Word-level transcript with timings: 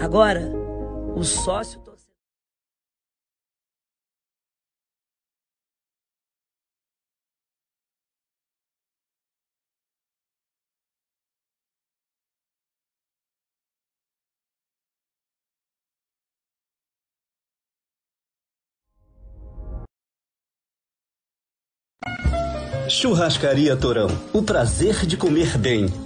Agora, 0.00 0.52
o 1.16 1.24
sócio 1.24 1.86
Churrascaria 22.88 23.76
Torão. 23.76 24.06
O 24.32 24.42
prazer 24.42 25.04
de 25.06 25.16
comer 25.16 25.58
bem. 25.58 26.05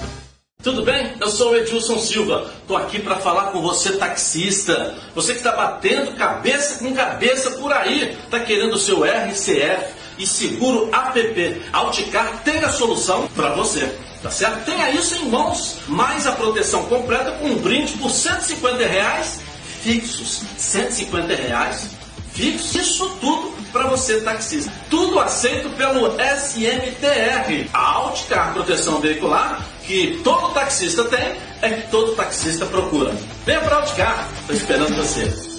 Tudo 0.63 0.83
bem? 0.83 1.15
Eu 1.19 1.27
sou 1.27 1.53
o 1.53 1.55
Edilson 1.55 1.97
Silva. 1.97 2.51
Tô 2.67 2.77
aqui 2.77 2.99
para 2.99 3.15
falar 3.15 3.47
com 3.47 3.61
você, 3.61 3.93
taxista. 3.93 4.95
Você 5.15 5.31
que 5.31 5.39
está 5.39 5.53
batendo 5.53 6.15
cabeça 6.15 6.77
com 6.77 6.93
cabeça 6.93 7.51
por 7.51 7.73
aí, 7.73 8.15
tá 8.29 8.39
querendo 8.39 8.73
o 8.73 8.77
seu 8.77 9.03
RCF 9.03 9.91
e 10.19 10.27
seguro 10.27 10.87
APP. 10.91 11.63
Alticar 11.73 12.43
tem 12.43 12.59
a 12.59 12.69
solução 12.69 13.27
para 13.35 13.55
você. 13.55 13.91
Tá 14.21 14.29
certo? 14.29 14.63
Tenha 14.65 14.91
isso 14.91 15.15
em 15.15 15.29
mãos. 15.29 15.77
Mais 15.87 16.27
a 16.27 16.33
proteção 16.33 16.85
completa 16.85 17.31
com 17.31 17.47
um 17.47 17.57
brinde 17.57 17.93
por 17.93 18.11
150 18.11 18.85
reais 18.85 19.39
fixos. 19.81 20.43
150 20.57 21.33
reais 21.33 21.87
fixos. 22.33 22.75
Isso 22.75 23.09
tudo 23.21 23.53
para 23.71 23.87
você 23.87 24.21
taxista. 24.21 24.71
Tudo 24.89 25.19
aceito 25.19 25.69
pelo 25.71 26.11
SMTR. 26.11 27.69
A 27.73 27.79
Alticar 27.79 28.53
Proteção 28.53 28.99
Veicular 28.99 29.61
que 29.91 30.21
todo 30.23 30.53
taxista 30.53 31.03
tem, 31.05 31.35
é 31.61 31.69
que 31.69 31.91
todo 31.91 32.15
taxista 32.15 32.65
procura. 32.65 33.13
Venha 33.45 33.59
para 33.59 33.77
Auticar, 33.77 34.29
estou 34.41 34.55
esperando 34.55 34.95
você. 34.95 35.50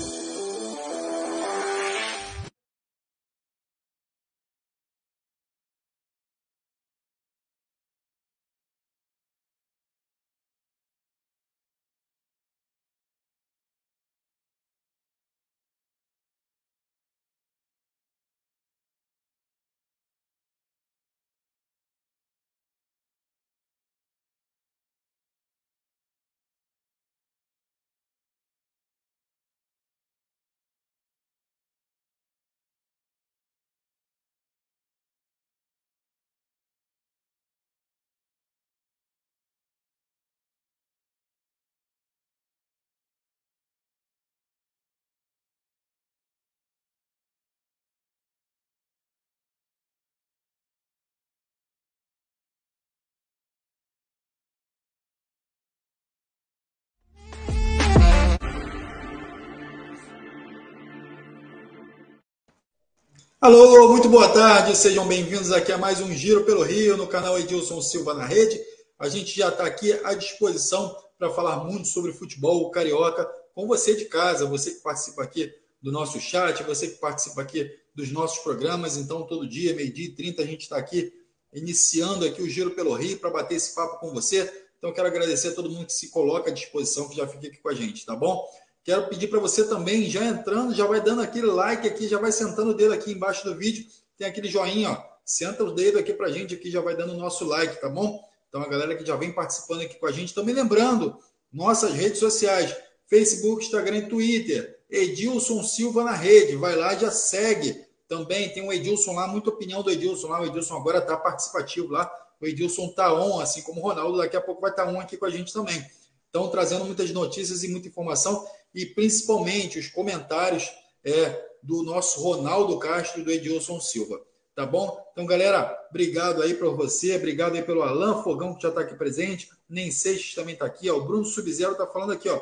Alô, 63.42 63.88
muito 63.88 64.08
boa 64.08 64.28
tarde, 64.28 64.76
sejam 64.76 65.04
bem-vindos 65.04 65.50
aqui 65.50 65.72
a 65.72 65.76
mais 65.76 66.00
um 66.00 66.12
Giro 66.12 66.44
pelo 66.44 66.62
Rio 66.62 66.96
no 66.96 67.08
canal 67.08 67.36
Edilson 67.36 67.82
Silva 67.82 68.14
na 68.14 68.24
Rede. 68.24 68.60
A 68.96 69.08
gente 69.08 69.36
já 69.36 69.48
está 69.48 69.66
aqui 69.66 69.92
à 70.04 70.14
disposição 70.14 70.96
para 71.18 71.28
falar 71.28 71.64
muito 71.64 71.88
sobre 71.88 72.12
futebol 72.12 72.70
carioca 72.70 73.28
com 73.52 73.66
você 73.66 73.96
de 73.96 74.04
casa, 74.04 74.46
você 74.46 74.70
que 74.70 74.80
participa 74.80 75.24
aqui 75.24 75.52
do 75.82 75.90
nosso 75.90 76.20
chat, 76.20 76.62
você 76.62 76.86
que 76.86 76.98
participa 76.98 77.42
aqui 77.42 77.68
dos 77.92 78.12
nossos 78.12 78.38
programas. 78.44 78.96
Então, 78.96 79.26
todo 79.26 79.44
dia, 79.44 79.74
meio-dia 79.74 80.06
e 80.06 80.14
30, 80.14 80.40
a 80.40 80.46
gente 80.46 80.60
está 80.60 80.76
aqui 80.76 81.12
iniciando 81.52 82.24
aqui 82.24 82.40
o 82.40 82.48
Giro 82.48 82.70
pelo 82.70 82.94
Rio 82.94 83.18
para 83.18 83.28
bater 83.28 83.56
esse 83.56 83.74
papo 83.74 83.98
com 83.98 84.14
você. 84.14 84.48
Então, 84.78 84.92
quero 84.92 85.08
agradecer 85.08 85.48
a 85.48 85.52
todo 85.52 85.68
mundo 85.68 85.86
que 85.86 85.92
se 85.92 86.10
coloca 86.10 86.48
à 86.48 86.54
disposição, 86.54 87.08
que 87.08 87.16
já 87.16 87.26
fica 87.26 87.48
aqui 87.48 87.56
com 87.56 87.68
a 87.70 87.74
gente, 87.74 88.06
tá 88.06 88.14
bom? 88.14 88.48
Quero 88.84 89.08
pedir 89.08 89.28
para 89.28 89.38
você 89.38 89.66
também, 89.68 90.10
já 90.10 90.24
entrando, 90.24 90.74
já 90.74 90.84
vai 90.86 91.00
dando 91.00 91.22
aquele 91.22 91.46
like 91.46 91.86
aqui, 91.86 92.08
já 92.08 92.18
vai 92.18 92.32
sentando 92.32 92.70
o 92.70 92.74
dedo 92.74 92.92
aqui 92.92 93.12
embaixo 93.12 93.44
do 93.44 93.56
vídeo, 93.56 93.86
tem 94.18 94.26
aquele 94.26 94.48
joinha, 94.48 94.90
ó. 94.90 95.12
Senta 95.24 95.62
o 95.62 95.72
dedo 95.72 95.98
aqui 95.98 96.12
para 96.12 96.26
a 96.26 96.32
gente 96.32 96.54
aqui, 96.54 96.68
já 96.68 96.80
vai 96.80 96.96
dando 96.96 97.12
o 97.12 97.16
nosso 97.16 97.44
like, 97.44 97.80
tá 97.80 97.88
bom? 97.88 98.20
Então 98.48 98.60
a 98.60 98.68
galera 98.68 98.96
que 98.96 99.06
já 99.06 99.14
vem 99.14 99.32
participando 99.32 99.82
aqui 99.82 99.94
com 99.94 100.06
a 100.06 100.12
gente, 100.12 100.34
também 100.34 100.54
lembrando, 100.54 101.16
nossas 101.52 101.92
redes 101.92 102.18
sociais, 102.18 102.76
Facebook, 103.06 103.64
Instagram 103.64 103.98
e 103.98 104.08
Twitter, 104.08 104.80
Edilson 104.90 105.62
Silva 105.62 106.02
na 106.02 106.12
rede, 106.12 106.56
vai 106.56 106.74
lá, 106.74 106.94
já 106.96 107.10
segue. 107.10 107.84
Também 108.08 108.50
tem 108.50 108.66
o 108.66 108.72
Edilson 108.72 109.12
lá, 109.12 109.28
muita 109.28 109.50
opinião 109.50 109.82
do 109.82 109.90
Edilson 109.90 110.28
lá, 110.28 110.42
o 110.42 110.46
Edilson 110.46 110.76
agora 110.76 110.98
está 110.98 111.16
participativo 111.16 111.92
lá, 111.92 112.10
o 112.40 112.46
Edilson 112.46 112.88
tá 112.88 113.14
on, 113.14 113.40
assim 113.40 113.62
como 113.62 113.80
o 113.80 113.84
Ronaldo, 113.84 114.18
daqui 114.18 114.36
a 114.36 114.40
pouco 114.40 114.60
vai 114.60 114.70
estar 114.70 114.84
tá 114.86 114.90
on 114.90 115.00
aqui 115.00 115.16
com 115.16 115.24
a 115.24 115.30
gente 115.30 115.52
também. 115.52 115.82
Então, 116.28 116.48
trazendo 116.48 116.84
muitas 116.84 117.10
notícias 117.10 117.62
e 117.62 117.68
muita 117.68 117.88
informação 117.88 118.46
e 118.74 118.86
principalmente 118.86 119.78
os 119.78 119.88
comentários 119.88 120.70
é, 121.04 121.50
do 121.62 121.82
nosso 121.82 122.20
Ronaldo 122.20 122.78
Castro 122.78 123.20
e 123.20 123.24
do 123.24 123.30
Edilson 123.30 123.80
Silva. 123.80 124.20
Tá 124.54 124.66
bom? 124.66 125.02
Então, 125.12 125.24
galera, 125.24 125.86
obrigado 125.88 126.42
aí 126.42 126.54
para 126.54 126.68
você, 126.68 127.16
obrigado 127.16 127.54
aí 127.54 127.62
pelo 127.62 127.82
Alan 127.82 128.22
Fogão, 128.22 128.54
que 128.54 128.62
já 128.62 128.68
está 128.68 128.82
aqui 128.82 128.94
presente, 128.94 129.50
Nem 129.68 129.90
Seixas 129.90 130.34
também 130.34 130.54
está 130.54 130.66
aqui, 130.66 130.90
ó. 130.90 130.96
o 130.96 131.04
Bruno 131.04 131.24
Subzero 131.24 131.72
está 131.72 131.86
falando 131.86 132.12
aqui, 132.12 132.28
ó. 132.28 132.40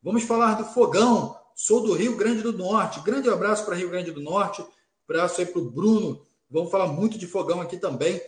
Vamos 0.00 0.22
falar 0.22 0.54
do 0.54 0.64
Fogão, 0.66 1.36
sou 1.56 1.82
do 1.82 1.94
Rio 1.94 2.16
Grande 2.16 2.42
do 2.42 2.52
Norte. 2.52 3.00
Grande 3.00 3.28
abraço 3.28 3.64
para 3.64 3.74
Rio 3.74 3.90
Grande 3.90 4.12
do 4.12 4.20
Norte, 4.20 4.64
abraço 5.08 5.40
aí 5.40 5.46
para 5.46 5.60
o 5.60 5.68
Bruno. 5.68 6.24
Vamos 6.48 6.70
falar 6.70 6.86
muito 6.86 7.18
de 7.18 7.26
Fogão 7.26 7.60
aqui 7.60 7.76
também, 7.76 8.20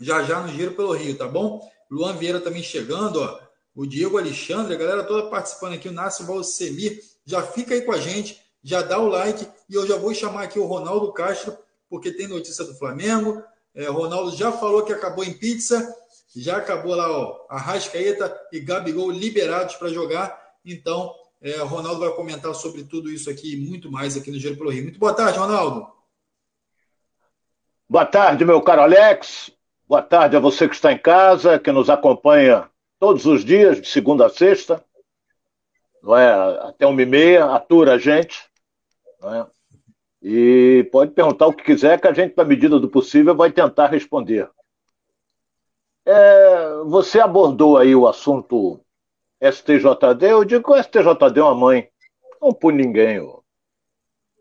já 0.00 0.22
já 0.22 0.40
no 0.40 0.48
Giro 0.48 0.74
pelo 0.74 0.92
Rio, 0.92 1.18
tá 1.18 1.28
bom? 1.28 1.60
Luan 1.90 2.14
Vieira 2.16 2.40
também 2.40 2.62
chegando, 2.62 3.20
ó 3.20 3.47
o 3.78 3.86
Diego 3.86 4.18
Alexandre, 4.18 4.74
a 4.74 4.76
galera 4.76 5.04
toda 5.04 5.30
participando 5.30 5.74
aqui, 5.74 5.88
o 5.88 5.92
Nácio 5.92 6.26
Valsemir, 6.26 7.00
já 7.24 7.40
fica 7.44 7.74
aí 7.74 7.82
com 7.82 7.92
a 7.92 8.00
gente, 8.00 8.42
já 8.60 8.82
dá 8.82 8.98
o 8.98 9.06
like 9.06 9.46
e 9.70 9.74
eu 9.76 9.86
já 9.86 9.96
vou 9.96 10.12
chamar 10.12 10.42
aqui 10.42 10.58
o 10.58 10.66
Ronaldo 10.66 11.12
Castro, 11.12 11.56
porque 11.88 12.10
tem 12.10 12.26
notícia 12.26 12.64
do 12.64 12.74
Flamengo. 12.74 13.40
É, 13.72 13.86
Ronaldo 13.86 14.34
já 14.34 14.50
falou 14.50 14.82
que 14.82 14.92
acabou 14.92 15.22
em 15.22 15.32
pizza, 15.32 15.94
já 16.34 16.56
acabou 16.56 16.96
lá, 16.96 17.08
ó, 17.08 17.46
Arrascaeta 17.48 18.36
e 18.52 18.58
Gabigol 18.58 19.12
liberados 19.12 19.76
para 19.76 19.90
jogar. 19.90 20.36
Então, 20.64 21.14
é, 21.40 21.58
Ronaldo 21.58 22.00
vai 22.00 22.10
comentar 22.10 22.52
sobre 22.56 22.82
tudo 22.82 23.08
isso 23.08 23.30
aqui 23.30 23.54
e 23.54 23.56
muito 23.56 23.92
mais 23.92 24.16
aqui 24.16 24.32
no 24.32 24.40
Giro 24.40 24.56
pelo 24.56 24.70
Rio. 24.70 24.82
Muito 24.82 24.98
boa 24.98 25.14
tarde, 25.14 25.38
Ronaldo. 25.38 25.86
Boa 27.88 28.04
tarde, 28.04 28.44
meu 28.44 28.60
caro 28.60 28.82
Alex. 28.82 29.52
Boa 29.86 30.02
tarde 30.02 30.34
a 30.34 30.40
você 30.40 30.68
que 30.68 30.74
está 30.74 30.92
em 30.92 30.98
casa, 30.98 31.60
que 31.60 31.70
nos 31.70 31.88
acompanha 31.88 32.68
todos 32.98 33.26
os 33.26 33.44
dias, 33.44 33.80
de 33.80 33.88
segunda 33.88 34.26
a 34.26 34.30
sexta, 34.30 34.84
não 36.02 36.16
é? 36.16 36.30
até 36.68 36.86
uma 36.86 37.02
e 37.02 37.06
meia, 37.06 37.46
atura 37.46 37.94
a 37.94 37.98
gente. 37.98 38.48
Não 39.20 39.34
é? 39.34 39.46
E 40.22 40.88
pode 40.90 41.12
perguntar 41.12 41.46
o 41.46 41.52
que 41.52 41.62
quiser, 41.62 42.00
que 42.00 42.08
a 42.08 42.12
gente, 42.12 42.36
na 42.36 42.44
medida 42.44 42.78
do 42.78 42.88
possível, 42.88 43.36
vai 43.36 43.52
tentar 43.52 43.86
responder. 43.86 44.50
É, 46.04 46.82
você 46.86 47.20
abordou 47.20 47.76
aí 47.76 47.94
o 47.94 48.08
assunto 48.08 48.80
STJD. 49.40 50.32
Eu 50.32 50.44
digo 50.44 50.64
que 50.64 50.72
o 50.72 50.82
STJD 50.82 51.38
é 51.38 51.42
uma 51.42 51.54
mãe. 51.54 51.88
Não 52.40 52.52
pune 52.52 52.84
ninguém. 52.84 53.20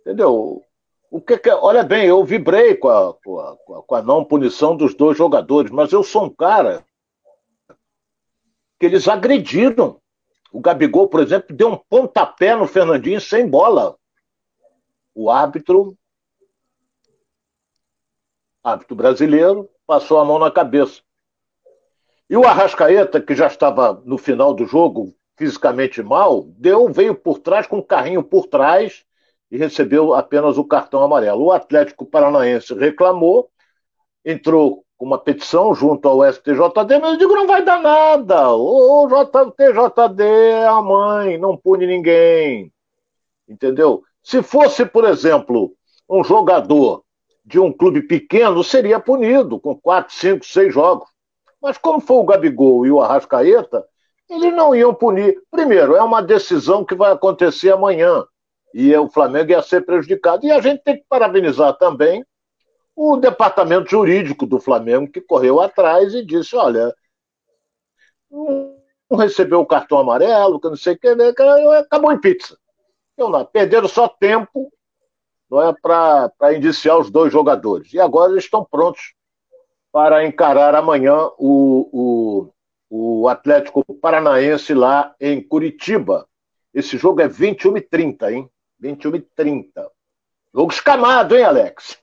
Entendeu? 0.01 0.63
O 1.11 1.21
que, 1.21 1.37
que 1.37 1.49
olha 1.49 1.83
bem, 1.83 2.07
eu 2.07 2.23
vibrei 2.23 2.75
com 2.75 2.89
a, 2.89 3.13
com, 3.13 3.39
a, 3.39 3.57
com 3.83 3.95
a 3.95 4.01
não 4.01 4.25
punição 4.25 4.75
dos 4.75 4.93
dois 4.95 5.17
jogadores, 5.17 5.71
mas 5.71 5.91
eu 5.91 6.03
sou 6.03 6.25
um 6.25 6.29
cara 6.29 6.85
que 8.79 8.85
eles 8.85 9.07
agrediram. 9.07 9.99
O 10.51 10.59
Gabigol, 10.59 11.07
por 11.07 11.21
exemplo, 11.21 11.55
deu 11.55 11.69
um 11.69 11.77
pontapé 11.77 12.55
no 12.55 12.67
Fernandinho 12.67 13.19
sem 13.19 13.47
bola. 13.47 13.97
O 15.13 15.29
árbitro, 15.29 15.97
árbitro 18.63 18.95
brasileiro, 18.95 19.69
passou 19.85 20.19
a 20.19 20.25
mão 20.25 20.39
na 20.39 20.51
cabeça. 20.51 21.01
E 22.29 22.35
o 22.35 22.45
Arrascaeta, 22.45 23.21
que 23.21 23.35
já 23.35 23.47
estava 23.47 24.01
no 24.05 24.17
final 24.17 24.53
do 24.53 24.65
jogo, 24.65 25.15
fisicamente 25.37 26.01
mal, 26.01 26.43
deu, 26.57 26.91
veio 26.91 27.15
por 27.15 27.39
trás 27.39 27.67
com 27.67 27.77
um 27.77 27.81
carrinho 27.81 28.23
por 28.23 28.47
trás 28.47 29.05
e 29.49 29.57
recebeu 29.57 30.13
apenas 30.13 30.57
o 30.57 30.65
cartão 30.65 31.01
amarelo. 31.01 31.45
O 31.45 31.51
Atlético 31.51 32.05
Paranaense 32.05 32.73
reclamou, 32.73 33.49
entrou 34.25 34.85
uma 34.99 35.17
petição 35.17 35.73
junto 35.75 36.07
ao 36.07 36.23
STJD, 36.25 36.99
mas 36.99 37.11
eu 37.11 37.17
digo, 37.17 37.35
não 37.35 37.45
vai 37.45 37.63
dar 37.63 37.79
nada. 37.79 38.51
O 38.51 39.07
TJD 39.25 40.23
é 40.23 40.67
a 40.67 40.81
mãe, 40.81 41.37
não 41.37 41.55
pune 41.55 41.85
ninguém. 41.85 42.71
Entendeu? 43.47 44.03
Se 44.23 44.41
fosse, 44.41 44.85
por 44.85 45.05
exemplo, 45.05 45.73
um 46.09 46.23
jogador 46.23 47.03
de 47.45 47.59
um 47.59 47.71
clube 47.71 48.01
pequeno, 48.01 48.63
seria 48.63 48.99
punido 48.99 49.59
com 49.59 49.75
quatro, 49.75 50.13
cinco, 50.13 50.45
seis 50.45 50.73
jogos. 50.73 51.07
Mas 51.61 51.77
como 51.77 51.99
foi 51.99 52.17
o 52.17 52.25
Gabigol 52.25 52.85
e 52.85 52.91
o 52.91 52.99
Arrascaeta, 52.99 53.85
eles 54.29 54.53
não 54.53 54.75
iam 54.75 54.93
punir. 54.93 55.41
Primeiro, 55.49 55.95
é 55.95 56.01
uma 56.01 56.21
decisão 56.21 56.83
que 56.83 56.95
vai 56.95 57.11
acontecer 57.11 57.71
amanhã 57.71 58.25
e 58.73 58.95
o 58.95 59.09
Flamengo 59.09 59.51
ia 59.51 59.61
ser 59.61 59.85
prejudicado. 59.85 60.45
E 60.45 60.51
a 60.51 60.59
gente 60.59 60.83
tem 60.83 60.97
que 60.97 61.05
parabenizar 61.07 61.77
também 61.77 62.25
o 62.97 63.15
departamento 63.15 63.91
jurídico 63.91 64.47
do 64.47 64.59
Flamengo, 64.59 65.11
que 65.11 65.21
correu 65.21 65.61
atrás 65.61 66.15
e 66.15 66.25
disse: 66.25 66.55
olha, 66.55 66.91
não 68.31 69.17
recebeu 69.19 69.59
o 69.59 69.65
cartão 69.67 69.99
amarelo, 69.99 70.59
que 70.59 70.67
não 70.67 70.75
sei 70.75 70.95
o 70.95 70.99
que, 70.99 71.13
né, 71.13 71.31
acabou 71.79 72.11
em 72.11 72.19
pizza. 72.19 72.57
Então, 73.13 73.29
não, 73.29 73.45
perderam 73.45 73.87
só 73.87 74.07
tempo 74.07 74.71
não 75.49 75.61
é 75.61 75.73
para 75.73 76.53
indiciar 76.53 76.97
os 76.97 77.09
dois 77.09 77.31
jogadores. 77.31 77.93
E 77.93 77.99
agora 78.01 78.31
eles 78.31 78.43
estão 78.43 78.65
prontos 78.65 79.13
para 79.93 80.25
encarar 80.25 80.75
amanhã 80.75 81.29
o, 81.37 82.49
o, 82.89 83.21
o 83.21 83.29
Atlético 83.29 83.81
Paranaense 84.01 84.73
lá 84.73 85.15
em 85.21 85.41
Curitiba. 85.41 86.27
Esse 86.73 86.97
jogo 86.97 87.21
é 87.21 87.29
21 87.29 87.77
e 87.77 87.81
30, 87.81 88.31
hein? 88.33 88.49
21 88.77 89.15
e 89.15 89.21
30. 89.21 89.89
Jogo 90.53 90.71
escamado, 90.73 91.33
hein, 91.33 91.43
Alex? 91.43 91.97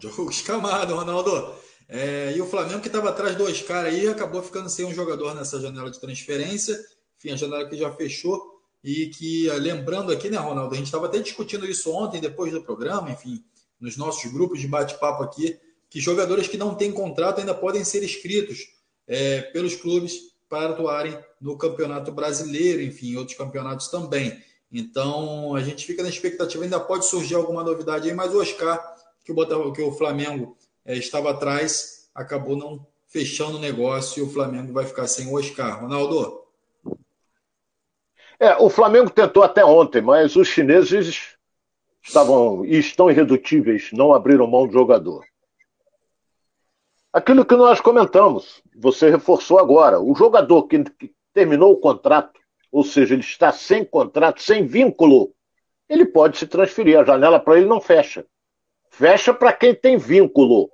Jogo 0.00 0.28
escamado, 0.30 0.94
Ronaldo. 0.94 1.54
É, 1.88 2.34
e 2.36 2.40
o 2.40 2.46
Flamengo 2.46 2.80
que 2.80 2.88
estava 2.88 3.10
atrás 3.10 3.36
do 3.36 3.44
Oscar 3.44 3.84
aí 3.84 4.08
acabou 4.08 4.42
ficando 4.42 4.68
sem 4.68 4.84
um 4.84 4.94
jogador 4.94 5.34
nessa 5.34 5.60
janela 5.60 5.90
de 5.90 6.00
transferência. 6.00 6.78
Enfim, 7.18 7.32
a 7.32 7.36
janela 7.36 7.68
que 7.68 7.76
já 7.76 7.90
fechou. 7.92 8.56
E 8.84 9.06
que, 9.06 9.48
lembrando 9.58 10.12
aqui, 10.12 10.30
né, 10.30 10.36
Ronaldo, 10.36 10.74
a 10.74 10.76
gente 10.76 10.86
estava 10.86 11.06
até 11.06 11.18
discutindo 11.18 11.66
isso 11.66 11.90
ontem, 11.90 12.20
depois 12.20 12.52
do 12.52 12.62
programa, 12.62 13.10
enfim, 13.10 13.42
nos 13.80 13.96
nossos 13.96 14.30
grupos 14.30 14.60
de 14.60 14.68
bate-papo 14.68 15.24
aqui, 15.24 15.58
que 15.90 16.00
jogadores 16.00 16.46
que 16.46 16.56
não 16.56 16.74
têm 16.74 16.92
contrato 16.92 17.40
ainda 17.40 17.52
podem 17.52 17.82
ser 17.82 18.04
inscritos 18.04 18.68
é, 19.06 19.42
pelos 19.42 19.74
clubes 19.74 20.36
para 20.48 20.70
atuarem 20.70 21.18
no 21.40 21.58
Campeonato 21.58 22.12
Brasileiro, 22.12 22.80
enfim, 22.80 23.16
outros 23.16 23.36
campeonatos 23.36 23.88
também. 23.88 24.40
Então, 24.70 25.54
a 25.54 25.62
gente 25.62 25.86
fica 25.86 26.02
na 26.02 26.08
expectativa, 26.08 26.62
ainda 26.62 26.78
pode 26.80 27.06
surgir 27.06 27.34
alguma 27.34 27.62
novidade 27.62 28.08
aí, 28.08 28.14
mas 28.14 28.34
o 28.34 28.40
Oscar, 28.40 28.95
que 29.26 29.32
o, 29.32 29.34
Botafogo, 29.34 29.72
que 29.72 29.82
o 29.82 29.92
Flamengo 29.92 30.56
é, 30.84 30.96
estava 30.96 31.32
atrás, 31.32 32.08
acabou 32.14 32.56
não 32.56 32.86
fechando 33.06 33.58
o 33.58 33.60
negócio 33.60 34.20
e 34.20 34.26
o 34.26 34.30
Flamengo 34.30 34.72
vai 34.72 34.86
ficar 34.86 35.06
sem 35.06 35.26
o 35.26 35.34
Oscar. 35.34 35.82
Ronaldo? 35.82 36.44
É, 38.38 38.56
o 38.56 38.70
Flamengo 38.70 39.10
tentou 39.10 39.42
até 39.42 39.64
ontem, 39.64 40.00
mas 40.00 40.36
os 40.36 40.48
chineses 40.48 41.36
estavam 42.02 42.64
e 42.64 42.78
estão 42.78 43.10
irredutíveis, 43.10 43.90
não 43.92 44.14
abriram 44.14 44.46
mão 44.46 44.66
do 44.66 44.72
jogador. 44.72 45.26
Aquilo 47.12 47.44
que 47.44 47.56
nós 47.56 47.80
comentamos, 47.80 48.62
você 48.74 49.10
reforçou 49.10 49.58
agora, 49.58 50.00
o 50.00 50.14
jogador 50.14 50.64
que, 50.68 50.84
que 50.84 51.14
terminou 51.34 51.72
o 51.72 51.78
contrato 51.78 52.38
ou 52.76 52.84
seja, 52.84 53.14
ele 53.14 53.22
está 53.22 53.52
sem 53.52 53.82
contrato, 53.82 54.42
sem 54.42 54.66
vínculo, 54.66 55.32
ele 55.88 56.04
pode 56.04 56.36
se 56.36 56.46
transferir. 56.46 56.98
A 56.98 57.04
janela 57.04 57.40
para 57.40 57.56
ele 57.56 57.66
não 57.66 57.80
fecha. 57.80 58.26
Fecha 58.96 59.34
para 59.34 59.52
quem 59.52 59.74
tem 59.74 59.98
vínculo. 59.98 60.70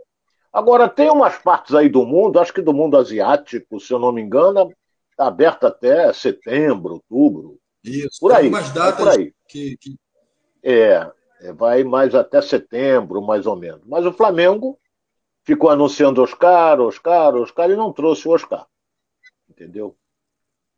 Agora, 0.52 0.88
tem 0.88 1.10
umas 1.10 1.36
partes 1.38 1.74
aí 1.74 1.88
do 1.88 2.06
mundo, 2.06 2.38
acho 2.38 2.54
que 2.54 2.62
do 2.62 2.72
mundo 2.72 2.96
asiático, 2.96 3.80
se 3.80 3.92
eu 3.92 3.98
não 3.98 4.12
me 4.12 4.22
engano, 4.22 4.72
está 5.10 5.26
aberto 5.26 5.66
até 5.66 6.12
setembro, 6.12 7.02
outubro. 7.10 7.58
Isso, 7.82 8.20
por 8.20 8.32
aí. 8.32 8.48
Umas 8.48 8.70
datas 8.70 8.94
por 8.94 9.08
aí. 9.08 9.34
Que, 9.48 9.76
que... 9.76 9.96
É, 10.62 11.10
é, 11.40 11.52
vai 11.52 11.82
mais 11.82 12.14
até 12.14 12.40
setembro, 12.40 13.20
mais 13.20 13.44
ou 13.44 13.56
menos. 13.56 13.82
Mas 13.86 14.06
o 14.06 14.12
Flamengo 14.12 14.78
ficou 15.42 15.68
anunciando 15.68 16.22
Oscar, 16.22 16.80
Oscar, 16.80 17.34
Oscar 17.34 17.70
e 17.70 17.76
não 17.76 17.92
trouxe 17.92 18.28
o 18.28 18.30
Oscar. 18.30 18.68
Entendeu? 19.50 19.96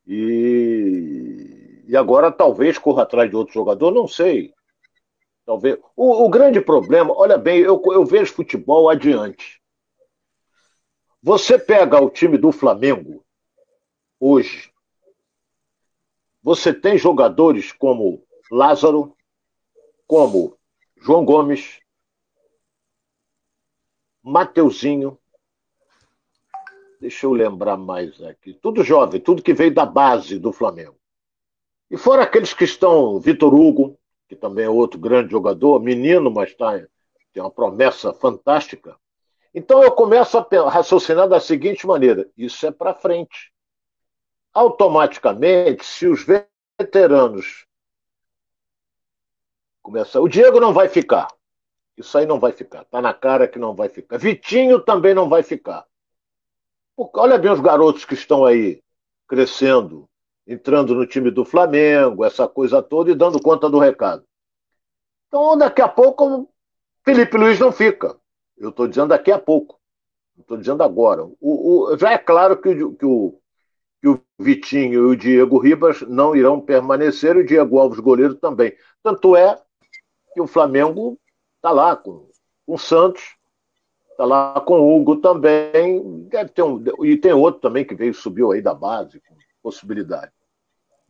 E, 0.06 1.84
e 1.86 1.94
agora 1.94 2.32
talvez 2.32 2.78
corra 2.78 3.02
atrás 3.02 3.28
de 3.28 3.36
outro 3.36 3.52
jogador, 3.52 3.90
não 3.90 4.08
sei. 4.08 4.53
Talvez. 5.44 5.78
O, 5.94 6.24
o 6.24 6.28
grande 6.28 6.60
problema, 6.60 7.12
olha 7.16 7.36
bem, 7.36 7.60
eu, 7.60 7.80
eu 7.92 8.04
vejo 8.04 8.32
futebol 8.32 8.88
adiante. 8.88 9.60
Você 11.22 11.58
pega 11.58 12.00
o 12.00 12.10
time 12.10 12.36
do 12.36 12.52
Flamengo 12.52 13.24
hoje, 14.20 14.72
você 16.42 16.72
tem 16.72 16.98
jogadores 16.98 17.72
como 17.72 18.22
Lázaro, 18.50 19.16
como 20.06 20.56
João 20.96 21.24
Gomes, 21.24 21.80
Mateuzinho, 24.22 25.18
Deixa 27.04 27.26
eu 27.26 27.34
lembrar 27.34 27.76
mais 27.76 28.18
aqui. 28.22 28.54
Tudo 28.54 28.82
jovem, 28.82 29.20
tudo 29.20 29.42
que 29.42 29.52
veio 29.52 29.74
da 29.74 29.84
base 29.84 30.38
do 30.38 30.50
Flamengo. 30.54 30.96
E 31.90 31.98
fora 31.98 32.22
aqueles 32.22 32.54
que 32.54 32.64
estão, 32.64 33.20
Vitor 33.20 33.52
Hugo, 33.52 33.98
que 34.28 34.36
também 34.36 34.64
é 34.64 34.70
outro 34.70 34.98
grande 34.98 35.30
jogador, 35.30 35.80
menino, 35.80 36.30
mas 36.30 36.54
tá, 36.54 36.78
tem 37.32 37.42
uma 37.42 37.50
promessa 37.50 38.12
fantástica. 38.12 38.96
Então 39.54 39.82
eu 39.82 39.92
começo 39.92 40.36
a 40.36 40.68
raciocinar 40.68 41.28
da 41.28 41.40
seguinte 41.40 41.86
maneira: 41.86 42.28
isso 42.36 42.66
é 42.66 42.70
para 42.70 42.94
frente. 42.94 43.52
Automaticamente, 44.52 45.84
se 45.84 46.06
os 46.06 46.24
veteranos 46.24 47.66
começar, 49.82 50.20
o 50.20 50.28
Diego 50.28 50.60
não 50.60 50.72
vai 50.72 50.88
ficar. 50.88 51.28
Isso 51.96 52.16
aí 52.18 52.26
não 52.26 52.40
vai 52.40 52.52
ficar. 52.52 52.84
Tá 52.84 53.00
na 53.00 53.14
cara 53.14 53.46
que 53.46 53.58
não 53.58 53.74
vai 53.74 53.88
ficar. 53.88 54.18
Vitinho 54.18 54.80
também 54.80 55.14
não 55.14 55.28
vai 55.28 55.42
ficar. 55.42 55.86
Olha 56.96 57.38
bem 57.38 57.50
os 57.50 57.60
garotos 57.60 58.04
que 58.04 58.14
estão 58.14 58.44
aí 58.44 58.82
crescendo, 59.28 60.08
entrando 60.46 60.94
no 60.94 61.06
time 61.06 61.30
do 61.30 61.44
Flamengo, 61.44 62.24
essa 62.24 62.46
coisa 62.46 62.82
toda 62.82 63.10
e 63.10 63.14
dando 63.14 63.40
conta 63.40 63.68
do 63.68 63.78
recado. 63.78 64.24
Então, 65.28 65.56
daqui 65.56 65.82
a 65.82 65.88
pouco, 65.88 66.48
Felipe 67.04 67.36
Luiz 67.36 67.58
não 67.58 67.72
fica. 67.72 68.16
Eu 68.56 68.70
estou 68.70 68.86
dizendo 68.86 69.08
daqui 69.08 69.32
a 69.32 69.38
pouco. 69.38 69.80
Não 70.36 70.42
estou 70.42 70.56
dizendo 70.56 70.82
agora. 70.82 71.24
O, 71.24 71.32
o, 71.40 71.96
já 71.96 72.12
é 72.12 72.18
claro 72.18 72.56
que, 72.56 72.68
o, 72.68 72.94
que, 72.94 73.06
o, 73.06 73.40
que 74.00 74.08
o 74.08 74.20
Vitinho 74.38 74.94
e 74.94 75.12
o 75.12 75.16
Diego 75.16 75.58
Ribas 75.58 76.02
não 76.02 76.36
irão 76.36 76.60
permanecer, 76.60 77.36
e 77.36 77.40
o 77.40 77.46
Diego 77.46 77.78
Alves, 77.78 78.00
goleiro, 78.00 78.34
também. 78.34 78.76
Tanto 79.02 79.34
é 79.34 79.60
que 80.32 80.40
o 80.40 80.46
Flamengo 80.46 81.18
está 81.56 81.70
lá 81.70 81.96
com, 81.96 82.28
com 82.66 82.74
o 82.74 82.78
Santos, 82.78 83.36
Está 84.14 84.24
lá 84.24 84.60
com 84.60 84.78
o 84.78 84.96
Hugo 84.96 85.16
também. 85.16 86.26
Deve 86.28 86.50
ter 86.50 86.62
um, 86.62 86.82
e 87.04 87.16
tem 87.16 87.32
outro 87.32 87.60
também 87.60 87.84
que 87.84 87.96
veio, 87.96 88.14
subiu 88.14 88.52
aí 88.52 88.62
da 88.62 88.72
base, 88.72 89.20
com 89.20 89.34
possibilidade. 89.64 90.30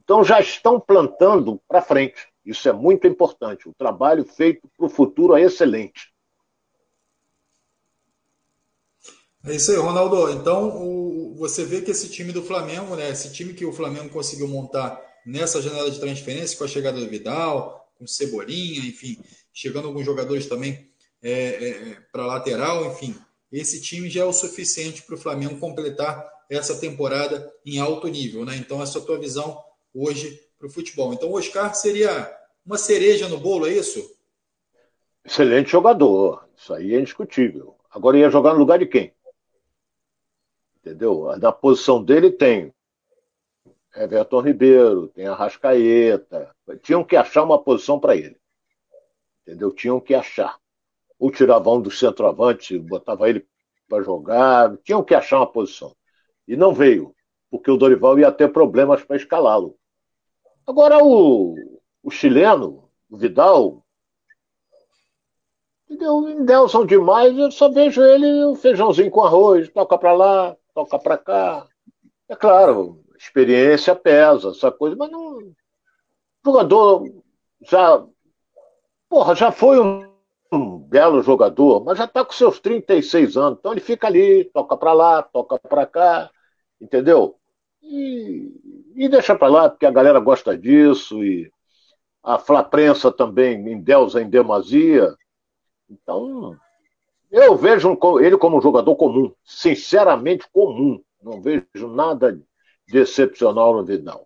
Então 0.04 0.22
já 0.22 0.38
estão 0.38 0.78
plantando 0.78 1.60
para 1.66 1.82
frente. 1.82 2.28
Isso 2.46 2.68
é 2.68 2.72
muito 2.72 3.06
importante. 3.08 3.68
O 3.68 3.74
trabalho 3.74 4.24
feito 4.24 4.68
para 4.76 4.86
o 4.86 4.88
futuro 4.88 5.34
é 5.34 5.42
excelente. 5.42 6.14
É 9.44 9.54
isso 9.54 9.72
aí, 9.72 9.76
Ronaldo. 9.76 10.30
Então, 10.30 10.68
o, 10.68 11.34
você 11.36 11.64
vê 11.64 11.82
que 11.82 11.90
esse 11.90 12.08
time 12.08 12.32
do 12.32 12.42
Flamengo, 12.42 12.94
né, 12.96 13.10
esse 13.10 13.30
time 13.32 13.52
que 13.52 13.64
o 13.64 13.72
Flamengo 13.72 14.08
conseguiu 14.08 14.48
montar 14.48 14.98
nessa 15.26 15.60
janela 15.60 15.90
de 15.90 16.00
transferência, 16.00 16.56
com 16.56 16.64
a 16.64 16.68
chegada 16.68 16.98
do 16.98 17.08
Vidal, 17.08 17.90
com 17.98 18.06
Cebolinha, 18.06 18.80
enfim, 18.80 19.18
chegando 19.52 19.88
alguns 19.88 20.04
jogadores 20.04 20.46
também 20.46 20.90
é, 21.22 21.32
é, 21.32 21.98
para 22.12 22.26
lateral, 22.26 22.86
enfim. 22.86 23.14
Esse 23.50 23.80
time 23.80 24.08
já 24.08 24.22
é 24.22 24.24
o 24.24 24.32
suficiente 24.32 25.02
para 25.02 25.14
o 25.14 25.18
Flamengo 25.18 25.58
completar 25.58 26.33
essa 26.50 26.78
temporada 26.78 27.52
em 27.64 27.78
alto 27.78 28.06
nível, 28.08 28.44
né? 28.44 28.56
Então, 28.56 28.82
essa 28.82 28.98
é 28.98 29.02
a 29.02 29.04
tua 29.04 29.18
visão 29.18 29.62
hoje 29.94 30.40
para 30.58 30.66
o 30.66 30.70
futebol. 30.70 31.12
Então, 31.12 31.30
o 31.30 31.38
Oscar 31.38 31.74
seria 31.74 32.34
uma 32.64 32.78
cereja 32.78 33.28
no 33.28 33.38
bolo, 33.38 33.66
é 33.66 33.72
isso? 33.72 34.14
Excelente 35.24 35.70
jogador, 35.70 36.46
isso 36.56 36.72
aí 36.74 36.94
é 36.94 37.00
indiscutível. 37.00 37.76
Agora 37.90 38.18
ia 38.18 38.30
jogar 38.30 38.52
no 38.52 38.58
lugar 38.58 38.78
de 38.78 38.86
quem? 38.86 39.14
Entendeu? 40.80 41.34
Na 41.38 41.50
posição 41.50 42.02
dele 42.02 42.30
tem 42.30 42.74
Everton 43.94 44.40
Ribeiro, 44.40 45.08
tem 45.08 45.26
Arrascaeta. 45.26 46.54
Tinham 46.82 47.04
que 47.04 47.16
achar 47.16 47.42
uma 47.42 47.62
posição 47.62 47.98
para 47.98 48.16
ele. 48.16 48.36
Entendeu? 49.42 49.72
Tinham 49.72 50.00
que 50.00 50.14
achar. 50.14 50.58
Ou 51.18 51.30
tiravam 51.30 51.76
um 51.76 51.80
do 51.80 51.90
centroavante, 51.90 52.78
botava 52.78 53.28
ele 53.28 53.46
para 53.88 54.02
jogar. 54.02 54.76
Tinham 54.78 55.02
que 55.02 55.14
achar 55.14 55.38
uma 55.38 55.46
posição. 55.46 55.94
E 56.46 56.56
não 56.56 56.74
veio, 56.74 57.14
porque 57.50 57.70
o 57.70 57.76
Dorival 57.76 58.18
ia 58.18 58.32
ter 58.32 58.48
problemas 58.48 59.02
para 59.02 59.16
escalá-lo. 59.16 59.76
Agora 60.66 61.02
o, 61.02 61.54
o 62.02 62.10
chileno, 62.10 62.88
o 63.10 63.16
Vidal, 63.16 63.84
entendeu? 65.88 66.28
Endelson 66.28 66.84
demais, 66.84 67.36
eu 67.36 67.50
só 67.50 67.68
vejo 67.68 68.02
ele 68.02 68.44
um 68.44 68.54
feijãozinho 68.54 69.10
com 69.10 69.24
arroz, 69.24 69.68
toca 69.70 69.96
para 69.96 70.12
lá, 70.12 70.56
toca 70.74 70.98
para 70.98 71.16
cá. 71.16 71.66
É 72.28 72.34
claro, 72.34 73.00
experiência 73.16 73.94
pesa, 73.94 74.50
essa 74.50 74.70
coisa, 74.70 74.96
mas 74.96 75.10
não. 75.10 75.38
O 75.38 75.54
jogador 76.44 77.04
já. 77.62 78.04
Porra, 79.08 79.34
já 79.34 79.52
foi 79.52 79.80
um, 79.80 80.12
um 80.52 80.78
belo 80.78 81.22
jogador, 81.22 81.84
mas 81.84 81.98
já 81.98 82.04
está 82.04 82.24
com 82.24 82.32
seus 82.32 82.58
36 82.58 83.36
anos. 83.36 83.58
Então 83.58 83.72
ele 83.72 83.80
fica 83.80 84.06
ali, 84.06 84.44
toca 84.44 84.76
para 84.76 84.92
lá, 84.92 85.22
toca 85.22 85.58
para 85.58 85.86
cá, 85.86 86.30
entendeu? 86.80 87.36
E, 87.82 88.92
e 88.94 89.08
deixa 89.08 89.34
para 89.34 89.48
lá, 89.48 89.68
porque 89.68 89.86
a 89.86 89.90
galera 89.90 90.20
gosta 90.20 90.56
disso, 90.56 91.22
e 91.22 91.50
a 92.22 92.38
Flaprensa 92.38 93.12
também 93.12 93.56
endeusa 93.70 94.22
em 94.22 94.28
demasia. 94.28 95.14
Então, 95.88 96.56
eu 97.30 97.56
vejo 97.56 97.98
ele 98.20 98.38
como 98.38 98.58
um 98.58 98.62
jogador 98.62 98.96
comum, 98.96 99.32
sinceramente 99.44 100.48
comum. 100.52 101.02
Não 101.22 101.40
vejo 101.42 101.88
nada 101.88 102.40
de 102.86 102.98
excepcional 102.98 103.74
no 103.74 103.84
Vidal. 103.84 104.24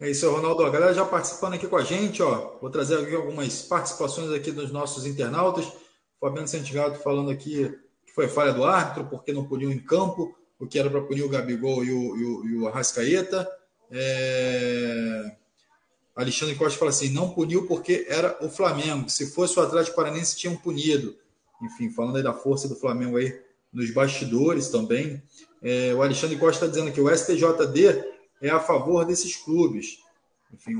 É 0.00 0.08
isso, 0.10 0.30
Ronaldo. 0.30 0.64
A 0.64 0.70
galera 0.70 0.94
já 0.94 1.04
participando 1.04 1.54
aqui 1.54 1.68
com 1.68 1.76
a 1.76 1.82
gente, 1.82 2.22
ó. 2.22 2.58
Vou 2.58 2.70
trazer 2.70 2.98
aqui 2.98 3.14
algumas 3.14 3.62
participações 3.62 4.30
aqui 4.32 4.50
dos 4.50 4.72
nossos 4.72 5.04
internautas. 5.04 5.70
Fabiano 6.18 6.48
Santiago 6.48 6.94
falando 6.96 7.30
aqui 7.30 7.70
foi 8.20 8.28
falha 8.28 8.52
do 8.52 8.64
árbitro, 8.64 9.06
porque 9.06 9.32
não 9.32 9.46
puniu 9.46 9.72
em 9.72 9.78
campo, 9.78 10.36
o 10.58 10.66
que 10.66 10.78
era 10.78 10.90
para 10.90 11.00
punir 11.00 11.22
o 11.22 11.28
Gabigol 11.28 11.82
e 11.82 11.90
o, 11.90 12.16
e 12.16 12.24
o, 12.24 12.46
e 12.46 12.58
o 12.58 12.68
Arrascaeta. 12.68 13.50
É... 13.90 15.36
Alexandre 16.14 16.54
Costa 16.54 16.78
fala 16.78 16.90
assim: 16.90 17.08
não 17.08 17.30
puniu 17.30 17.66
porque 17.66 18.04
era 18.08 18.36
o 18.44 18.50
Flamengo. 18.50 19.08
Se 19.08 19.30
fosse 19.30 19.58
o 19.58 19.62
Atlético 19.62 19.96
Paranense, 19.96 20.36
tinham 20.36 20.54
punido. 20.54 21.16
Enfim, 21.62 21.90
falando 21.90 22.16
aí 22.16 22.22
da 22.22 22.34
força 22.34 22.68
do 22.68 22.76
Flamengo 22.76 23.16
aí 23.16 23.40
nos 23.72 23.90
bastidores 23.90 24.68
também. 24.68 25.22
É, 25.62 25.94
o 25.94 26.02
Alexandre 26.02 26.36
Costa 26.36 26.66
está 26.66 26.66
dizendo 26.66 26.92
que 26.92 27.00
o 27.00 27.08
STJD 27.08 28.04
é 28.42 28.50
a 28.50 28.60
favor 28.60 29.06
desses 29.06 29.36
clubes. 29.36 29.98
Enfim, 30.52 30.74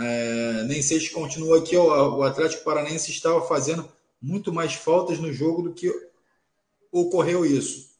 é, 0.00 0.64
nem 0.68 0.80
sei 0.80 1.00
se 1.00 1.10
continua 1.10 1.58
aqui, 1.58 1.76
ó, 1.76 2.18
o 2.18 2.22
Atlético 2.22 2.62
Paranense 2.62 3.10
estava 3.10 3.40
fazendo 3.40 3.88
muito 4.20 4.52
mais 4.52 4.74
faltas 4.74 5.18
no 5.18 5.32
jogo 5.32 5.62
do 5.62 5.72
que 5.72 5.92
ocorreu 6.94 7.44
isso. 7.44 7.92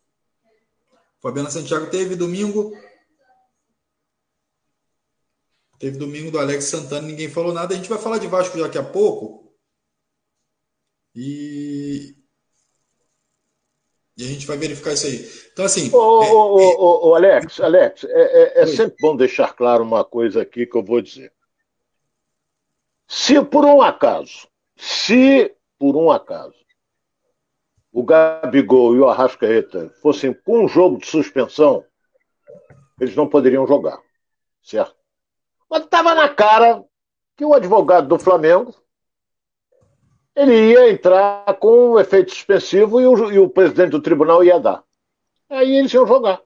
Fabiana 1.20 1.50
Santiago 1.50 1.90
teve 1.90 2.14
domingo. 2.14 2.72
Teve 5.78 5.98
domingo 5.98 6.30
do 6.30 6.38
Alex 6.38 6.64
Santana, 6.64 7.06
ninguém 7.06 7.28
falou 7.28 7.52
nada. 7.52 7.74
A 7.74 7.76
gente 7.76 7.88
vai 7.88 7.98
falar 7.98 8.18
de 8.18 8.28
Vasco 8.28 8.56
daqui 8.56 8.78
a 8.78 8.84
pouco. 8.84 9.52
E, 11.14 12.16
e 14.16 14.24
a 14.24 14.26
gente 14.26 14.46
vai 14.46 14.56
verificar 14.56 14.92
isso 14.92 15.06
aí. 15.06 15.28
Então, 15.52 15.64
assim. 15.64 15.90
Ô, 15.92 15.98
ô, 15.98 16.60
é... 16.60 16.76
ô, 16.76 17.08
ô 17.08 17.14
Alex, 17.14 17.60
Alex, 17.60 18.04
é, 18.04 18.60
é, 18.60 18.62
é 18.62 18.66
sempre 18.66 18.96
bom 19.00 19.16
deixar 19.16 19.52
claro 19.54 19.82
uma 19.82 20.04
coisa 20.04 20.42
aqui 20.42 20.66
que 20.66 20.76
eu 20.76 20.84
vou 20.84 21.00
dizer. 21.00 21.32
Se 23.08 23.42
por 23.44 23.64
um 23.64 23.82
acaso, 23.82 24.48
se 24.76 25.54
por 25.78 25.96
um 25.96 26.10
acaso, 26.10 26.63
o 27.94 28.02
Gabigol 28.02 28.96
e 28.96 28.98
o 28.98 29.08
Arrascaeta 29.08 29.88
fossem 30.02 30.34
com 30.34 30.64
um 30.64 30.68
jogo 30.68 30.98
de 30.98 31.06
suspensão, 31.06 31.84
eles 33.00 33.14
não 33.14 33.28
poderiam 33.28 33.64
jogar. 33.68 34.00
Certo? 34.60 34.96
Mas 35.70 35.84
estava 35.84 36.12
na 36.12 36.28
cara 36.28 36.84
que 37.36 37.44
o 37.44 37.54
advogado 37.54 38.08
do 38.08 38.18
Flamengo 38.18 38.74
ele 40.34 40.72
ia 40.72 40.90
entrar 40.90 41.44
com 41.60 41.92
um 41.92 42.00
efeito 42.00 42.32
suspensivo 42.32 43.00
e 43.00 43.06
o, 43.06 43.30
e 43.30 43.38
o 43.38 43.48
presidente 43.48 43.90
do 43.90 44.02
tribunal 44.02 44.42
ia 44.42 44.58
dar. 44.58 44.82
Aí 45.48 45.76
eles 45.76 45.94
iam 45.94 46.04
jogar. 46.04 46.42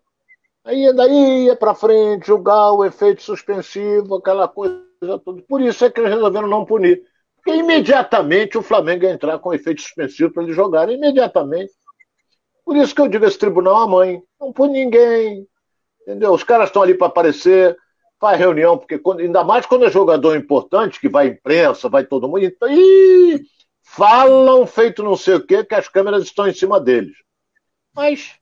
Aí 0.63 0.95
daí 0.95 1.47
ia 1.47 1.57
para 1.57 1.75
frente, 1.75 2.27
julgar 2.27 2.73
o 2.73 2.85
efeito 2.85 3.23
suspensivo, 3.23 4.17
aquela 4.17 4.49
coisa 4.49 4.85
toda. 5.25 5.41
Por 5.49 5.63
isso 5.63 5.83
é 5.83 5.91
que 5.91 5.99
eles 5.99 6.13
resolveram 6.13 6.47
não 6.47 6.67
punir. 6.67 7.03
Imediatamente 7.47 8.59
o 8.59 8.63
Flamengo 8.63 9.05
ia 9.05 9.13
entrar 9.13 9.39
com 9.39 9.55
efeito 9.55 9.81
suspensivo 9.81 10.33
para 10.33 10.43
eles 10.43 10.57
jogarem. 10.57 10.97
Imediatamente. 10.97 11.73
Por 12.65 12.77
isso 12.77 12.95
que 12.95 13.01
eu 13.01 13.09
digo 13.09 13.25
esse 13.25 13.39
tribunal 13.39 13.77
a 13.77 13.89
mãe. 13.89 14.23
Não 14.41 14.53
pune 14.53 14.85
ninguém. 14.85 15.47
Entendeu? 16.03 16.33
Os 16.33 16.43
caras 16.43 16.69
estão 16.69 16.83
ali 16.83 16.95
para 16.95 17.07
aparecer, 17.07 17.77
faz 18.21 18.39
reunião, 18.39 18.77
porque 18.77 18.99
quando, 18.99 19.21
ainda 19.21 19.45
mais 19.45 19.67
quando 19.67 19.85
é 19.85 19.91
jogador 19.91 20.37
importante, 20.37 21.01
que 21.01 21.09
vai 21.09 21.29
imprensa, 21.29 21.89
vai 21.89 22.05
todo 22.05 22.29
mundo. 22.29 22.45
Então, 22.45 22.69
falam 23.83 24.67
feito 24.67 25.03
não 25.03 25.17
sei 25.17 25.35
o 25.35 25.47
quê, 25.47 25.65
que 25.65 25.75
as 25.75 25.89
câmeras 25.89 26.25
estão 26.25 26.47
em 26.47 26.53
cima 26.53 26.81
deles. 26.81 27.17
Mas 27.95 28.35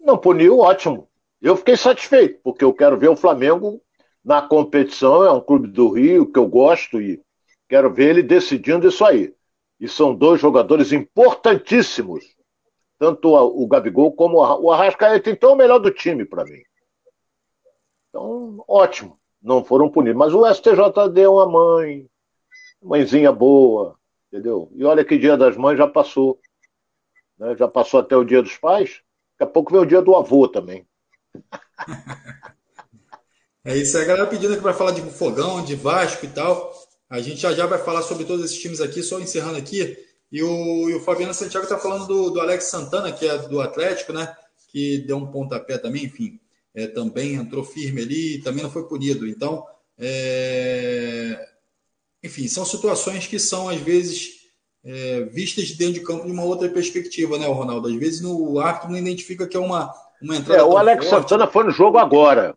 não 0.00 0.16
puniu, 0.16 0.58
ótimo. 0.58 1.08
Eu 1.40 1.56
fiquei 1.56 1.76
satisfeito, 1.76 2.40
porque 2.42 2.64
eu 2.64 2.72
quero 2.72 2.98
ver 2.98 3.08
o 3.08 3.16
Flamengo 3.16 3.80
na 4.24 4.42
competição, 4.42 5.24
é 5.24 5.30
um 5.30 5.40
clube 5.40 5.68
do 5.68 5.90
Rio 5.90 6.30
que 6.30 6.38
eu 6.38 6.46
gosto 6.46 7.00
e 7.00 7.22
quero 7.68 7.92
ver 7.92 8.10
ele 8.10 8.22
decidindo 8.22 8.88
isso 8.88 9.04
aí. 9.04 9.34
E 9.78 9.88
são 9.88 10.14
dois 10.14 10.40
jogadores 10.40 10.92
importantíssimos, 10.92 12.24
tanto 12.98 13.34
o 13.34 13.66
Gabigol 13.68 14.12
como 14.12 14.38
o 14.38 14.72
Arrascaeta, 14.72 15.30
então 15.30 15.50
é 15.50 15.52
o 15.52 15.56
melhor 15.56 15.78
do 15.78 15.90
time 15.90 16.24
para 16.24 16.44
mim. 16.44 16.62
Então, 18.08 18.64
ótimo, 18.66 19.18
não 19.40 19.64
foram 19.64 19.88
punidos. 19.88 20.18
Mas 20.18 20.34
o 20.34 20.44
STJD 20.52 21.20
é 21.20 21.28
uma 21.28 21.46
mãe, 21.46 22.08
mãezinha 22.82 23.30
boa, 23.30 23.96
entendeu? 24.32 24.70
E 24.74 24.84
olha 24.84 25.04
que 25.04 25.18
dia 25.18 25.36
das 25.36 25.56
mães 25.56 25.78
já 25.78 25.86
passou. 25.86 26.40
Né? 27.38 27.54
Já 27.56 27.68
passou 27.68 28.00
até 28.00 28.16
o 28.16 28.24
dia 28.24 28.42
dos 28.42 28.56
pais. 28.56 29.00
Daqui 29.38 29.50
a 29.50 29.52
pouco 29.52 29.70
vem 29.70 29.80
o 29.80 29.86
dia 29.86 30.02
do 30.02 30.16
avô 30.16 30.48
também. 30.48 30.86
É 33.64 33.76
isso 33.76 33.98
a 33.98 34.04
galera 34.04 34.26
pedindo 34.26 34.54
aqui 34.54 34.62
para 34.62 34.72
falar 34.72 34.92
de 34.92 35.02
Fogão, 35.10 35.62
de 35.62 35.74
Vasco 35.74 36.24
e 36.24 36.28
tal. 36.28 36.72
A 37.08 37.20
gente 37.20 37.40
já 37.40 37.52
já 37.52 37.66
vai 37.66 37.78
falar 37.78 38.02
sobre 38.02 38.24
todos 38.24 38.44
esses 38.44 38.58
times 38.58 38.80
aqui, 38.80 39.02
só 39.02 39.18
encerrando 39.18 39.56
aqui. 39.56 39.96
E 40.30 40.42
o, 40.42 40.90
e 40.90 40.94
o 40.94 41.00
Fabiano 41.00 41.32
Santiago 41.32 41.64
está 41.64 41.78
falando 41.78 42.06
do, 42.06 42.30
do 42.30 42.40
Alex 42.40 42.64
Santana, 42.64 43.10
que 43.10 43.26
é 43.26 43.38
do 43.38 43.60
Atlético, 43.60 44.12
né? 44.12 44.36
Que 44.68 44.98
deu 44.98 45.16
um 45.16 45.26
pontapé 45.26 45.78
também, 45.78 46.04
enfim. 46.04 46.38
É, 46.74 46.86
também 46.86 47.34
entrou 47.34 47.64
firme 47.64 48.02
ali, 48.02 48.42
também 48.42 48.62
não 48.62 48.70
foi 48.70 48.86
punido. 48.86 49.26
Então, 49.26 49.66
é, 49.98 51.48
enfim, 52.22 52.46
são 52.46 52.64
situações 52.64 53.26
que 53.26 53.38
são, 53.38 53.68
às 53.68 53.80
vezes, 53.80 54.38
é, 54.84 55.22
vistas 55.22 55.66
de 55.66 55.74
dentro 55.76 55.94
de 55.94 56.00
campo 56.00 56.26
de 56.26 56.32
uma 56.32 56.44
outra 56.44 56.68
perspectiva, 56.68 57.38
né, 57.38 57.46
Ronaldo? 57.46 57.88
Às 57.88 57.96
vezes 57.96 58.20
no, 58.20 58.52
o 58.52 58.60
árbitro 58.60 58.90
não 58.90 58.98
identifica 58.98 59.46
que 59.46 59.56
é 59.56 59.60
uma, 59.60 59.92
uma 60.22 60.36
entrada. 60.36 60.60
É, 60.60 60.64
o 60.64 60.76
Alex 60.76 61.06
forte. 61.06 61.22
Santana 61.22 61.46
foi 61.46 61.64
no 61.64 61.70
jogo 61.70 61.98
agora. 61.98 62.54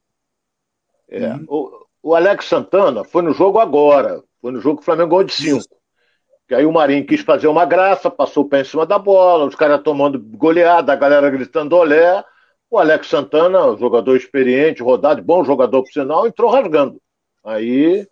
É, 1.10 1.34
uhum. 1.34 1.46
o, 1.48 1.86
o, 2.04 2.16
Alex 2.16 2.46
Santana 2.46 3.04
foi 3.04 3.22
no 3.22 3.34
jogo 3.34 3.60
agora. 3.60 4.24
Foi 4.42 4.52
no 4.52 4.60
jogo 4.60 4.78
que 4.78 4.82
o 4.82 4.86
Flamengo 4.86 5.10
ganhou 5.10 5.24
de 5.24 5.34
5. 5.34 5.64
Que 6.48 6.56
aí 6.56 6.66
o 6.66 6.72
Marinho 6.72 7.06
quis 7.06 7.22
fazer 7.22 7.48
uma 7.48 7.66
graça, 7.66 8.10
passou 8.10 8.44
o 8.44 8.50
pé 8.50 8.62
em 8.62 8.66
cima 8.66 8.86
da 8.86 9.00
bola, 9.00 9.46
os 9.46 9.56
caras 9.56 9.82
tomando 9.82 10.20
goleada, 10.20 10.92
a 10.92 10.96
galera 10.96 11.30
gritando 11.30 11.76
olé. 11.76 12.24
O 12.70 12.80
Alex 12.80 13.08
Santana, 13.08 13.76
jogador 13.78 14.16
experiente, 14.16 14.82
rodado, 14.82 15.22
bom 15.22 15.44
jogador 15.44 15.84
por 15.84 15.92
sinal, 15.92 16.26
entrou 16.26 16.50
rasgando. 16.50 17.02
Aí 17.44 18.08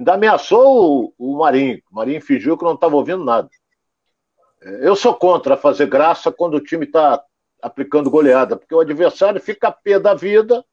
Ainda 0.00 0.14
ameaçou 0.14 1.12
o, 1.18 1.34
o 1.34 1.38
Marinho. 1.38 1.78
O 1.92 1.96
Marinho 1.96 2.22
fingiu 2.22 2.56
que 2.56 2.64
não 2.64 2.72
estava 2.72 2.96
ouvindo 2.96 3.22
nada. 3.22 3.50
É, 4.62 4.88
eu 4.88 4.96
sou 4.96 5.14
contra 5.14 5.58
fazer 5.58 5.86
graça 5.88 6.32
quando 6.32 6.54
o 6.54 6.60
time 6.60 6.86
está 6.86 7.22
aplicando 7.60 8.10
goleada, 8.10 8.56
porque 8.56 8.74
o 8.74 8.80
adversário 8.80 9.38
fica 9.38 9.70
pé 9.70 9.98
da 9.98 10.14
vida, 10.14 10.64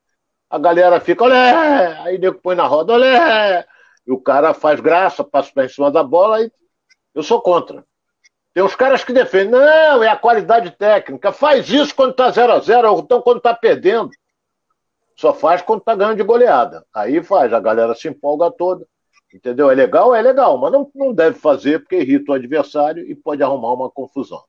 a 0.49 0.57
galera 0.57 1.01
fica, 1.01 1.25
olé, 1.25 1.97
aí 2.03 2.17
nego 2.17 2.39
põe 2.41 2.55
na 2.55 2.65
roda, 2.65 2.93
olé, 2.93 3.67
e 4.07 4.11
o 4.11 4.19
cara 4.19 4.53
faz 4.53 4.79
graça, 4.79 5.23
passa 5.23 5.51
para 5.53 5.65
em 5.65 5.69
cima 5.69 5.91
da 5.91 6.01
bola, 6.01 6.41
e 6.41 6.51
eu 7.13 7.21
sou 7.21 7.41
contra. 7.41 7.85
Tem 8.53 8.63
uns 8.63 8.75
caras 8.75 9.03
que 9.03 9.13
defendem, 9.13 9.51
não, 9.51 10.01
é 10.01 10.07
a 10.07 10.15
qualidade 10.15 10.71
técnica. 10.71 11.31
Faz 11.31 11.69
isso 11.69 11.93
quando 11.93 12.11
está 12.11 12.31
0 12.31 12.53
a 12.53 12.59
0 12.59 12.91
ou 12.91 12.99
então 13.01 13.21
quando 13.21 13.37
está 13.37 13.53
perdendo. 13.53 14.09
Só 15.15 15.33
faz 15.33 15.61
quando 15.61 15.79
está 15.79 15.93
ganhando 15.93 16.17
de 16.17 16.23
goleada. 16.23 16.85
Aí 16.93 17.21
faz, 17.21 17.53
a 17.53 17.59
galera 17.59 17.93
se 17.93 18.07
empolga 18.07 18.49
toda. 18.49 18.87
Entendeu? 19.33 19.69
É 19.69 19.75
legal? 19.75 20.15
É 20.15 20.21
legal, 20.21 20.57
mas 20.57 20.71
não, 20.71 20.89
não 20.95 21.13
deve 21.13 21.37
fazer 21.37 21.79
porque 21.79 21.97
irrita 21.97 22.31
o 22.31 22.35
adversário 22.35 23.03
e 23.05 23.13
pode 23.13 23.43
arrumar 23.43 23.73
uma 23.73 23.91
confusão. 23.91 24.43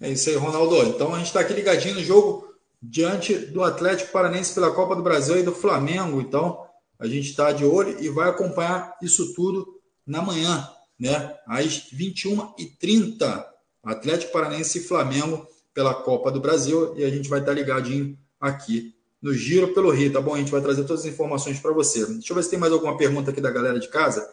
É 0.00 0.10
isso 0.10 0.28
aí, 0.28 0.36
Ronaldo. 0.36 0.76
Então 0.82 1.14
a 1.14 1.18
gente 1.18 1.28
está 1.28 1.40
aqui 1.40 1.52
ligadinho 1.52 1.94
no 1.94 2.02
jogo 2.02 2.52
diante 2.82 3.34
do 3.34 3.62
Atlético 3.62 4.12
Paranense 4.12 4.54
pela 4.54 4.74
Copa 4.74 4.96
do 4.96 5.02
Brasil 5.02 5.38
e 5.38 5.42
do 5.42 5.52
Flamengo. 5.52 6.20
Então 6.20 6.63
a 7.04 7.08
gente 7.08 7.28
está 7.28 7.52
de 7.52 7.66
olho 7.66 8.02
e 8.02 8.08
vai 8.08 8.30
acompanhar 8.30 8.96
isso 9.02 9.34
tudo 9.34 9.80
na 10.06 10.22
manhã, 10.22 10.66
né? 10.98 11.36
Às 11.46 11.90
21h30, 11.92 13.44
Atlético 13.82 14.32
Paranense 14.32 14.78
e 14.78 14.82
Flamengo 14.82 15.46
pela 15.74 15.92
Copa 15.92 16.30
do 16.30 16.40
Brasil. 16.40 16.94
E 16.96 17.04
a 17.04 17.10
gente 17.10 17.28
vai 17.28 17.40
estar 17.40 17.52
tá 17.52 17.58
ligadinho 17.58 18.18
aqui 18.40 18.94
no 19.20 19.34
Giro 19.34 19.74
pelo 19.74 19.90
Rio, 19.90 20.12
tá 20.12 20.20
bom? 20.20 20.34
A 20.34 20.38
gente 20.38 20.50
vai 20.50 20.62
trazer 20.62 20.84
todas 20.84 21.00
as 21.04 21.12
informações 21.12 21.60
para 21.60 21.72
você. 21.72 22.06
Deixa 22.06 22.32
eu 22.32 22.36
ver 22.36 22.42
se 22.42 22.50
tem 22.50 22.58
mais 22.58 22.72
alguma 22.72 22.96
pergunta 22.96 23.30
aqui 23.30 23.40
da 23.40 23.50
galera 23.50 23.78
de 23.78 23.88
casa. 23.88 24.26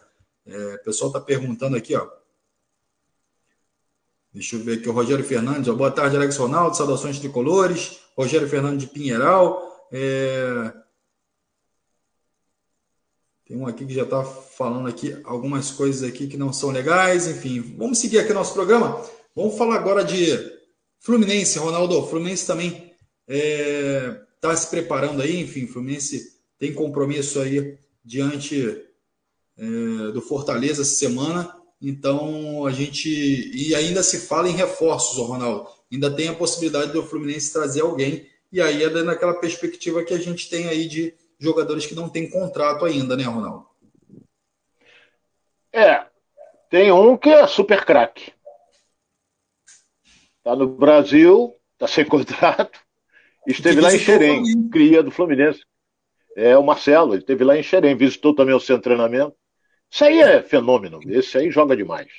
É, 0.46 0.74
o 0.76 0.82
pessoal 0.82 1.10
está 1.10 1.20
perguntando 1.20 1.76
aqui, 1.76 1.94
ó. 1.94 2.08
Deixa 4.32 4.56
eu 4.56 4.60
ver 4.60 4.78
aqui 4.78 4.88
o 4.88 4.92
Rogério 4.92 5.24
Fernandes. 5.24 5.68
Ó. 5.68 5.74
Boa 5.74 5.90
tarde, 5.90 6.16
Alex 6.16 6.38
Ronaldo. 6.38 6.74
Saudações 6.74 7.18
tricolores. 7.18 7.98
Rogério 8.16 8.48
Fernandes 8.48 8.86
de 8.86 8.94
Pinheiral. 8.94 9.62
É... 9.92 10.72
Tem 13.52 13.60
um 13.60 13.66
aqui 13.66 13.84
que 13.84 13.92
já 13.92 14.04
está 14.04 14.24
falando 14.24 14.88
aqui 14.88 15.14
algumas 15.24 15.70
coisas 15.70 16.08
aqui 16.08 16.26
que 16.26 16.38
não 16.38 16.54
são 16.54 16.70
legais. 16.70 17.28
Enfim, 17.28 17.60
vamos 17.76 17.98
seguir 17.98 18.18
aqui 18.18 18.32
nosso 18.32 18.54
programa. 18.54 19.06
Vamos 19.36 19.58
falar 19.58 19.74
agora 19.74 20.02
de 20.02 20.38
Fluminense, 21.00 21.58
Ronaldo. 21.58 22.02
Fluminense 22.06 22.46
também 22.46 22.94
está 23.28 23.28
é... 23.28 24.20
Tá 24.40 24.56
se 24.56 24.68
preparando 24.68 25.20
aí. 25.20 25.38
Enfim, 25.38 25.66
Fluminense 25.66 26.38
tem 26.58 26.72
compromisso 26.72 27.40
aí 27.40 27.76
diante 28.02 28.82
é... 29.58 30.12
do 30.14 30.22
Fortaleza 30.22 30.80
essa 30.80 30.94
semana. 30.94 31.54
Então, 31.78 32.64
a 32.64 32.72
gente. 32.72 33.10
E 33.54 33.74
ainda 33.74 34.02
se 34.02 34.20
fala 34.20 34.48
em 34.48 34.56
reforços, 34.56 35.18
Ronaldo. 35.18 35.68
Ainda 35.92 36.10
tem 36.10 36.28
a 36.28 36.34
possibilidade 36.34 36.92
do 36.92 37.02
Fluminense 37.02 37.52
trazer 37.52 37.82
alguém. 37.82 38.26
E 38.50 38.62
aí 38.62 38.82
é 38.82 38.88
dando 38.88 39.10
aquela 39.10 39.34
perspectiva 39.34 40.02
que 40.02 40.14
a 40.14 40.18
gente 40.18 40.48
tem 40.48 40.68
aí 40.68 40.88
de 40.88 41.12
jogadores 41.42 41.86
que 41.86 41.94
não 41.94 42.08
têm 42.08 42.30
contrato 42.30 42.84
ainda, 42.84 43.16
né, 43.16 43.24
Ronaldo? 43.24 43.66
É. 45.72 46.06
Tem 46.70 46.92
um 46.92 47.16
que 47.16 47.28
é 47.28 47.46
super 47.46 47.84
craque. 47.84 48.32
Tá 50.42 50.54
no 50.54 50.66
Brasil, 50.66 51.54
tá 51.76 51.86
sem 51.86 52.04
contrato. 52.06 52.78
Esteve 53.46 53.80
lá 53.80 53.92
em 53.92 53.98
Xerém, 53.98 54.68
cria 54.70 55.02
do 55.02 55.10
Fluminense. 55.10 55.64
É 56.36 56.56
o 56.56 56.62
Marcelo, 56.62 57.12
ele 57.12 57.22
esteve 57.22 57.44
lá 57.44 57.56
em 57.56 57.62
Xerém, 57.62 57.96
visitou 57.96 58.34
também 58.34 58.54
o 58.54 58.60
seu 58.60 58.80
treinamento. 58.80 59.36
Isso 59.90 60.04
aí 60.04 60.20
é 60.20 60.42
fenômeno. 60.42 61.00
Esse 61.06 61.36
aí 61.36 61.50
joga 61.50 61.76
demais. 61.76 62.10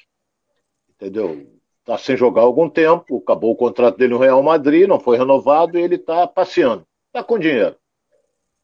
Entendeu? 0.89 1.48
Está 1.80 1.98
sem 1.98 2.15
jogar 2.15 2.42
há 2.42 2.46
algum 2.46 2.70
tempo, 2.70 3.18
acabou 3.18 3.51
o 3.51 3.56
contrato 3.56 3.98
dele 3.98 4.13
no 4.13 4.20
Real 4.20 4.44
Madrid, 4.44 4.88
não 4.88 5.00
foi 5.00 5.18
renovado 5.18 5.78
e 5.78 5.82
ele 5.82 5.95
está 5.95 6.28
passeando. 6.28 6.86
Está 7.08 7.24
com 7.24 7.39
dinheiro. 7.39 7.76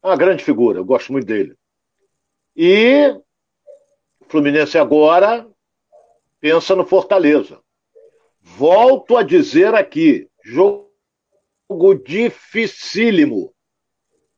É 0.02 0.06
uma 0.06 0.16
grande 0.16 0.44
figura, 0.44 0.78
eu 0.78 0.84
gosto 0.84 1.12
muito 1.12 1.26
dele. 1.26 1.56
E 2.56 3.08
o 4.20 4.24
Fluminense 4.28 4.78
agora 4.78 5.48
pensa 6.40 6.74
no 6.74 6.86
Fortaleza. 6.86 7.60
Volto 8.40 9.16
a 9.16 9.22
dizer 9.22 9.74
aqui, 9.74 10.28
jogo 10.42 10.88
dificílimo. 12.04 13.54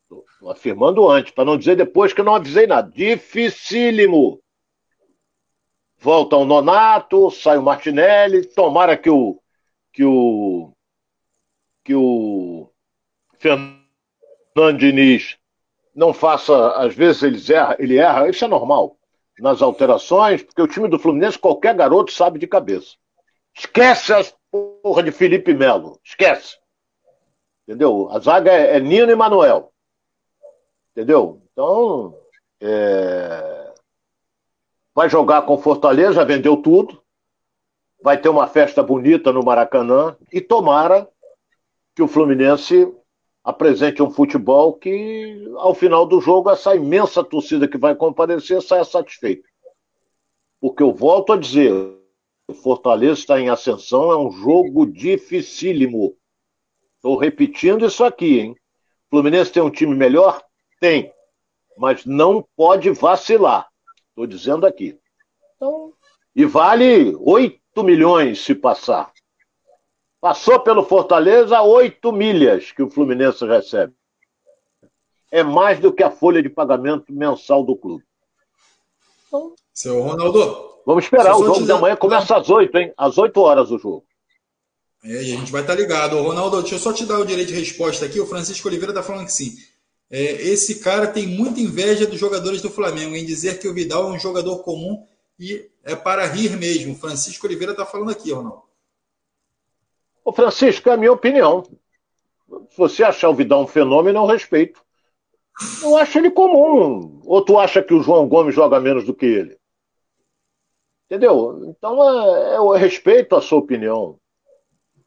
Estou 0.02 0.50
afirmando 0.50 1.08
antes, 1.08 1.32
para 1.32 1.44
não 1.44 1.56
dizer 1.56 1.76
depois 1.76 2.12
que 2.12 2.20
eu 2.20 2.24
não 2.24 2.34
avisei 2.34 2.66
nada. 2.66 2.90
Dificílimo 2.90 4.42
volta 6.02 6.36
o 6.36 6.44
Nonato, 6.44 7.30
sai 7.30 7.56
o 7.56 7.62
Martinelli, 7.62 8.44
tomara 8.44 8.96
que 8.96 9.08
o 9.08 9.40
que 9.92 10.04
o 10.04 10.72
que 11.84 11.94
o 11.94 12.68
Fernando 13.38 14.78
Diniz 14.78 15.38
não 15.94 16.12
faça, 16.12 16.72
às 16.72 16.94
vezes 16.94 17.22
ele 17.22 17.52
erra, 17.52 17.76
ele 17.78 17.96
erra, 17.98 18.28
isso 18.28 18.44
é 18.44 18.48
normal 18.48 18.96
nas 19.38 19.60
alterações, 19.60 20.42
porque 20.42 20.62
o 20.62 20.68
time 20.68 20.86
do 20.86 20.98
Fluminense 20.98 21.38
qualquer 21.38 21.74
garoto 21.74 22.12
sabe 22.12 22.38
de 22.38 22.46
cabeça. 22.46 22.94
Esquece 23.56 24.12
as 24.12 24.32
porra 24.50 25.02
de 25.02 25.10
Felipe 25.10 25.52
Melo, 25.52 25.98
esquece. 26.04 26.58
Entendeu? 27.66 28.08
A 28.12 28.18
zaga 28.20 28.52
é, 28.52 28.76
é 28.76 28.80
Nino 28.80 29.10
e 29.10 29.16
Manuel. 29.16 29.72
Entendeu? 30.92 31.42
Então, 31.50 32.16
é 32.60 33.62
vai 34.94 35.08
jogar 35.08 35.42
com 35.42 35.58
Fortaleza, 35.58 36.24
vendeu 36.24 36.56
tudo, 36.56 37.02
vai 38.02 38.20
ter 38.20 38.28
uma 38.28 38.46
festa 38.46 38.82
bonita 38.82 39.32
no 39.32 39.44
Maracanã 39.44 40.16
e 40.32 40.40
tomara 40.40 41.08
que 41.94 42.02
o 42.02 42.08
Fluminense 42.08 42.92
apresente 43.44 44.02
um 44.02 44.10
futebol 44.10 44.74
que, 44.74 45.50
ao 45.56 45.74
final 45.74 46.06
do 46.06 46.20
jogo, 46.20 46.50
essa 46.50 46.74
imensa 46.74 47.24
torcida 47.24 47.66
que 47.66 47.76
vai 47.76 47.94
comparecer 47.94 48.62
saia 48.62 48.84
satisfeita. 48.84 49.48
Porque 50.60 50.82
eu 50.82 50.92
volto 50.92 51.32
a 51.32 51.36
dizer, 51.36 51.72
o 52.46 52.54
Fortaleza 52.54 53.20
está 53.20 53.40
em 53.40 53.48
ascensão, 53.48 54.12
é 54.12 54.16
um 54.16 54.30
jogo 54.30 54.86
dificílimo. 54.86 56.16
Estou 56.96 57.16
repetindo 57.16 57.84
isso 57.84 58.04
aqui, 58.04 58.38
hein? 58.38 58.52
O 58.52 59.16
Fluminense 59.16 59.52
tem 59.52 59.62
um 59.62 59.70
time 59.70 59.94
melhor? 59.94 60.40
Tem. 60.80 61.12
Mas 61.76 62.06
não 62.06 62.46
pode 62.56 62.90
vacilar. 62.90 63.68
Estou 64.10 64.26
dizendo 64.26 64.66
aqui. 64.66 64.96
Então, 65.56 65.92
e 66.34 66.44
vale 66.44 67.14
8 67.16 67.82
milhões 67.82 68.44
se 68.44 68.54
passar. 68.54 69.12
Passou 70.22 70.60
pelo 70.60 70.84
Fortaleza 70.84 71.60
8 71.60 72.12
milhas 72.12 72.70
que 72.70 72.80
o 72.80 72.88
Fluminense 72.88 73.44
recebe. 73.44 73.92
É 75.32 75.42
mais 75.42 75.80
do 75.80 75.92
que 75.92 76.04
a 76.04 76.12
folha 76.12 76.40
de 76.40 76.48
pagamento 76.48 77.12
mensal 77.12 77.64
do 77.64 77.74
clube. 77.74 78.04
Então, 79.26 79.52
Seu 79.74 80.00
Ronaldo. 80.00 80.78
Vamos 80.86 81.02
esperar. 81.02 81.34
O 81.34 81.44
jogo 81.44 81.54
dizer... 81.54 81.66
da 81.72 81.78
manhã 81.80 81.96
começa 81.96 82.36
às 82.36 82.48
8, 82.48 82.78
hein? 82.78 82.94
Às 82.96 83.18
8 83.18 83.40
horas 83.40 83.72
o 83.72 83.78
jogo. 83.80 84.04
É, 85.02 85.24
e 85.24 85.32
a 85.32 85.36
gente 85.38 85.50
vai 85.50 85.62
estar 85.62 85.74
tá 85.74 85.80
ligado. 85.80 86.22
Ronaldo, 86.22 86.60
deixa 86.60 86.76
eu 86.76 86.78
só 86.78 86.92
te 86.92 87.04
dar 87.04 87.18
o 87.18 87.26
direito 87.26 87.48
de 87.48 87.58
resposta 87.58 88.06
aqui. 88.06 88.20
O 88.20 88.26
Francisco 88.26 88.68
Oliveira 88.68 88.92
está 88.92 89.02
falando 89.02 89.26
que 89.26 89.32
sim. 89.32 89.56
É, 90.08 90.20
esse 90.20 90.76
cara 90.76 91.08
tem 91.08 91.26
muita 91.26 91.58
inveja 91.58 92.06
dos 92.06 92.20
jogadores 92.20 92.62
do 92.62 92.70
Flamengo 92.70 93.16
em 93.16 93.26
dizer 93.26 93.58
que 93.58 93.66
o 93.66 93.74
Vidal 93.74 94.04
é 94.04 94.12
um 94.12 94.20
jogador 94.20 94.58
comum 94.58 95.04
e 95.36 95.68
é 95.82 95.96
para 95.96 96.24
rir 96.26 96.56
mesmo. 96.56 96.94
Francisco 96.94 97.44
Oliveira 97.44 97.72
está 97.72 97.84
falando 97.84 98.12
aqui, 98.12 98.30
Ronaldo. 98.30 98.70
Ô 100.24 100.32
Francisco, 100.32 100.88
é 100.88 100.92
a 100.92 100.96
minha 100.96 101.12
opinião. 101.12 101.62
Se 101.62 102.76
você 102.76 103.02
achar 103.02 103.28
o 103.28 103.34
Vidal 103.34 103.62
um 103.62 103.66
fenômeno, 103.66 104.20
eu 104.20 104.26
respeito. 104.26 104.80
Eu 105.82 105.96
acho 105.96 106.18
ele 106.18 106.30
comum. 106.30 107.20
Ou 107.24 107.44
tu 107.44 107.58
acha 107.58 107.82
que 107.82 107.94
o 107.94 108.02
João 108.02 108.28
Gomes 108.28 108.54
joga 108.54 108.80
menos 108.80 109.04
do 109.04 109.14
que 109.14 109.26
ele? 109.26 109.58
Entendeu? 111.06 111.64
Então 111.66 112.02
é, 112.02 112.56
eu 112.56 112.68
respeito 112.70 113.36
a 113.36 113.40
sua 113.40 113.58
opinião. 113.58 114.18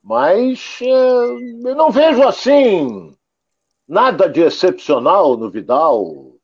Mas 0.03 0.79
é, 0.81 0.87
eu 0.87 1.75
não 1.75 1.89
vejo 1.89 2.21
assim 2.23 3.15
Nada 3.87 4.27
de 4.27 4.41
excepcional 4.41 5.37
no 5.37 5.51
Vidal, 5.51 6.39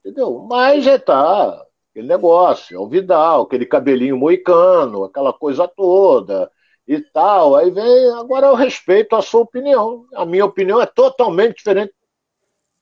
entendeu? 0.00 0.44
Mas 0.50 0.84
é 0.88 0.98
tá, 0.98 1.64
aquele 1.88 2.08
negócio, 2.08 2.76
é 2.76 2.80
o 2.80 2.88
Vidal, 2.88 3.42
aquele 3.42 3.64
cabelinho 3.64 4.16
moicano, 4.16 5.04
aquela 5.04 5.32
coisa 5.32 5.68
toda 5.68 6.50
e 6.86 7.00
tal. 7.00 7.56
Aí 7.56 7.70
vem, 7.70 8.08
agora 8.14 8.48
eu 8.48 8.54
respeito 8.54 9.16
a 9.16 9.22
sua 9.22 9.40
opinião. 9.40 10.06
A 10.14 10.24
minha 10.24 10.44
opinião 10.44 10.80
é 10.80 10.86
totalmente 10.86 11.56
diferente 11.56 11.92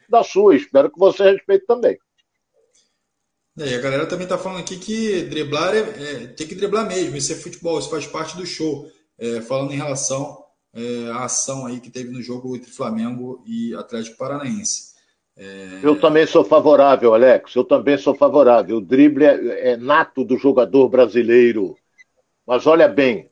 da 0.08 0.22
sua. 0.22 0.56
Espero 0.56 0.90
que 0.90 0.98
você 0.98 1.30
respeite 1.30 1.66
também. 1.66 1.98
É, 3.58 3.68
e 3.68 3.74
a 3.74 3.80
galera 3.80 4.06
também 4.06 4.24
está 4.24 4.38
falando 4.38 4.60
aqui 4.60 4.78
que 4.78 5.22
driblar 5.24 5.74
é, 5.74 5.80
é, 5.80 6.26
tem 6.28 6.46
que 6.46 6.54
driblar 6.54 6.86
mesmo. 6.86 7.16
Isso 7.16 7.32
é 7.32 7.36
futebol, 7.36 7.78
isso 7.78 7.90
faz 7.90 8.06
parte 8.06 8.36
do 8.36 8.46
show. 8.46 8.90
É, 9.18 9.40
falando 9.42 9.72
em 9.72 9.76
relação 9.76 10.42
é, 10.74 11.10
a 11.12 11.24
ação 11.24 11.66
aí 11.66 11.80
que 11.80 11.90
teve 11.90 12.10
no 12.10 12.22
jogo 12.22 12.56
entre 12.56 12.70
Flamengo 12.70 13.42
e 13.46 13.74
Atlético 13.74 14.16
Paranaense. 14.16 14.92
É... 15.36 15.80
Eu 15.82 15.98
também 15.98 16.26
sou 16.26 16.44
favorável, 16.44 17.14
Alex. 17.14 17.54
Eu 17.54 17.64
também 17.64 17.96
sou 17.98 18.14
favorável. 18.14 18.78
O 18.78 18.80
drible 18.80 19.24
é, 19.24 19.72
é 19.72 19.76
nato 19.76 20.24
do 20.24 20.36
jogador 20.36 20.88
brasileiro. 20.88 21.76
Mas 22.46 22.66
olha 22.66 22.88
bem, 22.88 23.30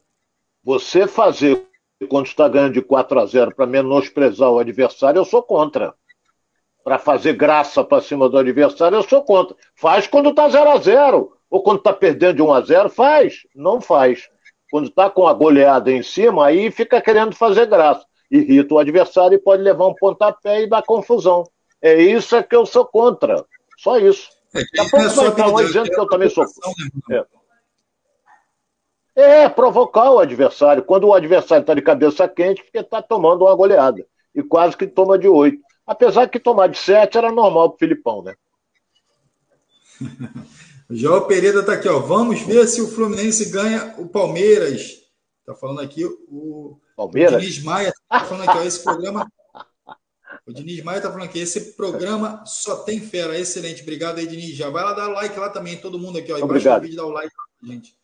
você 0.62 1.06
fazer 1.06 1.66
quando 2.08 2.26
está 2.26 2.48
ganhando 2.48 2.74
de 2.74 2.82
4 2.82 3.20
a 3.20 3.26
0 3.26 3.54
para 3.54 3.66
menosprezar 3.66 4.50
o 4.50 4.58
adversário, 4.58 5.18
eu 5.18 5.24
sou 5.24 5.42
contra. 5.42 5.94
para 6.82 6.98
fazer 6.98 7.34
graça 7.34 7.84
para 7.84 8.00
cima 8.00 8.28
do 8.28 8.38
adversário, 8.38 8.96
eu 8.96 9.02
sou 9.02 9.22
contra. 9.22 9.54
Faz 9.74 10.06
quando 10.06 10.30
está 10.30 10.48
0 10.48 10.70
a 10.70 10.78
0 10.78 11.32
ou 11.50 11.62
quando 11.62 11.78
está 11.78 11.92
perdendo 11.92 12.36
de 12.36 12.42
1 12.42 12.52
a 12.52 12.60
0 12.62 12.88
faz. 12.88 13.46
Não 13.54 13.80
faz. 13.80 14.30
Quando 14.70 14.88
está 14.88 15.10
com 15.10 15.26
a 15.26 15.34
goleada 15.34 15.90
em 15.90 16.02
cima, 16.02 16.46
aí 16.46 16.70
fica 16.70 17.00
querendo 17.00 17.34
fazer 17.34 17.66
graça. 17.66 18.04
Irrita 18.30 18.74
o 18.74 18.78
adversário 18.78 19.34
e 19.34 19.42
pode 19.42 19.62
levar 19.62 19.88
um 19.88 19.94
pontapé 19.94 20.62
e 20.62 20.68
dar 20.68 20.82
confusão. 20.82 21.44
É 21.82 22.00
isso 22.00 22.36
é 22.36 22.42
que 22.42 22.54
eu 22.54 22.64
sou 22.64 22.86
contra. 22.86 23.44
Só 23.78 23.98
isso. 23.98 24.28
É, 24.54 24.60
Daqui 24.60 24.80
a 24.80 24.90
pouco 24.90 25.06
é 25.06 25.08
vai 25.08 25.26
entrar 25.26 25.48
um 25.48 25.56
dizendo 25.56 25.90
que 25.90 26.00
eu 26.00 26.08
também 26.08 26.30
sou 26.30 26.44
contra. 26.44 27.18
É. 27.18 27.39
é, 29.14 29.48
provocar 29.48 30.10
o 30.10 30.18
adversário. 30.18 30.82
Quando 30.82 31.06
o 31.06 31.14
adversário 31.14 31.62
está 31.62 31.74
de 31.74 31.82
cabeça 31.82 32.28
quente, 32.28 32.62
porque 32.62 32.78
está 32.78 33.02
tomando 33.02 33.44
uma 33.44 33.54
goleada. 33.54 34.06
E 34.34 34.42
quase 34.42 34.76
que 34.76 34.86
toma 34.86 35.18
de 35.18 35.28
oito. 35.28 35.60
Apesar 35.86 36.28
que 36.28 36.38
tomar 36.38 36.68
de 36.68 36.78
sete 36.78 37.18
era 37.18 37.32
normal 37.32 37.70
para 37.70 37.76
o 37.76 37.78
Filipão, 37.78 38.22
né? 38.22 38.34
João 40.88 41.26
Pereira 41.26 41.60
está 41.60 41.74
aqui, 41.74 41.88
ó. 41.88 41.98
Vamos 42.00 42.42
ver 42.42 42.66
se 42.66 42.80
o 42.80 42.88
Fluminense 42.88 43.50
ganha 43.50 43.94
o 43.98 44.08
Palmeiras. 44.08 45.00
Está 45.40 45.54
falando 45.54 45.80
aqui 45.80 46.04
o, 46.04 46.78
Palmeiras? 46.96 47.34
o 47.34 47.38
Diniz 47.38 47.62
Maia. 47.62 47.88
Está 47.88 48.24
falando 48.24 48.48
aqui, 48.48 48.58
ó, 48.58 48.62
esse 48.62 48.82
programa. 48.82 49.30
O 50.46 50.52
Diniz 50.52 50.82
Maia 50.82 50.96
está 50.96 51.10
falando 51.10 51.28
aqui, 51.28 51.38
esse 51.38 51.74
programa 51.76 52.42
só 52.46 52.76
tem 52.76 52.98
fera. 52.98 53.38
Excelente. 53.38 53.82
Obrigado 53.82 54.18
aí, 54.18 54.26
Diniz. 54.26 54.56
Já 54.56 54.70
vai 54.70 54.82
lá 54.82 54.94
dar 54.94 55.08
like 55.08 55.38
lá 55.38 55.48
também, 55.48 55.76
todo 55.76 55.98
mundo 55.98 56.18
aqui, 56.18 56.32
ó. 56.32 56.42
Obrigado. 56.42 56.80
do 56.80 56.84
vídeo, 56.84 56.96
dá 56.96 57.04
o 57.04 57.10
like, 57.10 57.32
gente. 57.62 57.94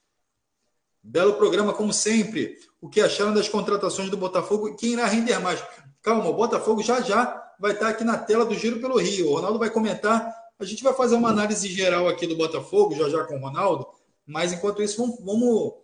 Belo 1.07 1.35
programa, 1.35 1.73
como 1.73 1.93
sempre. 1.93 2.59
O 2.81 2.89
que 2.89 3.01
acharam 3.01 3.33
das 3.33 3.49
contratações 3.49 4.11
do 4.11 4.17
Botafogo 4.17 4.69
e 4.69 4.75
quem 4.75 4.93
irá 4.93 5.07
render 5.07 5.39
mais? 5.39 5.63
Calma, 6.03 6.29
o 6.29 6.35
Botafogo 6.35 6.83
já 6.83 7.01
já 7.01 7.43
vai 7.59 7.73
estar 7.73 7.89
aqui 7.89 8.05
na 8.05 8.19
tela 8.19 8.45
do 8.45 8.55
Giro 8.55 8.81
pelo 8.81 8.99
Rio. 8.99 9.31
O 9.31 9.35
Ronaldo 9.35 9.59
vai 9.59 9.71
comentar 9.71 10.35
a 10.59 10.65
gente 10.65 10.83
vai 10.83 10.95
fazer 10.95 11.17
uma 11.17 11.29
análise 11.29 11.69
geral 11.69 12.09
aqui 12.09 12.27
do 12.27 12.37
Botafogo, 12.37 12.95
já 12.95 13.09
já 13.09 13.25
com 13.25 13.37
o 13.37 13.41
Ronaldo, 13.41 13.87
mas 14.27 14.53
enquanto 14.53 14.83
isso, 14.83 14.97
vamos, 14.97 15.21
vamos 15.23 15.75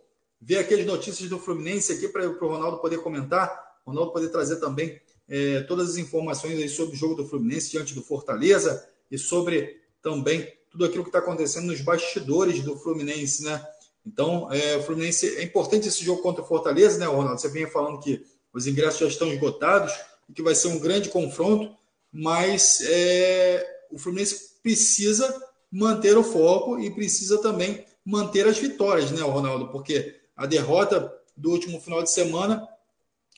ver 0.41 0.57
aqui 0.57 0.73
as 0.73 0.85
notícias 0.85 1.29
do 1.29 1.37
Fluminense 1.37 1.93
aqui 1.93 2.07
para 2.07 2.27
o 2.27 2.47
Ronaldo 2.47 2.79
poder 2.79 2.97
comentar, 2.97 3.77
o 3.85 3.91
Ronaldo 3.91 4.11
poder 4.11 4.29
trazer 4.29 4.55
também 4.57 4.99
é, 5.29 5.61
todas 5.61 5.91
as 5.91 5.97
informações 5.97 6.71
sobre 6.71 6.95
o 6.95 6.97
jogo 6.97 7.15
do 7.15 7.25
Fluminense 7.25 7.69
diante 7.69 7.93
do 7.93 8.01
Fortaleza 8.01 8.87
e 9.11 9.17
sobre 9.17 9.79
também 10.01 10.51
tudo 10.71 10.85
aquilo 10.85 11.03
que 11.03 11.09
está 11.09 11.19
acontecendo 11.19 11.67
nos 11.67 11.81
bastidores 11.81 12.63
do 12.63 12.75
Fluminense, 12.75 13.43
né? 13.43 13.63
Então, 14.05 14.51
é, 14.51 14.75
o 14.77 14.83
Fluminense 14.83 15.37
é 15.37 15.43
importante 15.43 15.87
esse 15.87 16.03
jogo 16.03 16.21
contra 16.21 16.43
o 16.43 16.47
Fortaleza, 16.47 16.97
né, 16.97 17.05
Ronaldo? 17.05 17.39
Você 17.39 17.49
vinha 17.49 17.67
falando 17.67 17.99
que 17.99 18.23
os 18.53 18.67
ingressos 18.67 18.99
já 18.99 19.07
estão 19.07 19.31
esgotados 19.31 19.93
e 20.29 20.33
que 20.33 20.43
vai 20.43 20.53
ser 20.53 20.67
um 20.67 20.79
grande 20.79 21.09
confronto, 21.09 21.75
mas 22.11 22.81
é, 22.81 23.65
o 23.91 23.97
Fluminense 23.97 24.59
precisa 24.61 25.41
manter 25.71 26.17
o 26.17 26.23
foco 26.23 26.79
e 26.79 26.91
precisa 26.91 27.41
também 27.41 27.85
manter 28.05 28.45
as 28.47 28.57
vitórias, 28.57 29.11
né, 29.11 29.21
Ronaldo? 29.21 29.69
Porque 29.69 30.15
a 30.35 30.45
derrota 30.45 31.11
do 31.35 31.51
último 31.51 31.79
final 31.79 32.03
de 32.03 32.11
semana 32.11 32.67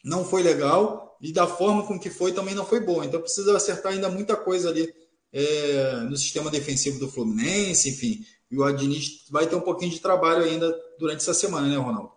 não 0.04 0.26
foi 0.26 0.44
legal 0.44 1.18
e 1.22 1.32
da 1.32 1.48
forma 1.48 1.86
com 1.86 2.00
que 2.00 2.10
foi 2.10 2.34
também 2.34 2.54
não 2.54 2.66
foi 2.66 2.80
boa. 2.80 3.06
Então 3.06 3.22
precisa 3.22 3.56
acertar 3.56 3.94
ainda 3.94 4.10
muita 4.10 4.36
coisa 4.36 4.70
ali 4.70 4.94
é, 5.32 6.02
no 6.10 6.16
sistema 6.18 6.50
defensivo 6.50 7.00
do 7.00 7.10
Fluminense, 7.10 7.90
enfim. 7.90 8.26
E 8.56 8.58
o 8.58 8.64
Adnis 8.64 9.26
vai 9.30 9.46
ter 9.48 9.56
um 9.58 9.62
pouquinho 9.62 9.92
de 9.92 10.00
trabalho 10.00 10.46
ainda 10.46 10.74
durante 10.98 11.18
essa 11.18 11.34
semana, 11.34 11.68
né, 11.68 11.76
Ronaldo? 11.76 12.10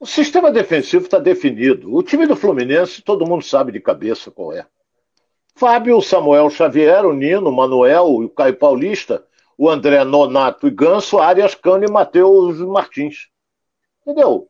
O 0.00 0.04
sistema 0.04 0.50
defensivo 0.50 1.04
está 1.04 1.20
definido. 1.20 1.94
O 1.94 2.02
time 2.02 2.26
do 2.26 2.34
Fluminense, 2.34 3.00
todo 3.00 3.24
mundo 3.24 3.44
sabe 3.44 3.70
de 3.70 3.78
cabeça 3.78 4.28
qual 4.28 4.52
é. 4.52 4.66
Fábio, 5.54 6.02
Samuel 6.02 6.50
Xavier, 6.50 7.06
o 7.06 7.12
Nino, 7.12 7.48
o 7.48 7.54
Manuel, 7.54 8.06
o 8.06 8.28
Caio 8.28 8.56
Paulista, 8.56 9.24
o 9.56 9.70
André 9.70 10.02
Nonato 10.02 10.66
e 10.66 10.70
Ganso, 10.70 11.18
Arias 11.18 11.54
Cano 11.54 11.84
e 11.84 11.90
Matheus 11.90 12.58
Martins. 12.58 13.28
Entendeu? 14.02 14.48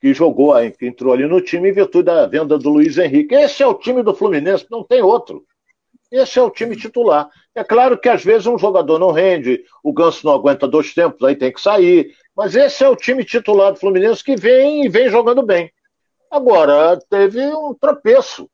Que 0.00 0.12
jogou, 0.12 0.54
que 0.76 0.86
entrou 0.88 1.12
ali 1.12 1.28
no 1.28 1.40
time 1.40 1.70
em 1.70 1.72
virtude 1.72 2.06
da 2.06 2.26
venda 2.26 2.58
do 2.58 2.68
Luiz 2.68 2.98
Henrique. 2.98 3.32
Esse 3.32 3.62
é 3.62 3.66
o 3.66 3.74
time 3.74 4.02
do 4.02 4.12
Fluminense, 4.12 4.66
não 4.68 4.82
tem 4.82 5.02
outro. 5.02 5.44
Esse 6.10 6.40
é 6.40 6.42
o 6.42 6.50
time 6.50 6.74
titular. 6.74 7.30
É 7.56 7.64
claro 7.64 7.96
que 7.96 8.06
às 8.06 8.22
vezes 8.22 8.46
um 8.46 8.58
jogador 8.58 8.98
não 8.98 9.12
rende, 9.12 9.64
o 9.82 9.90
Ganso 9.90 10.26
não 10.26 10.34
aguenta 10.34 10.68
dois 10.68 10.92
tempos, 10.92 11.22
aí 11.22 11.34
tem 11.34 11.50
que 11.50 11.58
sair. 11.58 12.14
Mas 12.36 12.54
esse 12.54 12.84
é 12.84 12.88
o 12.88 12.94
time 12.94 13.24
titular 13.24 13.72
do 13.72 13.78
Fluminense 13.78 14.22
que 14.22 14.36
vem 14.36 14.84
e 14.84 14.90
vem 14.90 15.08
jogando 15.08 15.42
bem. 15.42 15.72
Agora, 16.30 16.98
teve 17.08 17.40
um 17.54 17.72
tropeço 17.72 18.46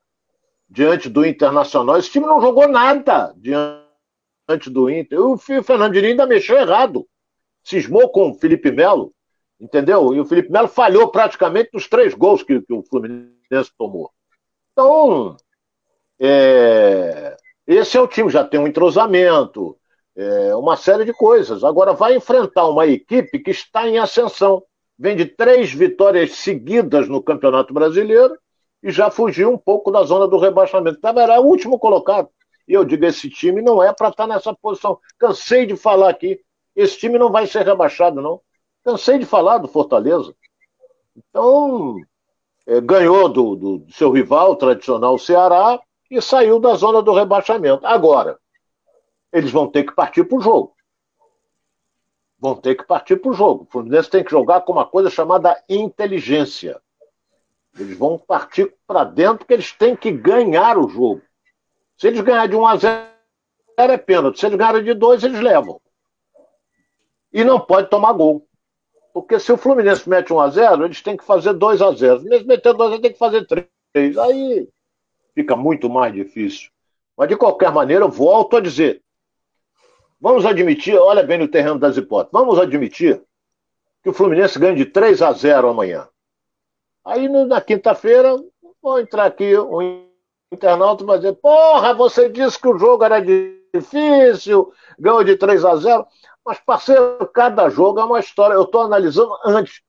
diante 0.71 1.09
do 1.09 1.27
Internacional. 1.27 1.99
Esse 1.99 2.13
time 2.13 2.27
não 2.27 2.41
jogou 2.41 2.69
nada 2.69 3.35
diante 3.37 4.71
do 4.71 4.89
Inter. 4.89 5.19
O 5.21 5.37
Fernandinho 5.37 6.07
ainda 6.07 6.25
mexeu 6.25 6.57
errado. 6.57 7.05
Cismou 7.65 8.09
com 8.09 8.31
o 8.31 8.35
Felipe 8.35 8.71
Melo, 8.71 9.13
entendeu? 9.61 10.15
E 10.15 10.21
o 10.21 10.25
Felipe 10.25 10.53
Melo 10.53 10.69
falhou 10.69 11.09
praticamente 11.09 11.71
nos 11.73 11.89
três 11.89 12.15
gols 12.15 12.45
que, 12.45 12.61
que 12.63 12.73
o 12.73 12.85
Fluminense 12.85 13.73
tomou. 13.77 14.13
Então, 14.73 15.37
é, 16.21 17.37
esse 17.67 17.97
é 17.97 18.01
o 18.01 18.09
time, 18.09 18.31
já 18.31 18.45
tem 18.45 18.59
um 18.59 18.67
entrosamento, 18.67 19.77
é, 20.17 20.55
uma 20.55 20.77
série 20.77 21.05
de 21.05 21.13
coisas. 21.13 21.65
Agora 21.65 21.93
vai 21.93 22.17
enfrentar 22.17 22.67
uma 22.69 22.87
equipe 22.87 23.39
que 23.39 23.51
está 23.51 23.89
em 23.89 23.99
ascensão. 23.99 24.63
Vem 24.99 25.17
de 25.17 25.27
três 25.27 25.73
vitórias 25.73 26.33
seguidas 26.33 27.09
no 27.09 27.23
Campeonato 27.23 27.73
Brasileiro 27.73 28.37
e 28.83 28.91
já 28.91 29.11
fugiu 29.11 29.51
um 29.51 29.59
pouco 29.59 29.91
da 29.91 30.03
zona 30.03 30.27
do 30.27 30.39
rebaixamento. 30.39 30.99
Era 31.07 31.41
o 31.41 31.47
último 31.47 31.79
colocado. 31.79 32.29
E 32.67 32.75
eu 32.75 32.85
digo, 32.85 33.05
esse 33.05 33.29
time 33.29 33.63
não 33.63 33.83
é 33.83 33.93
para 33.93 34.09
estar 34.09 34.27
tá 34.27 34.35
nessa 34.35 34.55
posição. 34.55 34.99
Cansei 35.19 35.67
de 35.67 35.77
falar 35.77 36.11
aqui. 36.11 36.41
Esse 36.75 36.99
time 36.99 37.19
não 37.19 37.31
vai 37.31 37.47
ser 37.47 37.65
rebaixado, 37.65 38.21
não. 38.21 38.41
Cansei 38.85 39.19
de 39.19 39.27
falar 39.27 39.59
do 39.59 39.69
Fortaleza. 39.69 40.35
Então, 41.17 41.97
é, 42.67 42.81
ganhou 42.81 43.29
do, 43.29 43.57
do, 43.57 43.79
do 43.79 43.93
seu 43.93 44.11
rival 44.11 44.57
tradicional, 44.57 45.15
o 45.15 45.19
Ceará, 45.19 45.81
e 46.13 46.21
saiu 46.21 46.61
da 46.61 46.75
zona 46.75 47.01
do 47.01 47.15
rebaixamento. 47.15 47.87
Agora, 47.87 48.39
eles 49.33 49.51
vão 49.51 49.67
ter 49.67 49.85
que 49.85 49.95
partir 49.95 50.25
para 50.25 50.37
o 50.37 50.43
jogo. 50.43 50.77
Vão 52.39 52.55
ter 52.55 52.75
que 52.75 52.85
partir 52.85 53.17
para 53.17 53.31
o 53.31 53.35
jogo. 53.35 53.65
O 53.65 53.73
Fluminense 53.73 54.11
tem 54.11 54.23
que 54.23 54.31
jogar 54.31 54.61
com 54.61 54.73
uma 54.73 54.85
coisa 54.85 55.09
chamada 55.09 55.59
inteligência. 55.67 56.79
Eles 57.79 57.97
vão 57.97 58.19
partir 58.19 58.75
para 58.87 59.05
dentro 59.05 59.39
porque 59.39 59.55
eles 59.55 59.73
têm 59.73 59.97
que 59.97 60.13
ganhar 60.13 60.77
o 60.77 60.87
jogo. 60.87 61.23
Se 61.97 62.09
eles 62.09 62.21
ganharem 62.21 62.51
de 62.51 62.57
1 62.57 62.67
a 62.67 62.77
0 62.77 63.07
é 63.79 63.97
pênalti. 63.97 64.39
Se 64.39 64.45
eles 64.45 64.59
ganharem 64.59 64.85
de 64.85 64.93
2, 64.93 65.25
eles 65.25 65.41
levam. 65.41 65.81
E 67.33 67.43
não 67.43 67.59
pode 67.59 67.89
tomar 67.89 68.13
gol. 68.13 68.47
Porque 69.15 69.41
se 69.41 69.51
o 69.51 69.57
Fluminense 69.57 70.07
mete 70.07 70.31
1 70.31 70.41
a 70.41 70.51
0 70.51 70.85
eles 70.85 71.01
têm 71.01 71.17
que 71.17 71.25
fazer 71.25 71.55
2 71.55 71.81
a 71.81 71.93
0 71.93 72.21
Se 72.21 72.27
eles 72.27 72.45
meter 72.45 72.75
2 72.75 72.91
eles 72.91 73.03
têm 73.03 73.13
que 73.13 73.19
fazer 73.19 73.47
3. 73.47 74.19
Aí 74.19 74.69
fica 75.35 75.57
muito 75.57 75.89
mais 75.89 76.13
difícil. 76.13 76.71
Mas 77.17 77.29
de 77.29 77.37
qualquer 77.37 77.71
maneira, 77.73 78.05
eu 78.05 78.11
volto 78.11 78.57
a 78.57 78.61
dizer. 78.61 79.03
Vamos 80.21 80.47
admitir, 80.47 80.97
olha 80.97 81.23
bem 81.23 81.39
no 81.39 81.49
terreno 81.49 81.79
das 81.79 81.97
hipóteses, 81.97 82.33
vamos 82.33 82.59
admitir 82.59 83.21
que 84.03 84.11
o 84.11 84.13
Fluminense 84.13 84.59
ganhe 84.59 84.77
de 84.77 84.87
3 84.87 85.21
a 85.21 85.33
0 85.33 85.69
amanhã. 85.69 86.09
Aí 87.05 87.29
na 87.29 87.61
quinta-feira, 87.61 88.37
vou 88.81 89.01
entrar 89.01 89.27
aqui, 89.27 89.59
um 89.59 90.07
internauta 90.53 91.05
vai 91.05 91.19
dizer: 91.19 91.35
Porra, 91.35 91.95
você 91.95 92.29
disse 92.29 92.61
que 92.61 92.69
o 92.69 92.79
jogo 92.79 93.03
era 93.05 93.21
difícil, 93.21 94.73
ganhou 94.99 95.25
de 95.25 95.37
3 95.37 95.65
a 95.65 95.77
0. 95.77 96.07
Mas, 96.45 96.59
parceiro, 96.61 97.27
cada 97.33 97.69
jogo 97.69 98.01
é 98.01 98.05
uma 98.05 98.21
história. 98.21 98.55
Eu 98.55 98.65
estou 98.65 98.83
analisando 98.83 99.37
antes. 99.45 99.81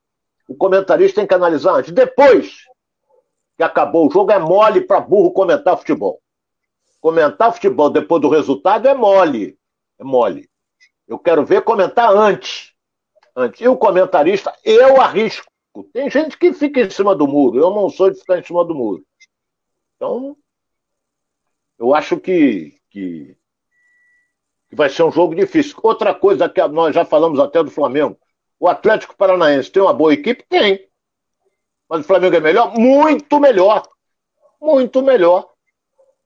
O 0.48 0.56
comentarista 0.56 1.20
tem 1.20 1.28
que 1.28 1.34
analisar 1.34 1.74
antes. 1.74 1.92
Depois 1.92 2.66
que 3.58 3.64
acabou 3.64 4.08
o 4.08 4.12
jogo, 4.12 4.32
é 4.32 4.40
mole 4.40 4.82
para 4.82 5.00
burro 5.00 5.32
comentar 5.32 5.78
futebol. 5.78 6.22
Comentar 7.00 7.54
futebol 7.54 7.90
depois 7.90 8.22
do 8.22 8.30
resultado 8.30 8.88
é 8.88 8.94
mole. 8.94 9.58
É 10.00 10.04
mole. 10.04 10.50
Eu 11.08 11.20
quero 11.20 11.46
ver 11.46 11.62
comentar 11.64 12.10
antes. 12.10 12.74
antes. 13.36 13.62
E 13.62 13.68
o 13.68 13.78
comentarista, 13.78 14.54
eu 14.64 15.00
arrisco. 15.02 15.52
Tem 15.92 16.10
gente 16.10 16.38
que 16.38 16.54
fica 16.54 16.82
em 16.82 16.90
cima 16.90 17.16
do 17.16 17.28
muro. 17.28 17.60
Eu 17.60 17.72
não 17.72 17.90
sou 17.90 18.10
de 18.10 18.20
ficar 18.20 18.40
em 18.40 18.44
cima 18.44 18.64
do 18.64 18.76
muro. 18.76 19.04
Então, 19.96 20.38
eu 21.78 21.94
acho 21.94 22.20
que, 22.20 22.80
que, 22.90 23.36
que 24.70 24.76
vai 24.76 24.90
ser 24.90 25.04
um 25.04 25.12
jogo 25.12 25.36
difícil. 25.36 25.76
Outra 25.84 26.14
coisa 26.14 26.48
que 26.48 26.66
nós 26.68 26.94
já 26.94 27.04
falamos 27.04 27.40
até 27.40 27.64
do 27.64 27.72
Flamengo. 27.72 28.18
O 28.60 28.68
Atlético 28.68 29.18
Paranaense 29.18 29.72
tem 29.72 29.82
uma 29.82 29.94
boa 29.94 30.14
equipe? 30.14 30.46
Tem. 30.48 30.88
Mas 31.94 32.02
o 32.02 32.08
Flamengo 32.08 32.36
é 32.36 32.40
melhor? 32.40 32.74
Muito 32.76 33.40
melhor. 33.40 33.88
Muito 34.60 35.04
melhor. 35.04 35.48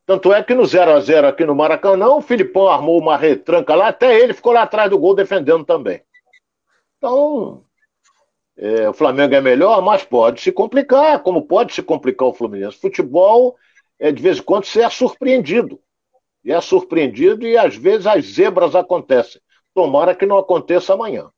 Tanto 0.05 0.31
é 0.31 0.41
que 0.41 0.53
no 0.53 0.65
0 0.65 0.93
a 0.93 0.99
0 1.01 1.27
aqui 1.27 1.43
no 1.43 1.53
Maracanã, 1.53 2.07
o 2.07 2.21
Filipão 2.21 2.69
armou 2.69 2.97
uma 2.97 3.17
retranca 3.17 3.75
lá, 3.75 3.89
até 3.89 4.17
ele 4.17 4.33
ficou 4.33 4.53
lá 4.53 4.61
atrás 4.61 4.89
do 4.89 4.97
gol 4.97 5.13
defendendo 5.13 5.65
também. 5.65 6.01
Então, 6.97 7.65
é, 8.55 8.87
o 8.87 8.93
Flamengo 8.93 9.35
é 9.35 9.41
melhor, 9.41 9.81
mas 9.81 10.05
pode 10.05 10.39
se 10.39 10.53
complicar, 10.53 11.21
como 11.21 11.41
pode 11.41 11.73
se 11.73 11.83
complicar 11.83 12.29
o 12.29 12.33
Fluminense. 12.33 12.79
Futebol, 12.79 13.57
é, 13.99 14.09
de 14.09 14.23
vez 14.23 14.37
em 14.37 14.43
quando, 14.43 14.63
você 14.63 14.83
é 14.83 14.89
surpreendido. 14.89 15.81
E 16.45 16.53
é 16.53 16.61
surpreendido 16.61 17.45
e 17.45 17.57
às 17.57 17.75
vezes 17.75 18.07
as 18.07 18.23
zebras 18.23 18.73
acontecem. 18.73 19.41
Tomara 19.73 20.15
que 20.15 20.25
não 20.25 20.37
aconteça 20.37 20.93
amanhã. 20.93 21.29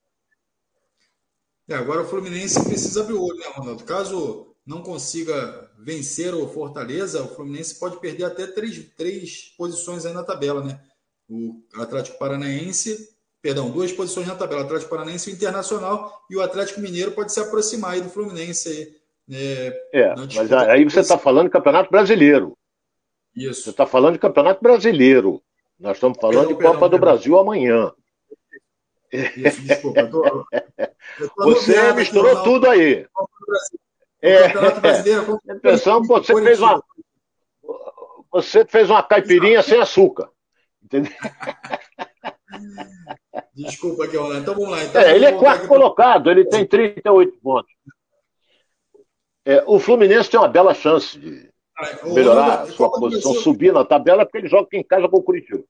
É, 1.69 1.75
agora 1.75 2.01
o 2.01 2.05
Fluminense 2.05 2.65
precisa 2.65 3.01
abrir 3.01 3.13
o 3.13 3.23
olho, 3.23 3.37
né, 3.37 3.45
Ronaldo? 3.55 3.83
Caso 3.83 4.55
não 4.65 4.81
consiga 4.81 5.69
vencer 5.77 6.33
o 6.33 6.47
Fortaleza, 6.47 7.23
o 7.23 7.27
Fluminense 7.27 7.79
pode 7.79 7.99
perder 7.99 8.23
até 8.23 8.47
três, 8.47 8.83
três 8.97 9.53
posições 9.55 10.03
aí 10.03 10.13
na 10.13 10.23
tabela, 10.23 10.63
né? 10.63 10.79
O 11.29 11.61
Atlético 11.75 12.17
Paranaense, 12.17 13.09
perdão, 13.39 13.69
duas 13.69 13.91
posições 13.91 14.25
na 14.25 14.35
tabela, 14.35 14.63
Atlético 14.63 14.89
Paranaense 14.89 15.29
e 15.29 15.33
o 15.33 15.35
Internacional, 15.35 16.25
e 16.27 16.35
o 16.35 16.41
Atlético 16.41 16.81
Mineiro 16.81 17.11
pode 17.11 17.31
se 17.31 17.39
aproximar 17.39 17.91
aí 17.91 18.01
do 18.01 18.09
Fluminense 18.09 18.67
aí. 18.67 18.99
Né, 19.27 19.67
é, 19.93 20.15
mas 20.15 20.51
aí 20.51 20.83
você 20.83 21.01
está 21.01 21.19
falando 21.19 21.45
de 21.45 21.51
Campeonato 21.51 21.91
Brasileiro. 21.91 22.57
Isso. 23.35 23.61
Você 23.61 23.69
está 23.69 23.85
falando 23.85 24.13
de 24.13 24.19
Campeonato 24.19 24.61
Brasileiro. 24.61 25.39
Nós 25.79 25.97
estamos 25.97 26.17
falando 26.19 26.47
perdão, 26.47 26.57
de 26.57 26.63
Copa 26.63 26.71
perdão, 26.71 26.89
do 26.89 26.91
perdão. 26.91 26.99
Brasil 26.99 27.37
amanhã. 27.37 27.93
Isso, 29.11 29.61
desculpa. 29.61 30.01
Eu 30.01 30.11
tô, 30.11 30.25
eu 30.25 31.29
tô 31.29 31.43
você 31.45 31.93
misturou 31.93 32.43
tudo 32.43 32.69
aí. 32.69 33.07
É, 34.21 34.49
Campeonato 34.49 34.81
Brasileiro. 34.81 35.39
É, 35.47 35.53
impressão 35.53 36.03
você 36.03 36.33
fez 36.43 36.59
uma. 36.59 36.83
Você 38.31 38.65
fez 38.65 38.89
uma 38.89 39.01
caipirinha 39.01 39.63
sem 39.63 39.79
açúcar. 39.79 40.29
Entendeu? 40.83 41.11
Desculpa 43.53 44.05
aqui, 44.05 44.17
Ronaldo. 44.17 44.39
Então 44.39 44.55
vamos 44.55 44.71
lá. 44.71 44.83
Então, 44.83 45.01
é, 45.01 45.15
ele 45.15 45.25
é 45.25 45.31
quarto 45.31 45.67
colocado, 45.67 46.31
ele 46.31 46.45
tem 46.45 46.65
38 46.65 47.37
pontos. 47.41 47.71
É, 49.45 49.63
o 49.65 49.79
Fluminense 49.79 50.29
tem 50.29 50.39
uma 50.39 50.47
bela 50.47 50.73
chance 50.73 51.17
de 51.17 51.49
melhorar 52.13 52.61
a 52.61 52.65
sua 52.67 52.91
posição, 52.91 53.33
subir 53.33 53.73
na 53.73 53.85
tabela, 53.85 54.25
porque 54.25 54.39
ele 54.39 54.47
joga 54.47 54.67
em 54.73 54.83
casa 54.83 55.07
com 55.07 55.17
o 55.17 55.23
Curitiba. 55.23 55.63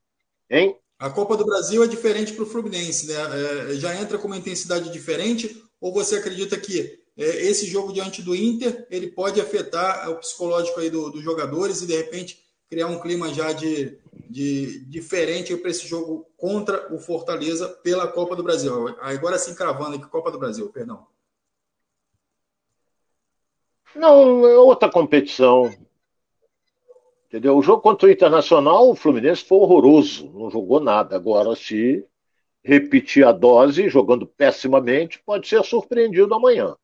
Hein? 0.48 0.76
A 1.00 1.08
Copa 1.08 1.34
do 1.34 1.46
Brasil 1.46 1.82
é 1.82 1.86
diferente 1.86 2.34
para 2.34 2.42
o 2.42 2.46
Fluminense, 2.46 3.06
né? 3.06 3.14
É, 3.14 3.74
já 3.76 3.98
entra 3.98 4.18
com 4.18 4.26
uma 4.26 4.36
intensidade 4.36 4.92
diferente, 4.92 5.64
ou 5.80 5.94
você 5.94 6.16
acredita 6.16 6.58
que 6.58 7.00
é, 7.16 7.46
esse 7.46 7.64
jogo 7.64 7.90
diante 7.90 8.20
do 8.20 8.36
Inter 8.36 8.86
ele 8.90 9.10
pode 9.10 9.40
afetar 9.40 10.10
o 10.10 10.16
psicológico 10.16 10.78
aí 10.78 10.90
do, 10.90 11.08
dos 11.10 11.24
jogadores 11.24 11.80
e 11.80 11.86
de 11.86 11.96
repente 11.96 12.44
criar 12.68 12.88
um 12.88 13.00
clima 13.00 13.32
já 13.32 13.50
de, 13.54 13.98
de 14.28 14.84
diferente 14.84 15.56
para 15.56 15.70
esse 15.70 15.88
jogo 15.88 16.26
contra 16.36 16.94
o 16.94 16.98
Fortaleza 16.98 17.66
pela 17.82 18.06
Copa 18.06 18.36
do 18.36 18.42
Brasil. 18.42 18.94
Agora 19.00 19.38
sim 19.38 19.54
cravando 19.54 19.96
aqui 19.96 20.06
Copa 20.06 20.30
do 20.30 20.38
Brasil, 20.38 20.68
perdão. 20.68 21.06
Não, 23.94 24.46
é 24.46 24.58
outra 24.58 24.90
competição. 24.90 25.74
Entendeu? 27.30 27.56
O 27.56 27.62
jogo 27.62 27.80
contra 27.80 28.08
o 28.08 28.10
Internacional, 28.10 28.90
o 28.90 28.96
Fluminense 28.96 29.44
foi 29.44 29.58
horroroso, 29.58 30.28
não 30.32 30.50
jogou 30.50 30.80
nada. 30.80 31.14
Agora, 31.14 31.54
se 31.54 32.04
repetir 32.60 33.24
a 33.24 33.30
dose, 33.30 33.88
jogando 33.88 34.26
pessimamente, 34.26 35.22
pode 35.24 35.46
ser 35.46 35.62
surpreendido 35.62 36.34
amanhã. 36.34 36.74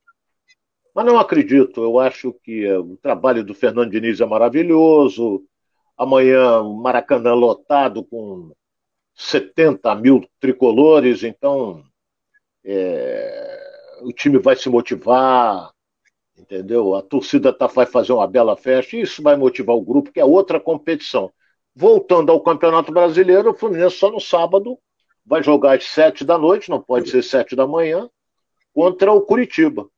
Mas 0.94 1.04
não 1.04 1.18
acredito, 1.18 1.82
eu 1.82 1.98
acho 1.98 2.32
que 2.44 2.64
é, 2.64 2.78
o 2.78 2.96
trabalho 2.96 3.42
do 3.42 3.54
Fernando 3.54 3.90
Diniz 3.90 4.20
é 4.20 4.24
maravilhoso. 4.24 5.44
Amanhã, 5.96 6.60
o 6.60 6.74
Maracanã 6.80 7.34
lotado 7.34 8.04
com 8.04 8.52
70 9.16 9.96
mil 9.96 10.24
tricolores, 10.38 11.24
então 11.24 11.82
é, 12.64 13.98
o 14.02 14.12
time 14.12 14.38
vai 14.38 14.54
se 14.54 14.68
motivar, 14.68 15.72
entendeu? 16.38 16.94
A 16.94 17.02
torcida 17.02 17.52
tá, 17.52 17.66
vai 17.66 17.86
fazer 17.86 18.12
uma 18.12 18.26
bela 18.26 18.56
festa 18.56 18.96
e 18.96 19.00
isso 19.00 19.22
vai 19.22 19.36
motivar 19.36 19.76
o 19.76 19.82
grupo, 19.82 20.12
que 20.12 20.20
é 20.20 20.24
outra 20.24 20.60
competição. 20.60 21.32
Voltando 21.74 22.30
ao 22.30 22.42
Campeonato 22.42 22.92
Brasileiro, 22.92 23.50
o 23.50 23.54
Fluminense 23.54 23.96
só 23.96 24.10
no 24.10 24.20
sábado 24.20 24.78
vai 25.24 25.42
jogar 25.42 25.76
às 25.76 25.84
sete 25.84 26.24
da 26.24 26.38
noite, 26.38 26.70
não 26.70 26.80
pode 26.80 27.10
ser 27.10 27.22
sete 27.22 27.56
da 27.56 27.66
manhã, 27.66 28.08
contra 28.72 29.12
o 29.12 29.20
Curitiba. 29.20 29.88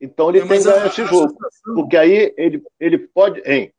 Então 0.00 0.30
ele 0.30 0.38
é, 0.38 0.46
tem 0.46 0.58
que 0.58 0.64
ganhar 0.64 0.86
esse 0.86 1.04
jogo. 1.04 1.36
Porque 1.74 1.96
aí 1.96 2.32
ele, 2.36 2.62
ele 2.78 2.98
pode. 2.98 3.40
Hein? 3.44 3.72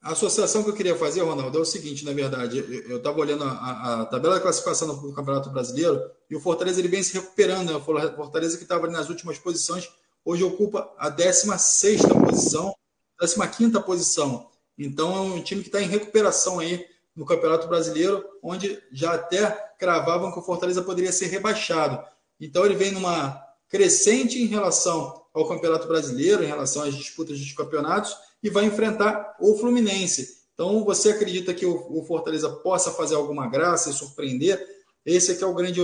A 0.00 0.12
associação 0.12 0.62
que 0.62 0.70
eu 0.70 0.74
queria 0.74 0.94
fazer, 0.94 1.22
Ronaldo, 1.22 1.56
é 1.56 1.60
o 1.62 1.64
seguinte, 1.64 2.04
na 2.04 2.12
verdade, 2.12 2.58
eu 2.88 2.98
estava 2.98 3.18
olhando 3.18 3.42
a, 3.42 4.02
a, 4.02 4.06
tabela 4.06 4.36
de 4.36 4.42
classificação 4.42 5.00
do 5.00 5.14
Campeonato 5.14 5.48
Brasileiro 5.50 5.98
e 6.30 6.36
o 6.36 6.40
Fortaleza 6.40 6.78
ele 6.78 6.88
vem 6.88 7.02
se 7.02 7.14
recuperando, 7.14 7.70
né? 7.70 7.76
O 7.76 7.80
Fortaleza 7.80 8.58
que 8.58 8.64
estava 8.64 8.86
nas 8.86 9.08
últimas 9.08 9.38
posições 9.38 9.90
hoje 10.24 10.42
ocupa 10.42 10.92
a 10.98 11.08
16 11.08 12.02
posição, 12.02 12.74
15 13.18 13.80
posição. 13.82 14.50
Então 14.78 15.16
é 15.16 15.20
um 15.20 15.42
time 15.42 15.62
que 15.62 15.68
está 15.68 15.80
em 15.80 15.88
recuperação 15.88 16.58
aí 16.58 16.84
no 17.14 17.24
Campeonato 17.24 17.68
Brasileiro, 17.68 18.24
onde 18.42 18.82
já 18.90 19.14
até 19.14 19.50
cravavam 19.78 20.32
que 20.32 20.38
o 20.38 20.42
Fortaleza 20.42 20.82
poderia 20.82 21.12
ser 21.12 21.26
rebaixado. 21.26 22.04
Então 22.40 22.64
ele 22.64 22.74
vem 22.74 22.90
numa 22.90 23.40
crescente 23.68 24.42
em 24.42 24.46
relação 24.46 25.22
ao 25.32 25.48
Campeonato 25.48 25.86
Brasileiro, 25.86 26.42
em 26.42 26.48
relação 26.48 26.82
às 26.82 26.94
disputas 26.94 27.38
dos 27.38 27.52
campeonatos, 27.52 28.16
e 28.42 28.50
vai 28.50 28.64
enfrentar 28.64 29.36
o 29.40 29.56
Fluminense. 29.56 30.44
Então 30.54 30.84
você 30.84 31.10
acredita 31.10 31.52
que 31.52 31.66
o, 31.66 32.04
Fortaleza 32.04 32.48
possa 32.48 32.92
fazer 32.92 33.14
alguma 33.16 33.48
graça 33.48 33.90
e 33.90 33.92
surpreender? 33.92 34.64
Esse 35.04 35.32
aqui 35.32 35.42
é 35.42 35.46
o 35.46 35.54
grande 35.54 35.80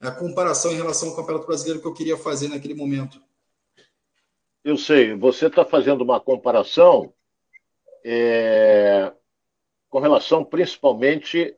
a 0.00 0.12
comparação 0.12 0.72
em 0.72 0.76
relação 0.76 1.08
ao 1.08 1.16
Campeonato 1.16 1.46
Brasileiro 1.46 1.80
que 1.80 1.86
eu 1.86 1.92
queria 1.92 2.16
fazer 2.16 2.48
naquele 2.48 2.74
momento. 2.74 3.20
Eu 4.68 4.76
sei, 4.76 5.14
você 5.14 5.46
está 5.46 5.64
fazendo 5.64 6.02
uma 6.02 6.20
comparação 6.20 7.10
é, 8.04 9.10
com 9.88 9.98
relação 9.98 10.44
principalmente 10.44 11.56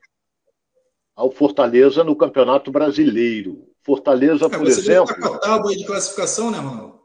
ao 1.13 1.29
Fortaleza 1.29 2.05
no 2.05 2.15
Campeonato 2.15 2.71
Brasileiro. 2.71 3.67
Fortaleza, 3.83 4.45
é, 4.45 4.49
por 4.49 4.59
você 4.59 4.79
exemplo. 4.79 5.13
Você 5.13 5.27
a 5.27 5.39
tábua 5.39 5.75
de 5.75 5.85
classificação, 5.85 6.51
né, 6.51 6.59
Ronaldo? 6.59 7.01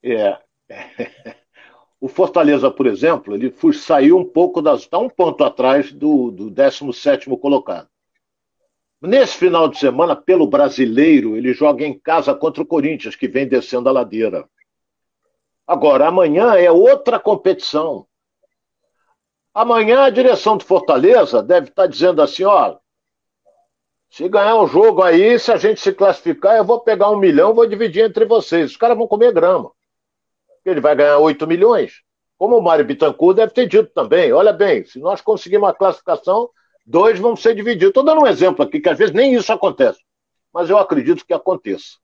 É. 0.00 0.38
O 2.00 2.08
Fortaleza, 2.08 2.68
por 2.68 2.88
exemplo, 2.88 3.32
ele 3.32 3.48
foi, 3.48 3.72
saiu 3.72 4.18
um 4.18 4.24
pouco 4.24 4.60
das. 4.60 4.80
está 4.80 4.98
um 4.98 5.08
ponto 5.08 5.44
atrás 5.44 5.92
do, 5.92 6.32
do 6.32 6.50
17 6.50 7.30
colocado. 7.36 7.88
Nesse 9.00 9.36
final 9.38 9.68
de 9.68 9.78
semana, 9.78 10.16
pelo 10.16 10.48
brasileiro, 10.48 11.36
ele 11.36 11.52
joga 11.52 11.84
em 11.84 11.96
casa 11.96 12.34
contra 12.34 12.60
o 12.60 12.66
Corinthians, 12.66 13.14
que 13.14 13.28
vem 13.28 13.46
descendo 13.46 13.88
a 13.88 13.92
ladeira. 13.92 14.48
Agora, 15.66 16.08
amanhã 16.08 16.54
é 16.54 16.70
outra 16.70 17.18
competição. 17.20 18.06
Amanhã 19.54 20.04
a 20.04 20.10
direção 20.10 20.56
do 20.56 20.64
Fortaleza 20.64 21.42
deve 21.42 21.68
estar 21.68 21.86
dizendo 21.86 22.20
assim: 22.20 22.44
ó, 22.44 22.76
se 24.10 24.28
ganhar 24.28 24.56
um 24.56 24.66
jogo 24.66 25.02
aí, 25.02 25.38
se 25.38 25.52
a 25.52 25.56
gente 25.56 25.80
se 25.80 25.92
classificar, 25.92 26.56
eu 26.56 26.64
vou 26.64 26.80
pegar 26.80 27.10
um 27.10 27.18
milhão, 27.18 27.54
vou 27.54 27.66
dividir 27.66 28.04
entre 28.04 28.24
vocês. 28.24 28.72
Os 28.72 28.76
caras 28.76 28.96
vão 28.96 29.06
comer 29.06 29.32
grama. 29.32 29.70
Ele 30.64 30.80
vai 30.80 30.94
ganhar 30.94 31.18
8 31.18 31.46
milhões. 31.46 32.02
Como 32.38 32.56
o 32.56 32.62
Mário 32.62 32.84
Bittencourt 32.84 33.36
deve 33.36 33.52
ter 33.52 33.68
dito 33.68 33.90
também. 33.94 34.32
Olha 34.32 34.52
bem, 34.52 34.84
se 34.84 34.98
nós 34.98 35.20
conseguirmos 35.20 35.68
uma 35.68 35.74
classificação, 35.74 36.50
dois 36.84 37.18
vão 37.18 37.36
ser 37.36 37.54
divididos. 37.54 37.88
Estou 37.88 38.04
dando 38.04 38.22
um 38.22 38.26
exemplo 38.26 38.64
aqui, 38.64 38.80
que 38.80 38.88
às 38.88 38.98
vezes 38.98 39.14
nem 39.14 39.34
isso 39.34 39.52
acontece. 39.52 40.00
Mas 40.52 40.68
eu 40.68 40.78
acredito 40.78 41.24
que 41.24 41.32
aconteça 41.32 42.01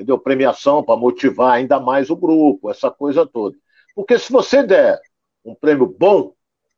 entendeu? 0.00 0.18
Premiação 0.18 0.82
para 0.82 0.96
motivar 0.98 1.52
ainda 1.52 1.78
mais 1.78 2.08
o 2.08 2.16
grupo, 2.16 2.70
essa 2.70 2.90
coisa 2.90 3.26
toda. 3.26 3.56
Porque 3.94 4.18
se 4.18 4.32
você 4.32 4.62
der 4.62 4.98
um 5.44 5.54
prêmio 5.54 5.86
bom, 5.86 6.34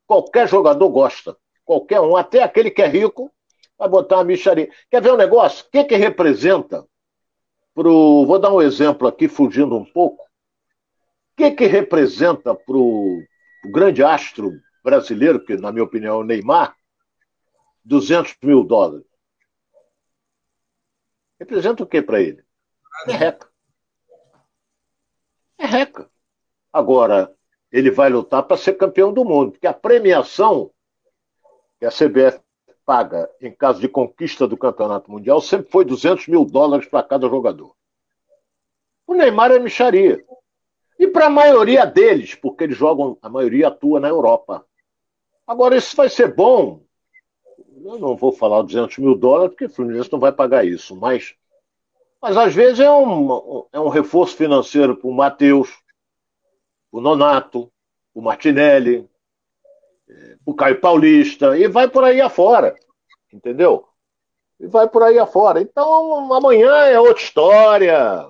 qualquer 0.06 0.48
jogador 0.48 0.88
gosta. 0.88 1.36
Qualquer 1.64 2.00
um, 2.00 2.16
até 2.16 2.42
aquele 2.42 2.70
que 2.70 2.82
é 2.82 2.88
rico, 2.88 3.32
vai 3.78 3.88
botar 3.88 4.16
uma 4.16 4.24
micharia. 4.24 4.68
Quer 4.90 5.00
ver 5.00 5.12
um 5.12 5.16
negócio? 5.16 5.64
O 5.64 5.70
que, 5.70 5.84
que 5.84 5.96
representa 5.96 6.84
pro. 7.74 8.26
Vou 8.26 8.38
dar 8.38 8.52
um 8.52 8.60
exemplo 8.60 9.06
aqui, 9.06 9.28
fugindo 9.28 9.76
um 9.76 9.84
pouco. 9.84 10.22
O 10.24 11.36
que, 11.36 11.52
que 11.52 11.66
representa 11.66 12.54
para 12.54 12.76
o 12.76 13.22
grande 13.70 14.02
astro 14.02 14.50
brasileiro, 14.82 15.44
que 15.44 15.56
na 15.56 15.70
minha 15.70 15.84
opinião 15.84 16.16
é 16.16 16.18
o 16.18 16.24
Neymar, 16.24 16.74
200 17.84 18.36
mil 18.42 18.64
dólares? 18.64 19.06
Representa 21.38 21.82
o 21.82 21.86
que 21.86 22.02
para 22.02 22.20
ele? 22.20 22.41
É 23.08 23.12
reca. 23.12 23.48
É 25.58 25.66
reca. 25.66 26.10
Agora, 26.72 27.34
ele 27.70 27.90
vai 27.90 28.10
lutar 28.10 28.42
para 28.42 28.56
ser 28.56 28.74
campeão 28.74 29.12
do 29.12 29.24
mundo, 29.24 29.52
porque 29.52 29.66
a 29.66 29.74
premiação 29.74 30.70
que 31.78 31.86
a 31.86 31.90
CBF 31.90 32.40
paga 32.84 33.30
em 33.40 33.52
caso 33.52 33.80
de 33.80 33.88
conquista 33.88 34.46
do 34.46 34.56
campeonato 34.56 35.10
mundial 35.10 35.40
sempre 35.40 35.70
foi 35.70 35.84
200 35.84 36.28
mil 36.28 36.44
dólares 36.44 36.86
para 36.86 37.02
cada 37.02 37.28
jogador. 37.28 37.74
O 39.06 39.14
Neymar 39.14 39.50
é 39.50 39.58
micharia. 39.58 40.24
E 40.98 41.06
para 41.06 41.26
a 41.26 41.30
maioria 41.30 41.84
deles, 41.84 42.34
porque 42.34 42.64
eles 42.64 42.76
jogam, 42.76 43.18
a 43.20 43.28
maioria 43.28 43.68
atua 43.68 43.98
na 43.98 44.08
Europa. 44.08 44.64
Agora, 45.46 45.76
isso 45.76 45.96
vai 45.96 46.08
ser 46.08 46.34
bom. 46.34 46.82
Eu 47.84 47.98
não 47.98 48.16
vou 48.16 48.32
falar 48.32 48.62
200 48.62 48.98
mil 48.98 49.16
dólares, 49.16 49.50
porque 49.50 49.64
o 49.64 49.70
Fluminense 49.70 50.12
não 50.12 50.20
vai 50.20 50.30
pagar 50.30 50.64
isso, 50.64 50.94
mas 50.94 51.34
mas 52.22 52.36
às 52.36 52.54
vezes 52.54 52.78
é 52.78 52.90
um, 52.90 53.66
é 53.72 53.80
um 53.80 53.88
reforço 53.88 54.36
financeiro 54.36 54.96
para 54.96 55.10
o 55.10 55.12
Matheus, 55.12 55.68
o 56.92 57.00
Nonato, 57.00 57.70
o 58.14 58.22
Martinelli, 58.22 59.08
o 60.46 60.54
Caio 60.54 60.80
Paulista, 60.80 61.58
e 61.58 61.66
vai 61.66 61.88
por 61.88 62.04
aí 62.04 62.20
afora. 62.20 62.76
Entendeu? 63.32 63.88
E 64.60 64.66
vai 64.68 64.88
por 64.88 65.02
aí 65.02 65.18
afora. 65.18 65.60
Então, 65.60 66.32
amanhã 66.32 66.70
é 66.84 67.00
outra 67.00 67.22
história. 67.22 68.28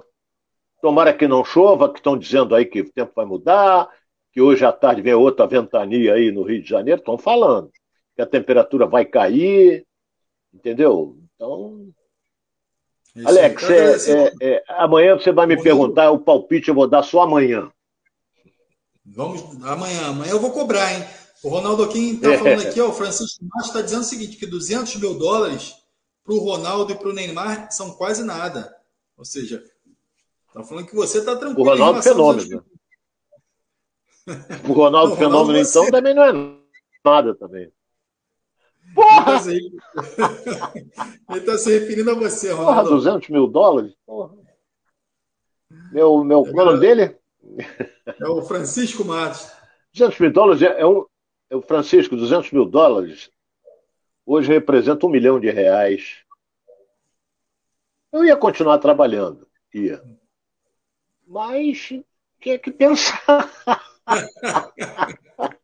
Tomara 0.81 1.13
que 1.13 1.29
não 1.29 1.45
chova, 1.45 1.93
que 1.93 1.99
estão 1.99 2.17
dizendo 2.17 2.55
aí 2.55 2.65
que 2.65 2.81
o 2.81 2.93
tempo 2.93 3.13
vai 3.15 3.27
mudar, 3.27 3.91
que 4.33 4.41
hoje 4.41 4.65
à 4.65 4.73
tarde 4.73 5.03
vem 5.03 5.15
outra 5.15 5.47
ventania 5.47 6.15
aí 6.15 6.33
no 6.33 6.43
Rio 6.43 6.63
de 6.63 6.69
Janeiro, 6.69 7.01
estão 7.01 7.19
falando 7.19 7.71
que 8.15 8.23
a 8.23 8.27
temperatura 8.27 8.87
vai 8.87 9.05
cair, 9.05 9.87
entendeu? 10.53 11.19
Então. 11.35 11.93
Isso 13.15 13.29
Alex, 13.29 13.63
é, 13.65 13.95
é, 14.11 14.33
é, 14.41 14.65
amanhã 14.69 15.17
você 15.17 15.31
vai 15.33 15.47
me 15.47 15.63
perguntar, 15.63 16.11
o 16.11 16.19
palpite 16.19 16.69
eu 16.69 16.75
vou 16.75 16.89
dar 16.89 17.03
só 17.03 17.23
amanhã. 17.23 17.71
Vamos, 19.05 19.43
amanhã, 19.65 20.07
amanhã 20.07 20.31
eu 20.31 20.41
vou 20.41 20.51
cobrar, 20.51 20.95
hein? 20.95 21.05
O 21.43 21.49
Ronaldo 21.49 21.83
aqui 21.83 22.13
está 22.13 22.39
falando 22.39 22.63
aqui, 22.67 22.81
ó, 22.81 22.89
o 22.89 22.93
Francisco 22.93 23.45
Matos 23.45 23.69
está 23.69 23.83
dizendo 23.83 24.01
o 24.01 24.05
seguinte, 24.05 24.37
que 24.37 24.47
200 24.47 24.97
mil 24.97 25.19
dólares 25.19 25.75
para 26.25 26.35
o 26.35 26.39
Ronaldo 26.39 26.93
e 26.93 26.97
para 26.97 27.09
o 27.09 27.13
Neymar 27.13 27.71
são 27.71 27.91
quase 27.93 28.25
nada. 28.25 28.75
Ou 29.17 29.25
seja, 29.25 29.63
está 30.49 30.63
falando 30.63 30.87
que 30.87 30.95
você 30.95 31.19
está 31.19 31.37
tranquilo. 31.37 31.61
O 31.69 31.71
Ronaldo 31.71 32.03
fenômeno. 32.03 32.65
O 34.69 34.73
Ronaldo, 34.73 35.17
fenômeno, 35.17 35.65
você... 35.65 35.79
então, 35.79 35.91
também 35.91 36.15
não 36.15 36.23
é 36.23 36.33
nada 37.05 37.35
também. 37.35 37.71
Porra! 38.95 39.41
Ele 41.31 41.39
está 41.39 41.59
se 41.59 41.79
referindo 41.79 42.11
a 42.11 42.15
você, 42.15 42.53
Ronaldo. 42.53 42.91
Porra, 42.91 42.97
200 42.97 43.29
mil 43.29 43.47
dólares? 43.47 43.95
Porra. 44.07 44.35
Meu, 45.93 46.25
meu, 46.25 46.47
é, 46.47 46.51
é 46.51 46.53
nome 46.53 46.81
dele? 46.81 47.17
É 48.21 48.29
o 48.29 48.43
Francisco 48.43 49.05
Matos. 49.05 49.51
200 49.95 50.19
mil 50.19 50.33
dólares 50.33 50.63
é, 50.63 50.81
é 50.81 50.87
um. 50.87 51.07
É 51.51 51.57
o 51.57 51.63
Francisco, 51.63 52.17
200 52.17 52.51
mil 52.53 52.65
dólares 52.65 53.31
hoje 54.25 54.53
representa 54.53 55.07
um 55.07 55.11
milhão 55.11 55.39
de 55.39 55.51
reais. 55.51 56.23
Eu 58.11 58.25
ia 58.25 58.37
continuar 58.37 58.79
trabalhando, 58.79 59.47
ia. 59.75 60.03
Mas 61.27 61.93
tinha 62.41 62.59
que 62.59 62.71
pensar. 62.71 63.51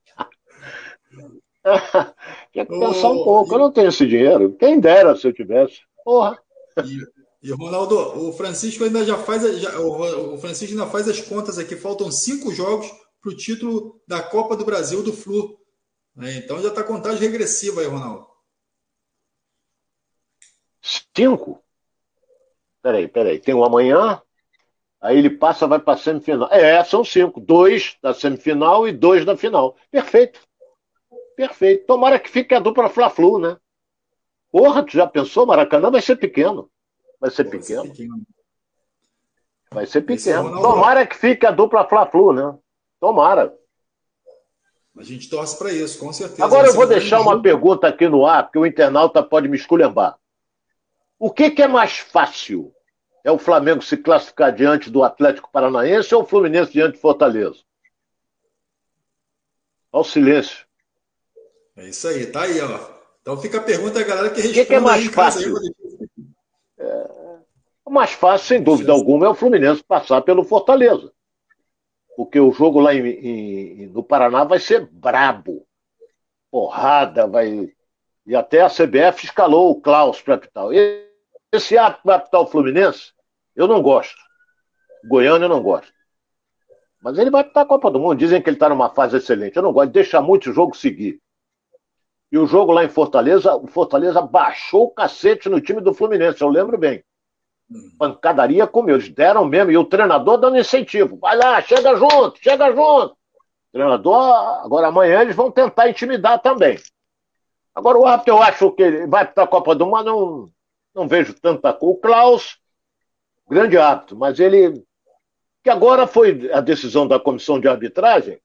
tinha 2.64 2.66
que 2.66 2.86
pensar 2.86 3.10
um 3.10 3.24
pouco. 3.24 3.54
Eu 3.54 3.58
não 3.58 3.72
tenho 3.72 3.88
esse 3.88 4.06
dinheiro. 4.06 4.54
Quem 4.54 4.80
dera 4.80 5.14
se 5.14 5.26
eu 5.26 5.32
tivesse. 5.32 5.80
Porra. 6.04 6.38
E, 6.84 7.48
e 7.48 7.52
Ronaldo, 7.52 7.96
o 8.28 8.32
Francisco 8.32 8.84
ainda 8.84 9.04
já 9.04 9.16
faz. 9.16 9.60
Já, 9.60 9.78
o, 9.80 10.34
o 10.34 10.38
Francisco 10.38 10.72
ainda 10.72 10.90
faz 10.90 11.08
as 11.08 11.20
contas 11.20 11.58
aqui. 11.58 11.76
Faltam 11.76 12.10
cinco 12.10 12.52
jogos 12.52 12.90
para 13.20 13.30
o 13.30 13.36
título 13.36 14.00
da 14.06 14.22
Copa 14.22 14.56
do 14.56 14.64
Brasil 14.64 15.02
do 15.02 15.12
Flu. 15.12 15.58
É, 16.20 16.38
então 16.38 16.60
já 16.60 16.68
está 16.68 16.82
contagem 16.82 17.20
regressiva 17.20 17.80
aí, 17.80 17.86
Ronaldo. 17.86 18.26
Cinco? 21.16 21.62
Peraí, 22.82 23.06
peraí. 23.06 23.38
Tem 23.38 23.54
um 23.54 23.64
amanhã, 23.64 24.20
aí 25.00 25.18
ele 25.18 25.30
passa, 25.30 25.66
vai 25.66 25.78
para 25.78 25.94
a 25.94 25.96
semifinal. 25.96 26.48
É, 26.50 26.82
são 26.84 27.04
cinco. 27.04 27.40
Dois 27.40 27.96
da 28.02 28.14
semifinal 28.14 28.88
e 28.88 28.92
dois 28.92 29.24
da 29.24 29.36
final. 29.36 29.76
Perfeito. 29.90 30.47
Perfeito. 31.38 31.86
Tomara 31.86 32.18
que 32.18 32.28
fique 32.28 32.52
a 32.52 32.58
dupla 32.58 32.88
Fla-Flu, 32.88 33.38
né? 33.38 33.56
Porra, 34.50 34.82
tu 34.82 34.90
já 34.90 35.06
pensou? 35.06 35.46
Maracanã 35.46 35.88
vai 35.88 36.02
ser 36.02 36.16
pequeno. 36.16 36.68
Vai 37.20 37.30
ser 37.30 37.44
pequeno. 37.44 37.84
Vai 37.84 37.86
ser 37.86 37.92
pequeno. 37.92 38.26
Vai 39.70 39.86
ser 39.86 40.00
pequeno. 40.00 40.60
Tomara 40.60 41.06
que 41.06 41.14
fique 41.14 41.46
a 41.46 41.52
dupla 41.52 41.88
Fla-Flu, 41.88 42.32
né? 42.32 42.58
Tomara. 42.98 43.56
A 44.96 45.02
gente 45.04 45.30
torce 45.30 45.56
para 45.56 45.72
isso, 45.72 46.00
com 46.00 46.12
certeza. 46.12 46.44
Agora 46.44 46.66
eu 46.66 46.74
vou 46.74 46.88
deixar 46.88 47.20
uma 47.20 47.40
pergunta 47.40 47.86
aqui 47.86 48.08
no 48.08 48.26
ar, 48.26 48.42
porque 48.42 48.58
o 48.58 48.66
internauta 48.66 49.22
pode 49.22 49.46
me 49.46 49.56
esculhambar. 49.56 50.18
O 51.20 51.30
que, 51.30 51.52
que 51.52 51.62
é 51.62 51.68
mais 51.68 51.98
fácil? 51.98 52.74
É 53.22 53.30
o 53.30 53.38
Flamengo 53.38 53.80
se 53.80 53.96
classificar 53.96 54.52
diante 54.52 54.90
do 54.90 55.04
Atlético 55.04 55.52
Paranaense 55.52 56.12
ou 56.16 56.22
o 56.22 56.26
Fluminense 56.26 56.72
diante 56.72 56.94
do 56.94 57.00
Fortaleza? 57.00 57.60
Olha 59.92 60.00
o 60.00 60.04
silêncio. 60.04 60.67
É 61.78 61.88
isso 61.88 62.08
aí, 62.08 62.26
tá 62.26 62.42
aí, 62.42 62.60
ó. 62.60 62.80
Então 63.22 63.36
fica 63.40 63.58
a 63.58 63.62
pergunta, 63.62 64.02
galera, 64.02 64.30
que 64.30 64.40
responde. 64.40 64.60
O 64.62 64.66
que, 64.66 64.74
é 64.74 64.80
mais 64.80 65.06
fácil? 65.06 65.54
É... 66.76 67.08
O 67.84 67.90
mais 67.90 68.10
fácil, 68.10 68.46
sem 68.48 68.62
dúvida 68.62 68.90
alguma, 68.90 69.26
é 69.26 69.28
o 69.28 69.34
Fluminense 69.34 69.82
passar 69.84 70.20
pelo 70.22 70.44
Fortaleza. 70.44 71.12
Porque 72.16 72.40
o 72.40 72.50
jogo 72.50 72.80
lá 72.80 72.92
em, 72.92 73.06
em, 73.06 73.86
no 73.86 74.02
Paraná 74.02 74.42
vai 74.42 74.58
ser 74.58 74.88
brabo. 74.90 75.64
Porrada, 76.50 77.28
vai. 77.28 77.72
E 78.26 78.34
até 78.34 78.60
a 78.60 78.68
CBF 78.68 79.26
escalou 79.26 79.70
o 79.70 79.80
Klaus 79.80 80.20
para 80.20 80.34
apitar. 80.34 80.66
Esse 81.52 81.78
árbitro 81.78 82.02
vai 82.06 82.16
apitar 82.16 82.40
o 82.40 82.46
Fluminense, 82.46 83.12
eu 83.54 83.68
não 83.68 83.80
gosto. 83.80 84.18
Goiânia 85.08 85.44
eu 85.44 85.48
não 85.48 85.62
gosto. 85.62 85.92
Mas 87.00 87.16
ele 87.18 87.30
vai 87.30 87.42
apitar 87.42 87.62
a 87.62 87.68
Copa 87.68 87.88
do 87.88 88.00
Mundo. 88.00 88.18
Dizem 88.18 88.42
que 88.42 88.50
ele 88.50 88.56
está 88.56 88.68
numa 88.68 88.90
fase 88.90 89.16
excelente. 89.16 89.56
Eu 89.56 89.62
não 89.62 89.72
gosto 89.72 89.88
de 89.88 89.94
deixar 89.94 90.20
muito 90.20 90.50
o 90.50 90.52
jogo 90.52 90.76
seguir. 90.76 91.20
E 92.30 92.38
o 92.38 92.46
jogo 92.46 92.72
lá 92.72 92.84
em 92.84 92.88
Fortaleza, 92.88 93.54
o 93.56 93.66
Fortaleza 93.66 94.20
baixou 94.20 94.84
o 94.84 94.90
cacete 94.90 95.48
no 95.48 95.60
time 95.60 95.80
do 95.80 95.94
Fluminense, 95.94 96.42
eu 96.42 96.48
lembro 96.48 96.76
bem. 96.76 97.02
Pancadaria 97.98 98.66
como 98.66 98.90
eles 98.90 99.08
deram 99.08 99.44
mesmo, 99.44 99.70
e 99.70 99.78
o 99.78 99.84
treinador 99.84 100.38
dando 100.38 100.58
incentivo. 100.58 101.16
Vai 101.18 101.36
lá, 101.36 101.60
chega 101.62 101.96
junto, 101.96 102.38
chega 102.42 102.70
junto. 102.70 103.12
O 103.12 103.72
treinador, 103.72 104.34
agora 104.64 104.88
amanhã 104.88 105.22
eles 105.22 105.36
vão 105.36 105.50
tentar 105.50 105.88
intimidar 105.88 106.40
também. 106.40 106.78
Agora 107.74 107.98
o 107.98 108.06
árbitro, 108.06 108.34
eu 108.34 108.42
acho 108.42 108.70
que 108.72 108.82
ele 108.82 109.06
vai 109.06 109.26
para 109.26 109.44
a 109.44 109.46
Copa 109.46 109.74
do 109.74 109.86
Mundo, 109.86 110.04
não, 110.04 110.50
não 110.94 111.08
vejo 111.08 111.32
tanta 111.34 111.72
coisa. 111.72 111.94
O 111.94 112.00
Klaus, 112.00 112.58
grande 113.48 113.78
árbitro, 113.78 114.16
mas 114.16 114.38
ele. 114.40 114.84
Que 115.62 115.70
agora 115.70 116.06
foi 116.06 116.50
a 116.52 116.60
decisão 116.60 117.06
da 117.06 117.18
comissão 117.18 117.60
de 117.60 117.68
arbitragem, 117.68 118.38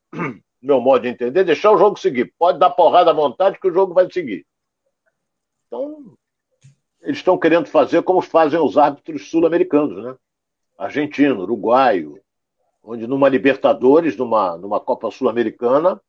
meu 0.64 0.80
modo 0.80 1.02
de 1.02 1.10
entender, 1.10 1.44
deixar 1.44 1.72
o 1.72 1.78
jogo 1.78 2.00
seguir. 2.00 2.34
Pode 2.40 2.58
dar 2.58 2.70
porrada 2.70 3.12
à 3.12 3.14
vontade 3.14 3.60
que 3.60 3.68
o 3.68 3.74
jogo 3.74 3.94
vai 3.94 4.10
seguir. 4.10 4.46
Então, 5.68 6.16
eles 7.02 7.18
estão 7.18 7.38
querendo 7.38 7.68
fazer 7.68 8.02
como 8.04 8.22
fazem 8.22 8.60
os 8.60 8.78
árbitros 8.78 9.30
sul-americanos, 9.30 10.04
né? 10.04 10.16
Argentino, 10.78 11.42
uruguaio, 11.42 12.20
onde 12.82 13.06
numa 13.06 13.30
Libertadores, 13.30 14.16
numa, 14.16 14.58
numa 14.58 14.80
Copa 14.80 15.12
Sul-Americana, 15.12 16.02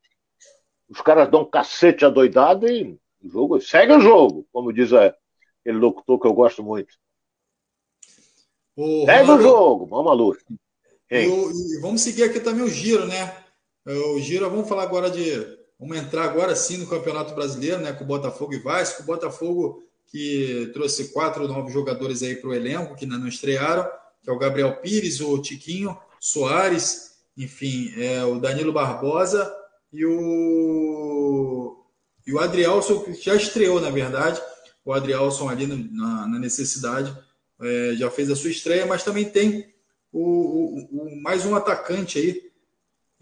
os 0.89 1.01
caras 1.01 1.29
dão 1.29 1.43
um 1.43 1.51
cacete 1.51 2.05
adoidado 2.05 2.69
e 2.69 2.99
o 3.23 3.29
jogo 3.29 3.61
segue 3.61 3.93
o 3.93 4.01
jogo, 4.01 4.47
como 4.53 4.73
diz 4.73 4.93
a, 4.93 5.15
aquele 5.61 5.79
locutor 5.79 6.21
que 6.21 6.27
eu 6.27 6.33
gosto 6.33 6.63
muito. 6.63 6.95
O 8.77 9.05
Pega 9.07 9.35
o 9.35 9.41
jogo, 9.41 9.87
vamos 9.87 10.11
à 10.11 10.15
luta. 10.15 10.45
E, 11.11 11.81
vamos 11.81 12.01
seguir 12.01 12.25
aqui 12.25 12.41
também 12.41 12.65
o 12.65 12.69
giro, 12.69 13.07
né? 13.07 13.44
O 13.87 14.19
giro, 14.21 14.49
vamos 14.49 14.69
falar 14.69 14.85
agora 14.85 15.11
de. 15.11 15.59
Vamos 15.79 15.97
entrar 15.97 16.25
agora 16.25 16.55
sim 16.57 16.79
no 16.79 16.87
Campeonato 16.87 17.35
Brasileiro, 17.35 17.81
né? 17.81 17.93
Com 17.93 18.05
o 18.05 18.07
Botafogo 18.07 18.55
e 18.55 18.59
Vasco. 18.59 19.03
O 19.03 19.07
Botafogo 19.07 19.83
que 20.07 20.71
trouxe 20.73 21.09
quatro 21.09 21.49
novos 21.49 21.73
jogadores 21.73 22.23
aí 22.23 22.37
para 22.37 22.51
o 22.51 22.55
elenco, 22.55 22.95
que 22.95 23.05
ainda 23.05 23.19
não 23.19 23.27
estrearam, 23.27 23.85
que 24.23 24.31
é 24.31 24.33
o 24.33 24.39
Gabriel 24.39 24.77
Pires, 24.77 25.21
o 25.21 25.37
Tiquinho, 25.39 25.99
Soares, 26.21 27.17
enfim, 27.37 27.93
é, 27.97 28.25
o 28.25 28.39
Danilo 28.39 28.73
Barbosa 28.73 29.53
e 29.93 30.07
o, 30.07 31.85
e 32.27 32.33
o 32.33 32.39
Adrielson, 32.39 33.01
que 33.01 33.15
já 33.15 33.35
estreou, 33.35 33.81
na 33.81 33.91
verdade, 33.91 34.41
o 34.85 34.93
Adrielson 34.93 35.49
ali 35.49 35.67
na, 35.67 36.29
na 36.29 36.39
necessidade 36.39 37.13
é, 37.61 37.95
já 37.97 38.11
fez 38.11 38.31
a 38.31 38.37
sua 38.37 38.51
estreia, 38.51 38.87
mas 38.87 39.03
também 39.03 39.25
tem 39.25 39.67
o, 40.13 40.23
o, 40.23 41.07
o 41.07 41.23
mais 41.23 41.45
um 41.45 41.57
atacante 41.57 42.19
aí 42.19 42.44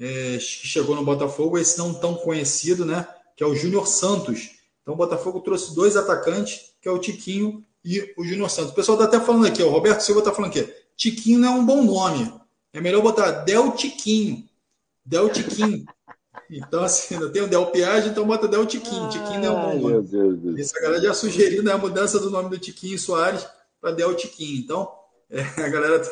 é, 0.02 0.36
que 0.36 0.66
chegou 0.66 0.96
no 0.96 1.04
Botafogo, 1.04 1.56
esse 1.56 1.78
não 1.78 1.94
tão 1.94 2.16
conhecido, 2.16 2.84
né? 2.84 3.06
Que 3.36 3.44
é 3.44 3.46
o 3.46 3.54
Júnior 3.54 3.86
Santos. 3.86 4.50
Então 4.82 4.94
o 4.94 4.96
Botafogo 4.96 5.40
trouxe 5.40 5.76
dois 5.76 5.96
atacantes, 5.96 6.72
que 6.80 6.88
é 6.88 6.90
o 6.90 6.98
Tiquinho 6.98 7.64
e 7.84 8.12
o 8.16 8.24
Júnior 8.24 8.50
Santos. 8.50 8.72
O 8.72 8.74
pessoal 8.74 8.98
está 8.98 9.16
até 9.16 9.24
falando 9.24 9.46
aqui, 9.46 9.62
ó, 9.62 9.68
o 9.68 9.70
Roberto 9.70 10.00
Silva 10.00 10.20
está 10.20 10.32
falando 10.32 10.50
aqui, 10.50 10.68
Tiquinho 10.96 11.38
não 11.38 11.48
é 11.48 11.56
um 11.56 11.64
bom 11.64 11.84
nome. 11.84 12.34
É 12.72 12.80
melhor 12.80 13.00
botar 13.00 13.30
Del 13.44 13.70
Tiquinho. 13.72 14.48
Del 15.04 15.28
Tiquinho. 15.28 15.84
Então, 16.50 16.82
assim, 16.82 17.16
não 17.16 17.30
tem 17.30 17.42
o 17.42 17.48
Del 17.48 17.66
Piage, 17.66 18.08
então 18.08 18.26
bota 18.26 18.48
Del 18.48 18.66
Tiquinho. 18.66 19.08
Tiquinho 19.08 19.40
não 19.40 19.46
é 19.46 19.66
um 19.66 19.78
bom 19.78 19.88
nome. 19.88 20.08
Deus 20.08 20.58
Isso 20.58 20.76
a 20.76 20.80
galera 20.80 21.00
já 21.00 21.14
sugeriu 21.14 21.62
né, 21.62 21.72
a 21.72 21.78
mudança 21.78 22.18
do 22.18 22.28
nome 22.28 22.50
do 22.50 22.58
Tiquinho 22.58 22.98
Soares 22.98 23.46
para 23.80 23.92
Del 23.92 24.16
Tiquinho. 24.16 24.58
Então, 24.58 24.92
é, 25.30 25.42
a 25.42 25.68
galera. 25.68 26.02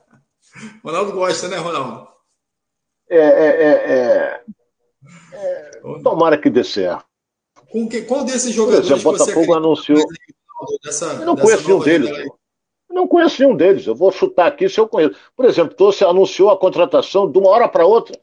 Ronaldo 0.82 1.12
gosta, 1.12 1.48
né, 1.48 1.56
Ronaldo? 1.58 2.08
É, 3.10 3.18
é, 3.18 3.48
é, 3.92 4.44
é. 5.32 6.02
Tomara 6.02 6.38
que 6.38 6.48
dê 6.48 6.64
certo. 6.64 7.04
Com 7.70 7.88
que, 7.88 8.02
qual 8.02 8.24
desses 8.24 8.54
jogadores 8.54 8.86
exemplo, 8.90 9.10
o 9.10 9.18
Botafogo 9.18 9.54
anunciou. 9.54 10.02
Dessa, 10.82 11.06
eu 11.06 11.26
não 11.26 11.36
conheço 11.36 11.66
nenhum 11.66 11.80
deles. 11.80 12.10
Eu 12.18 12.94
não 12.94 13.08
conheço 13.08 13.42
nenhum 13.42 13.56
deles. 13.56 13.86
Eu 13.86 13.94
vou 13.94 14.12
chutar 14.12 14.46
aqui 14.46 14.68
se 14.68 14.78
eu 14.78 14.88
conheço. 14.88 15.16
Por 15.36 15.44
exemplo, 15.44 15.74
você 15.78 16.04
anunciou 16.04 16.50
a 16.50 16.58
contratação 16.58 17.30
de 17.30 17.38
uma 17.38 17.50
hora 17.50 17.68
para 17.68 17.86
outra 17.86 18.18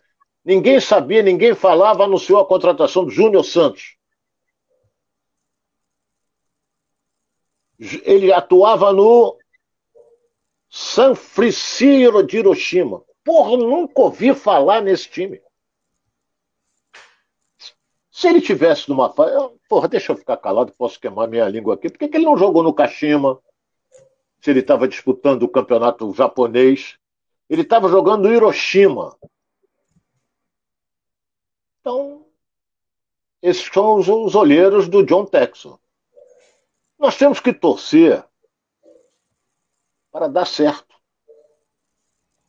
Ninguém 0.47 0.79
sabia, 0.79 1.21
ninguém 1.21 1.53
falava, 1.53 2.05
anunciou 2.05 2.39
a 2.39 2.47
contratação 2.47 3.03
do 3.03 3.11
Júnior 3.11 3.43
Santos. 3.43 3.97
Ele 7.77 8.31
atuava 8.31 8.93
no 8.93 9.37
San 10.69 11.15
Francisco 11.15 12.23
de 12.23 12.37
Hiroshima. 12.37 13.03
Porra, 13.27 13.57
nunca 13.57 14.03
ouvi 14.03 14.33
falar 14.33 14.81
nesse 14.81 15.09
time. 15.09 15.41
Se 18.09 18.25
ele 18.25 18.39
tivesse 18.39 18.87
numa 18.87 19.11
fase. 19.11 19.35
Porra, 19.67 19.89
deixa 19.89 20.13
eu 20.13 20.15
ficar 20.15 20.37
calado, 20.37 20.71
posso 20.77 20.97
queimar 20.97 21.27
minha 21.27 21.45
língua 21.49 21.73
aqui. 21.73 21.89
Por 21.89 21.99
que, 21.99 22.07
que 22.07 22.15
ele 22.15 22.23
não 22.23 22.37
jogou 22.37 22.63
no 22.63 22.73
Kashima? 22.73 23.37
Se 24.39 24.49
ele 24.49 24.61
estava 24.61 24.87
disputando 24.87 25.43
o 25.43 25.49
campeonato 25.49 26.13
japonês. 26.13 26.97
Ele 27.49 27.63
estava 27.63 27.89
jogando 27.89 28.29
no 28.29 28.33
Hiroshima. 28.33 29.13
Então, 31.81 32.25
esses 33.41 33.65
são 33.65 33.95
os, 33.95 34.07
os 34.07 34.35
olheiros 34.35 34.87
do 34.87 35.05
John 35.05 35.25
Texon. 35.25 35.77
Nós 36.97 37.17
temos 37.17 37.41
que 37.41 37.51
torcer 37.51 38.25
para 40.13 40.29
dar 40.29 40.47
certo. 40.47 40.86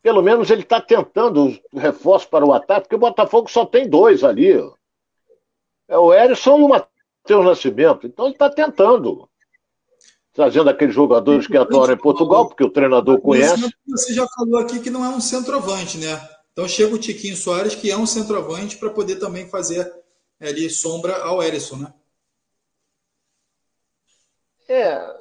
Pelo 0.02 0.22
menos 0.22 0.50
ele 0.50 0.62
está 0.62 0.80
tentando 0.80 1.58
reforço 1.72 2.28
para 2.28 2.44
o 2.44 2.52
ataque, 2.52 2.82
porque 2.82 2.96
o 2.96 3.00
Botafogo 3.00 3.50
só 3.50 3.66
tem 3.66 3.88
dois 3.88 4.22
ali. 4.22 4.52
É 5.88 5.98
o 5.98 6.12
Erisson 6.14 6.58
e 6.58 6.62
o 6.62 6.68
Matheus 6.68 7.44
Nascimento. 7.44 8.06
Então 8.06 8.26
ele 8.26 8.34
está 8.34 8.48
tentando. 8.48 9.28
Trazendo 10.32 10.70
aqueles 10.70 10.94
jogadores 10.94 11.48
que 11.48 11.56
atuaram 11.56 11.94
em 11.94 11.98
Portugal, 11.98 12.46
porque 12.46 12.62
o 12.62 12.70
treinador 12.70 13.20
conhece. 13.20 13.68
Você 13.88 14.14
já 14.14 14.26
falou 14.28 14.60
aqui 14.60 14.78
que 14.78 14.90
não 14.90 15.04
é 15.04 15.08
um 15.08 15.20
centroavante, 15.20 15.98
né? 15.98 16.28
Então 16.52 16.68
chega 16.68 16.94
o 16.94 16.98
Tiquinho 16.98 17.36
Soares, 17.36 17.74
que 17.74 17.90
é 17.90 17.96
um 17.96 18.06
centroavante, 18.06 18.76
para 18.76 18.90
poder 18.90 19.16
também 19.16 19.48
fazer 19.48 19.92
ali 20.40 20.70
sombra 20.70 21.16
ao 21.22 21.42
Erisson, 21.42 21.76
né? 21.76 21.92
É. 24.68 25.16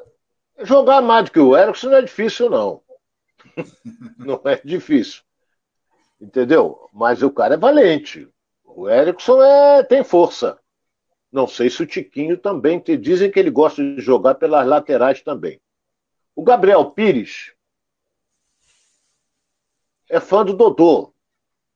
Jogar 0.62 1.02
mais 1.02 1.26
do 1.26 1.32
que 1.32 1.40
o 1.40 1.58
Erisson 1.58 1.90
não 1.90 1.98
é 1.98 2.02
difícil, 2.02 2.50
não. 2.50 2.82
não 4.18 4.42
é 4.46 4.62
difícil. 4.64 5.24
Entendeu? 6.20 6.90
Mas 6.94 7.22
o 7.22 7.30
cara 7.30 7.56
é 7.56 7.58
valente. 7.58 8.28
O 8.64 8.90
Erickson 8.90 9.42
é, 9.42 9.84
tem 9.84 10.04
força. 10.04 10.60
Não 11.32 11.48
sei 11.48 11.70
se 11.70 11.84
o 11.84 11.88
Tiquinho 11.88 12.38
também. 12.38 12.80
Te, 12.80 12.98
dizem 12.98 13.30
que 13.30 13.40
ele 13.40 13.52
gosta 13.52 13.82
de 13.84 14.02
jogar 14.02 14.36
pelas 14.36 14.66
laterais 14.66 15.22
também. 15.22 15.62
O 16.36 16.44
Gabriel 16.44 16.92
Pires 16.92 17.54
é 20.10 20.20
fã 20.20 20.46
do 20.46 20.54
Dodô. 20.54 21.14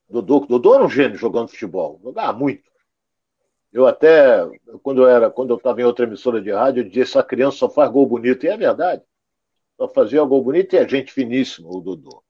Dodô, 0.09 0.41
Dodô 0.41 0.75
era 0.75 0.83
um 0.83 0.89
gênio 0.89 1.17
jogando 1.17 1.49
futebol, 1.49 1.99
jogava 2.03 2.37
muito. 2.37 2.69
Eu 3.71 3.87
até, 3.87 4.45
quando 4.83 5.07
eu 5.07 5.31
quando 5.31 5.51
eu 5.51 5.57
estava 5.57 5.79
em 5.79 5.85
outra 5.85 6.05
emissora 6.05 6.41
de 6.41 6.51
rádio, 6.51 6.81
eu 6.81 6.87
dizia, 6.87 7.03
essa 7.03 7.23
criança 7.23 7.57
só 7.57 7.69
faz 7.69 7.89
gol 7.89 8.05
bonito, 8.05 8.45
e 8.45 8.49
é 8.49 8.57
verdade. 8.57 9.01
Só 9.81 9.87
fazia 9.87 10.23
gol 10.23 10.43
bonito 10.43 10.75
e 10.75 10.77
é 10.77 10.87
gente 10.87 11.11
finíssima, 11.11 11.67
o 11.67 11.81
Dodô. 11.81 12.21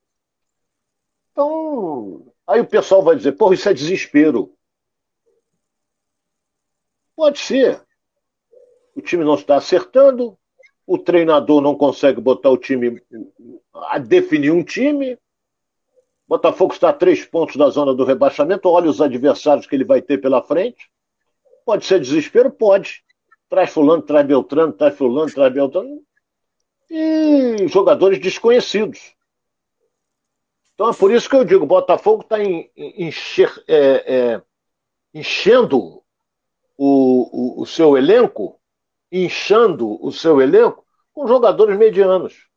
Então, 1.33 2.33
aí 2.47 2.61
o 2.61 2.65
pessoal 2.65 3.03
vai 3.03 3.13
dizer, 3.13 3.33
porra, 3.33 3.55
isso 3.55 3.67
é 3.67 3.73
desespero. 3.73 4.55
Pode 7.13 7.39
ser. 7.39 7.85
O 8.95 9.01
time 9.01 9.25
não 9.25 9.35
está 9.35 9.57
acertando, 9.57 10.37
o 10.87 10.97
treinador 10.97 11.59
não 11.59 11.75
consegue 11.75 12.21
botar 12.21 12.49
o 12.49 12.57
time 12.57 13.03
a 13.73 13.97
definir 13.97 14.51
um 14.51 14.63
time, 14.63 15.19
Botafogo 16.25 16.73
está 16.73 16.87
a 16.87 16.93
três 16.93 17.25
pontos 17.25 17.57
da 17.57 17.69
zona 17.69 17.93
do 17.93 18.05
rebaixamento. 18.05 18.69
Olha 18.69 18.89
os 18.89 19.01
adversários 19.01 19.67
que 19.67 19.75
ele 19.75 19.83
vai 19.83 20.01
ter 20.01 20.19
pela 20.19 20.41
frente. 20.41 20.89
Pode 21.65 21.83
ser 21.83 21.99
desespero? 21.99 22.49
Pode. 22.49 23.03
Traz 23.49 23.71
Fulano, 23.71 24.01
traz 24.01 24.25
Beltrano, 24.25 24.71
traz 24.71 24.95
Fulano, 24.95 25.29
traz 25.29 25.53
Beltrano. 25.53 26.01
E 26.93 27.69
jogadores 27.69 28.19
desconhecidos. 28.19 29.15
Então 30.73 30.89
é 30.89 30.93
por 30.93 31.09
isso 31.09 31.29
que 31.29 31.35
eu 31.37 31.45
digo: 31.45 31.65
Botafogo 31.65 32.21
está 32.21 32.35
encher, 32.43 33.49
é, 33.65 34.13
é, 34.13 34.41
enchendo 35.13 36.03
o, 36.77 37.55
o, 37.57 37.61
o 37.61 37.65
seu 37.65 37.97
elenco, 37.97 38.59
inchando 39.09 40.05
o 40.05 40.11
seu 40.11 40.41
elenco 40.41 40.85
com 41.13 41.25
jogadores 41.25 41.77
medianos. 41.77 42.49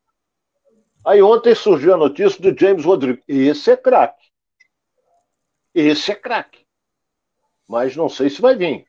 Aí 1.05 1.21
ontem 1.21 1.55
surgiu 1.55 1.93
a 1.93 1.97
notícia 1.97 2.41
do 2.41 2.59
James 2.59 2.83
Rodrigues. 2.83 3.23
Esse 3.29 3.71
é 3.71 3.77
craque. 3.77 4.25
Esse 5.73 6.11
é 6.11 6.15
craque. 6.15 6.65
Mas 7.65 7.95
não 7.95 8.09
sei 8.09 8.29
se 8.29 8.41
vai 8.41 8.57
vir. 8.57 8.85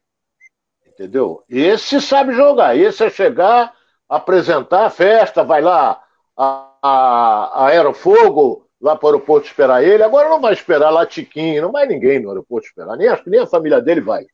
Entendeu? 0.84 1.44
Esse 1.48 2.00
sabe 2.00 2.32
jogar. 2.32 2.76
Esse 2.76 3.04
é 3.04 3.10
chegar, 3.10 3.76
apresentar 4.08 4.86
a 4.86 4.90
festa, 4.90 5.42
vai 5.42 5.60
lá 5.60 6.02
a, 6.36 6.72
a, 6.82 7.64
a 7.64 7.66
Aerofogo, 7.66 8.66
lá 8.80 8.96
para 8.96 9.06
o 9.06 9.08
aeroporto 9.08 9.46
esperar 9.46 9.82
ele. 9.82 10.02
Agora 10.02 10.28
não 10.28 10.40
vai 10.40 10.52
esperar 10.52 10.90
lá 10.90 11.06
Tiquinho, 11.06 11.62
não 11.62 11.72
vai 11.72 11.86
ninguém 11.86 12.20
no 12.20 12.28
aeroporto 12.28 12.66
esperar. 12.66 12.96
Nem, 12.96 13.14
que 13.16 13.30
nem 13.30 13.40
a 13.40 13.46
família 13.46 13.80
dele 13.80 14.00
vai. 14.00 14.26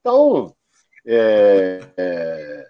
Então, 0.00 0.54
é, 1.06 1.80
é, 1.96 2.66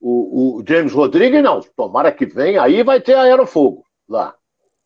o, 0.00 0.58
o, 0.58 0.64
James 0.66 0.92
Rodrigues, 0.92 1.42
não. 1.42 1.60
Tomara 1.76 2.12
que 2.12 2.26
venha, 2.26 2.62
aí 2.62 2.82
vai 2.82 3.00
ter 3.00 3.14
Aerofogo 3.14 3.84
lá. 4.08 4.34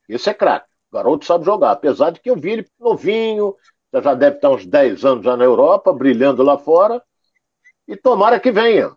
Esse 0.08 0.30
é 0.30 0.34
craque. 0.34 0.66
O 0.90 0.94
garoto 0.94 1.24
sabe 1.24 1.44
jogar. 1.44 1.72
Apesar 1.72 2.10
de 2.10 2.20
que 2.20 2.30
eu 2.30 2.36
vi 2.36 2.52
ele 2.52 2.66
novinho, 2.78 3.56
já 3.92 4.14
deve 4.14 4.36
estar 4.36 4.50
uns 4.50 4.66
10 4.66 5.04
anos 5.04 5.24
já 5.24 5.36
na 5.36 5.44
Europa, 5.44 5.92
brilhando 5.92 6.42
lá 6.42 6.58
fora. 6.58 7.02
E 7.86 7.96
tomara 7.96 8.40
que 8.40 8.50
venha. 8.50 8.94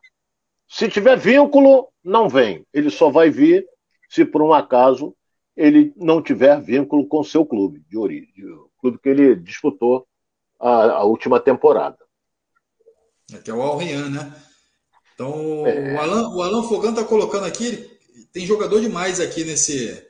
Se 0.67 0.89
tiver 0.89 1.17
vínculo, 1.17 1.89
não 2.03 2.27
vem. 2.27 2.65
Ele 2.73 2.89
só 2.89 3.09
vai 3.09 3.29
vir 3.29 3.65
se 4.09 4.25
por 4.25 4.41
um 4.41 4.53
acaso 4.53 5.15
ele 5.55 5.93
não 5.95 6.21
tiver 6.21 6.61
vínculo 6.61 7.07
com 7.07 7.23
seu 7.23 7.45
clube 7.45 7.83
de 7.89 7.97
origem, 7.97 8.33
o 8.45 8.69
clube 8.79 8.99
que 9.01 9.09
ele 9.09 9.35
disputou 9.35 10.05
a, 10.59 10.91
a 10.91 11.03
última 11.03 11.39
temporada. 11.39 11.97
Até 13.33 13.53
o 13.53 13.61
Alrian, 13.61 14.09
né? 14.09 14.33
Então, 15.13 15.65
é... 15.65 15.93
o, 15.93 15.99
Alan, 15.99 16.35
o 16.35 16.41
Alan 16.41 16.63
Fogan 16.63 16.89
está 16.89 17.03
colocando 17.03 17.45
aqui, 17.45 17.89
tem 18.33 18.45
jogador 18.45 18.81
demais 18.81 19.19
aqui 19.21 19.45
nesse, 19.45 20.05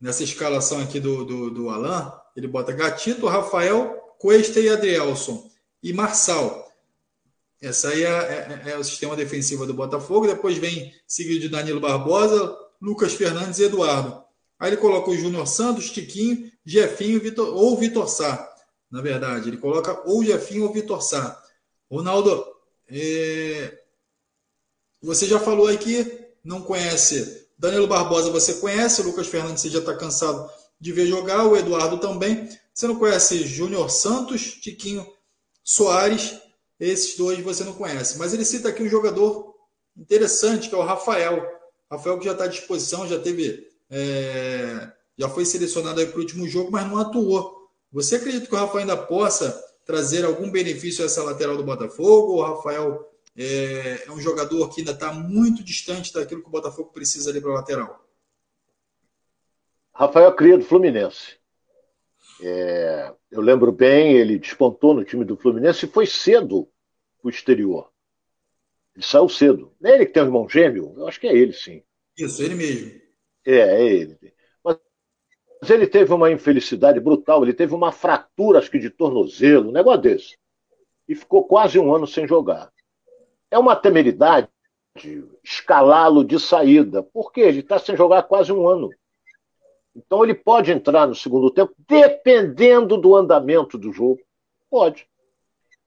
nessa 0.00 0.24
escalação 0.24 0.80
aqui 0.80 0.98
do, 0.98 1.24
do, 1.24 1.50
do 1.50 1.68
Alan, 1.68 2.12
ele 2.34 2.48
bota 2.48 2.72
Gatito, 2.72 3.26
Rafael, 3.26 4.14
Cuesta 4.18 4.58
e 4.58 4.68
Adrielson. 4.68 5.50
E 5.82 5.92
Marçal. 5.92 6.61
Essa 7.62 7.90
aí 7.90 8.02
é, 8.02 8.08
é, 8.08 8.70
é, 8.72 8.76
o 8.76 8.82
sistema 8.82 9.14
defensivo 9.14 9.64
do 9.64 9.72
Botafogo. 9.72 10.26
Depois 10.26 10.58
vem 10.58 10.92
seguido 11.06 11.40
de 11.40 11.48
Danilo 11.48 11.80
Barbosa, 11.80 12.56
Lucas 12.80 13.14
Fernandes 13.14 13.60
e 13.60 13.64
Eduardo. 13.64 14.20
Aí 14.58 14.70
ele 14.70 14.76
coloca 14.76 15.10
o 15.10 15.16
Júnior 15.16 15.46
Santos, 15.46 15.90
Tiquinho, 15.90 16.50
Jefinho 16.66 17.20
Vitor, 17.20 17.54
ou 17.54 17.78
Vitor 17.78 18.08
Sá. 18.08 18.52
Na 18.90 19.00
verdade, 19.00 19.48
ele 19.48 19.58
coloca 19.58 20.02
ou 20.04 20.24
Jefinho 20.24 20.64
ou 20.64 20.72
Vitor 20.72 21.00
Sá. 21.00 21.40
Ronaldo, 21.88 22.44
é... 22.90 23.78
você 25.00 25.26
já 25.26 25.38
falou 25.38 25.68
aí 25.68 25.78
que 25.78 26.20
não 26.44 26.62
conhece 26.62 27.42
Danilo 27.62 27.86
Barbosa 27.86 28.28
você 28.28 28.54
conhece, 28.54 29.02
Lucas 29.02 29.28
Fernandes 29.28 29.62
você 29.62 29.70
já 29.70 29.78
está 29.78 29.96
cansado 29.96 30.50
de 30.80 30.92
ver 30.92 31.06
jogar, 31.06 31.46
o 31.46 31.56
Eduardo 31.56 31.96
também. 31.98 32.48
Você 32.74 32.88
não 32.88 32.96
conhece 32.96 33.46
Júnior 33.46 33.88
Santos, 33.88 34.54
Tiquinho 34.60 35.06
Soares, 35.62 36.41
esses 36.88 37.16
dois 37.16 37.38
você 37.40 37.62
não 37.64 37.74
conhece. 37.74 38.18
Mas 38.18 38.34
ele 38.34 38.44
cita 38.44 38.68
aqui 38.68 38.82
um 38.82 38.88
jogador 38.88 39.54
interessante, 39.96 40.68
que 40.68 40.74
é 40.74 40.78
o 40.78 40.82
Rafael. 40.82 41.46
Rafael 41.90 42.18
que 42.18 42.24
já 42.24 42.32
está 42.32 42.44
à 42.44 42.48
disposição, 42.48 43.06
já 43.06 43.18
teve. 43.18 43.68
É... 43.90 44.90
já 45.16 45.28
foi 45.28 45.44
selecionado 45.44 46.04
para 46.06 46.16
o 46.16 46.20
último 46.20 46.48
jogo, 46.48 46.70
mas 46.72 46.88
não 46.88 46.98
atuou. 46.98 47.70
Você 47.92 48.16
acredita 48.16 48.46
que 48.46 48.54
o 48.54 48.58
Rafael 48.58 48.80
ainda 48.80 48.96
possa 48.96 49.62
trazer 49.84 50.24
algum 50.24 50.50
benefício 50.50 51.02
a 51.02 51.06
essa 51.06 51.22
lateral 51.22 51.56
do 51.56 51.64
Botafogo? 51.64 52.34
O 52.34 52.42
Rafael 52.42 53.08
é, 53.36 54.04
é 54.06 54.10
um 54.10 54.20
jogador 54.20 54.68
que 54.70 54.80
ainda 54.80 54.92
está 54.92 55.12
muito 55.12 55.62
distante 55.62 56.12
daquilo 56.12 56.42
que 56.42 56.48
o 56.48 56.52
Botafogo 56.52 56.90
precisa 56.90 57.30
ali 57.30 57.40
para 57.40 57.50
a 57.50 57.54
lateral. 57.54 58.04
Rafael 59.94 60.34
Cria 60.34 60.58
do 60.58 60.64
Fluminense. 60.64 61.36
É, 62.42 63.12
eu 63.30 63.40
lembro 63.40 63.70
bem, 63.70 64.16
ele 64.16 64.38
despontou 64.38 64.94
no 64.94 65.04
time 65.04 65.24
do 65.24 65.36
Fluminense 65.36 65.86
e 65.86 65.88
foi 65.88 66.06
cedo 66.06 66.68
para 67.22 67.28
o 67.28 67.30
exterior. 67.30 67.90
Ele 68.94 69.04
saiu 69.04 69.28
cedo. 69.28 69.72
Não 69.80 69.90
é 69.90 69.94
ele 69.94 70.06
que 70.06 70.12
tem 70.12 70.22
um 70.22 70.26
irmão 70.26 70.48
gêmeo? 70.48 70.92
Eu 70.96 71.06
acho 71.06 71.18
que 71.18 71.26
é 71.26 71.34
ele, 71.34 71.52
sim. 71.52 71.82
Isso, 72.18 72.42
ele 72.42 72.54
mesmo. 72.54 73.00
É, 73.46 73.58
é 73.58 73.84
ele. 73.84 74.18
Mas, 74.62 74.76
mas 75.60 75.70
ele 75.70 75.86
teve 75.86 76.12
uma 76.12 76.30
infelicidade 76.30 77.00
brutal. 77.00 77.42
Ele 77.42 77.54
teve 77.54 77.74
uma 77.74 77.92
fratura, 77.92 78.58
acho 78.58 78.70
que 78.70 78.78
de 78.78 78.90
tornozelo, 78.90 79.70
um 79.70 79.72
negócio 79.72 80.02
desse. 80.02 80.38
E 81.08 81.14
ficou 81.14 81.44
quase 81.44 81.78
um 81.78 81.94
ano 81.94 82.06
sem 82.06 82.26
jogar. 82.26 82.70
É 83.50 83.58
uma 83.58 83.76
temeridade 83.76 84.48
escalá-lo 85.42 86.22
de 86.22 86.38
saída, 86.38 87.02
porque 87.02 87.40
ele 87.40 87.60
está 87.60 87.78
sem 87.78 87.96
jogar 87.96 88.24
quase 88.24 88.52
um 88.52 88.68
ano. 88.68 88.90
Então 89.94 90.22
ele 90.22 90.34
pode 90.34 90.70
entrar 90.70 91.06
no 91.06 91.14
segundo 91.14 91.50
tempo, 91.50 91.74
dependendo 91.88 92.98
do 92.98 93.16
andamento 93.16 93.78
do 93.78 93.92
jogo. 93.92 94.20
Pode. 94.70 95.06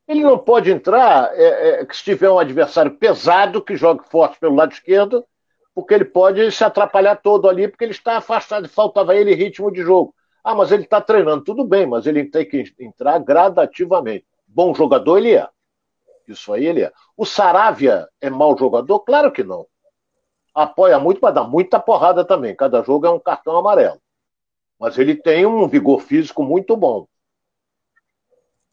Ele 0.07 0.23
não 0.23 0.37
pode 0.37 0.71
entrar 0.71 1.31
é, 1.33 1.81
é, 1.81 1.87
se 1.91 2.03
tiver 2.03 2.29
um 2.29 2.37
adversário 2.37 2.95
pesado 2.95 3.61
que 3.61 3.75
jogue 3.75 4.07
forte 4.07 4.39
pelo 4.39 4.55
lado 4.55 4.71
esquerdo, 4.71 5.25
porque 5.73 5.93
ele 5.93 6.05
pode 6.05 6.51
se 6.51 6.63
atrapalhar 6.63 7.15
todo 7.17 7.49
ali, 7.49 7.67
porque 7.67 7.83
ele 7.83 7.91
está 7.91 8.17
afastado, 8.17 8.69
faltava 8.69 9.15
ele 9.15 9.33
ritmo 9.33 9.71
de 9.71 9.81
jogo. 9.81 10.13
Ah, 10.43 10.53
mas 10.53 10.71
ele 10.71 10.83
está 10.83 11.01
treinando, 11.01 11.43
tudo 11.43 11.65
bem, 11.65 11.87
mas 11.87 12.05
ele 12.05 12.23
tem 12.25 12.47
que 12.47 12.63
entrar 12.79 13.17
gradativamente. 13.19 14.25
Bom 14.47 14.75
jogador 14.75 15.17
ele 15.17 15.33
é. 15.33 15.49
Isso 16.27 16.53
aí 16.53 16.65
ele 16.65 16.83
é. 16.83 16.91
O 17.17 17.25
Saravia 17.25 18.07
é 18.21 18.29
mau 18.29 18.57
jogador? 18.57 18.99
Claro 18.99 19.31
que 19.31 19.43
não. 19.43 19.67
Apoia 20.53 20.99
muito, 20.99 21.19
mas 21.21 21.33
dá 21.33 21.43
muita 21.43 21.79
porrada 21.79 22.23
também. 22.23 22.55
Cada 22.55 22.81
jogo 22.83 23.05
é 23.05 23.09
um 23.09 23.19
cartão 23.19 23.57
amarelo. 23.57 23.99
Mas 24.79 24.97
ele 24.97 25.15
tem 25.15 25.45
um 25.45 25.67
vigor 25.67 25.99
físico 25.99 26.43
muito 26.43 26.77
bom. 26.77 27.07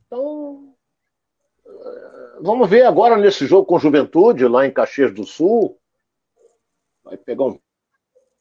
Então, 0.06 0.71
vamos 2.42 2.68
ver 2.68 2.84
agora 2.84 3.16
nesse 3.16 3.46
jogo 3.46 3.66
com 3.66 3.78
Juventude, 3.78 4.46
lá 4.46 4.66
em 4.66 4.72
Caxias 4.72 5.12
do 5.14 5.24
Sul. 5.24 5.78
Vai 7.04 7.16
pegar 7.16 7.44
um 7.44 7.58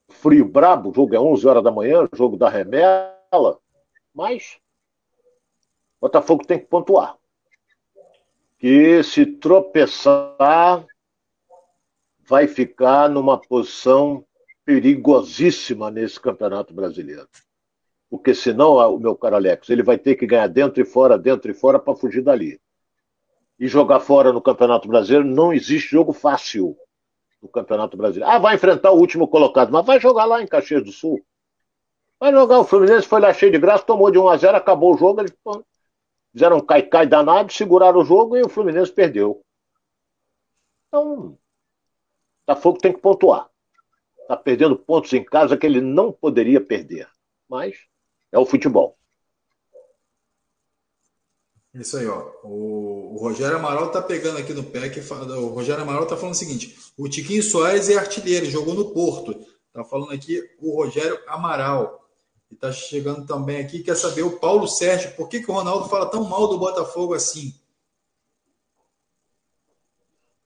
frio 0.09 0.45
brabo, 0.45 0.89
o 0.89 0.93
jogo 0.93 1.15
é 1.15 1.19
11 1.19 1.47
horas 1.47 1.63
da 1.63 1.71
manhã, 1.71 2.07
jogo 2.13 2.35
da 2.37 2.49
remela. 2.49 3.59
Mas 4.13 4.59
Botafogo 5.99 6.45
tem 6.45 6.59
que 6.59 6.65
pontuar. 6.65 7.17
Que 8.57 9.01
se 9.03 9.25
tropeçar, 9.25 10.85
vai 12.19 12.47
ficar 12.47 13.09
numa 13.09 13.39
posição 13.39 14.25
perigosíssima 14.65 15.89
nesse 15.89 16.19
Campeonato 16.19 16.73
Brasileiro 16.73 17.27
porque 18.11 18.35
senão, 18.35 18.73
o 18.93 18.99
meu 18.99 19.15
caro 19.15 19.37
Alex, 19.37 19.69
ele 19.69 19.81
vai 19.81 19.97
ter 19.97 20.15
que 20.15 20.27
ganhar 20.27 20.47
dentro 20.47 20.81
e 20.81 20.85
fora, 20.85 21.17
dentro 21.17 21.49
e 21.49 21.53
fora 21.53 21.79
para 21.79 21.95
fugir 21.95 22.21
dali. 22.21 22.59
E 23.61 23.67
jogar 23.67 23.99
fora 23.99 24.33
no 24.33 24.41
Campeonato 24.41 24.87
Brasileiro 24.87 25.23
não 25.23 25.53
existe 25.53 25.91
jogo 25.91 26.11
fácil 26.13 26.75
no 27.39 27.47
Campeonato 27.47 27.95
Brasileiro. 27.95 28.33
Ah, 28.33 28.39
vai 28.39 28.55
enfrentar 28.55 28.89
o 28.89 28.97
último 28.97 29.27
colocado, 29.27 29.71
mas 29.71 29.85
vai 29.85 29.99
jogar 29.99 30.25
lá 30.25 30.41
em 30.41 30.47
Caxias 30.47 30.83
do 30.83 30.91
Sul. 30.91 31.23
Vai 32.19 32.31
jogar 32.31 32.57
o 32.57 32.63
Fluminense, 32.63 33.07
foi 33.07 33.21
lá 33.21 33.31
cheio 33.31 33.51
de 33.51 33.59
graça, 33.59 33.83
tomou 33.83 34.09
de 34.09 34.17
1 34.17 34.27
a 34.29 34.37
0 34.37 34.57
acabou 34.57 34.95
o 34.95 34.97
jogo, 34.97 35.21
eles 35.21 35.33
fizeram 36.31 36.57
um 36.57 36.59
cai-cai 36.59 37.05
danado, 37.05 37.53
seguraram 37.53 37.99
o 37.99 38.03
jogo 38.03 38.35
e 38.35 38.41
o 38.41 38.49
Fluminense 38.49 38.91
perdeu. 38.91 39.43
Então, 40.87 41.37
Botafogo 42.47 42.79
tem 42.79 42.91
que 42.91 42.99
pontuar. 42.99 43.47
Está 44.21 44.35
perdendo 44.37 44.75
pontos 44.75 45.13
em 45.13 45.23
casa 45.23 45.55
que 45.55 45.67
ele 45.67 45.81
não 45.81 46.11
poderia 46.11 46.59
perder. 46.59 47.07
Mas 47.47 47.77
é 48.31 48.39
o 48.39 48.45
futebol. 48.45 48.97
Isso 51.73 51.97
aí, 51.97 52.07
ó. 52.07 52.31
O, 52.43 53.15
o 53.15 53.17
Rogério 53.17 53.57
Amaral 53.57 53.91
tá 53.91 54.01
pegando 54.01 54.37
aqui 54.37 54.53
no 54.53 54.63
pé 54.63 54.89
que 54.89 55.01
fala, 55.01 55.39
o 55.39 55.47
Rogério 55.47 55.81
Amaral 55.81 56.05
tá 56.05 56.17
falando 56.17 56.35
o 56.35 56.37
seguinte: 56.37 56.77
o 56.97 57.07
Tiquinho 57.07 57.41
Soares 57.41 57.89
é 57.89 57.95
artilheiro, 57.95 58.45
jogou 58.45 58.73
no 58.73 58.91
Porto. 58.91 59.33
Tá 59.73 59.83
falando 59.85 60.11
aqui 60.11 60.41
o 60.59 60.75
Rogério 60.75 61.17
Amaral. 61.27 61.99
E 62.51 62.55
tá 62.55 62.69
chegando 62.71 63.25
também 63.25 63.61
aqui, 63.61 63.81
quer 63.81 63.95
saber 63.95 64.23
o 64.23 64.37
Paulo 64.37 64.67
Sérgio, 64.67 65.15
por 65.15 65.29
que, 65.29 65.41
que 65.41 65.49
o 65.49 65.53
Ronaldo 65.53 65.87
fala 65.87 66.07
tão 66.07 66.25
mal 66.25 66.49
do 66.49 66.57
Botafogo 66.57 67.13
assim? 67.13 67.55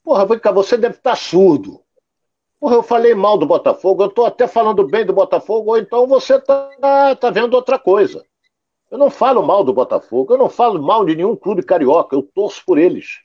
Porra, 0.03 0.23
você 0.53 0.77
deve 0.77 0.97
estar 0.97 1.11
tá 1.11 1.15
surdo. 1.15 1.81
Porra, 2.59 2.75
eu 2.75 2.83
falei 2.83 3.15
mal 3.15 3.39
do 3.39 3.47
Botafogo, 3.47 4.03
eu 4.03 4.07
estou 4.07 4.27
até 4.27 4.47
falando 4.47 4.87
bem 4.87 5.03
do 5.03 5.13
Botafogo, 5.13 5.71
ou 5.71 5.77
então 5.79 6.05
você 6.05 6.35
está 6.35 7.15
tá 7.15 7.31
vendo 7.31 7.55
outra 7.55 7.79
coisa. 7.79 8.23
Eu 8.91 8.97
não 8.97 9.09
falo 9.09 9.45
mal 9.45 9.63
do 9.63 9.73
Botafogo, 9.73 10.33
eu 10.33 10.37
não 10.37 10.49
falo 10.49 10.81
mal 10.81 11.05
de 11.05 11.15
nenhum 11.15 11.35
clube 11.35 11.63
carioca, 11.63 12.15
eu 12.15 12.23
torço 12.23 12.63
por 12.65 12.77
eles. 12.77 13.19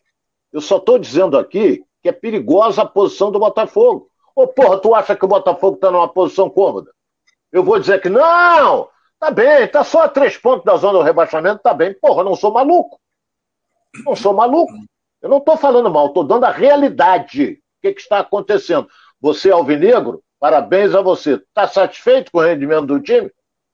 Eu 0.53 0.61
só 0.61 0.79
estou 0.79 0.99
dizendo 0.99 1.39
aqui 1.39 1.85
que 2.03 2.09
é 2.09 2.13
perigosa 2.13 2.83
a 2.83 2.87
posição 2.87 3.31
do 3.31 3.39
Botafogo. 3.39 4.11
Ô, 4.35 4.47
porra, 4.47 4.79
tu 4.79 4.95
acha 4.95 5.15
que 5.15 5.25
o 5.25 5.29
Botafogo 5.29 5.77
está 5.77 5.91
numa 5.91 6.09
posição 6.09 6.49
cômoda? 6.49 6.91
Eu 7.53 7.63
vou 7.63 7.79
dizer 7.79 8.01
que 8.01 8.09
não! 8.09 8.89
Tá 9.19 9.31
bem, 9.31 9.69
tá 9.69 9.85
só 9.85 10.05
a 10.05 10.09
três 10.09 10.39
pontos 10.39 10.65
da 10.65 10.77
zona 10.77 10.99
do 10.99 11.05
rebaixamento, 11.05 11.63
tá 11.63 11.75
bem. 11.75 11.93
Porra, 11.93 12.21
eu 12.21 12.25
não 12.25 12.35
sou 12.35 12.51
maluco. 12.51 12.99
Não 14.05 14.17
sou 14.17 14.33
maluco. 14.33 14.73
Eu 15.21 15.29
não 15.29 15.39
estou 15.39 15.59
falando 15.59 15.91
mal, 15.91 16.07
estou 16.07 16.25
dando 16.25 16.45
a 16.45 16.51
realidade. 16.51 17.53
O 17.53 17.83
que, 17.83 17.93
que 17.93 18.01
está 18.01 18.21
acontecendo? 18.21 18.89
Você, 19.21 19.51
Alvinegro, 19.51 20.23
parabéns 20.39 20.95
a 20.95 21.03
você. 21.03 21.35
Está 21.35 21.69
satisfeito 21.69 22.33
com 22.33 22.39
o 22.39 22.43
rendimento 22.43 22.87
do 22.87 23.01
time? 23.01 23.31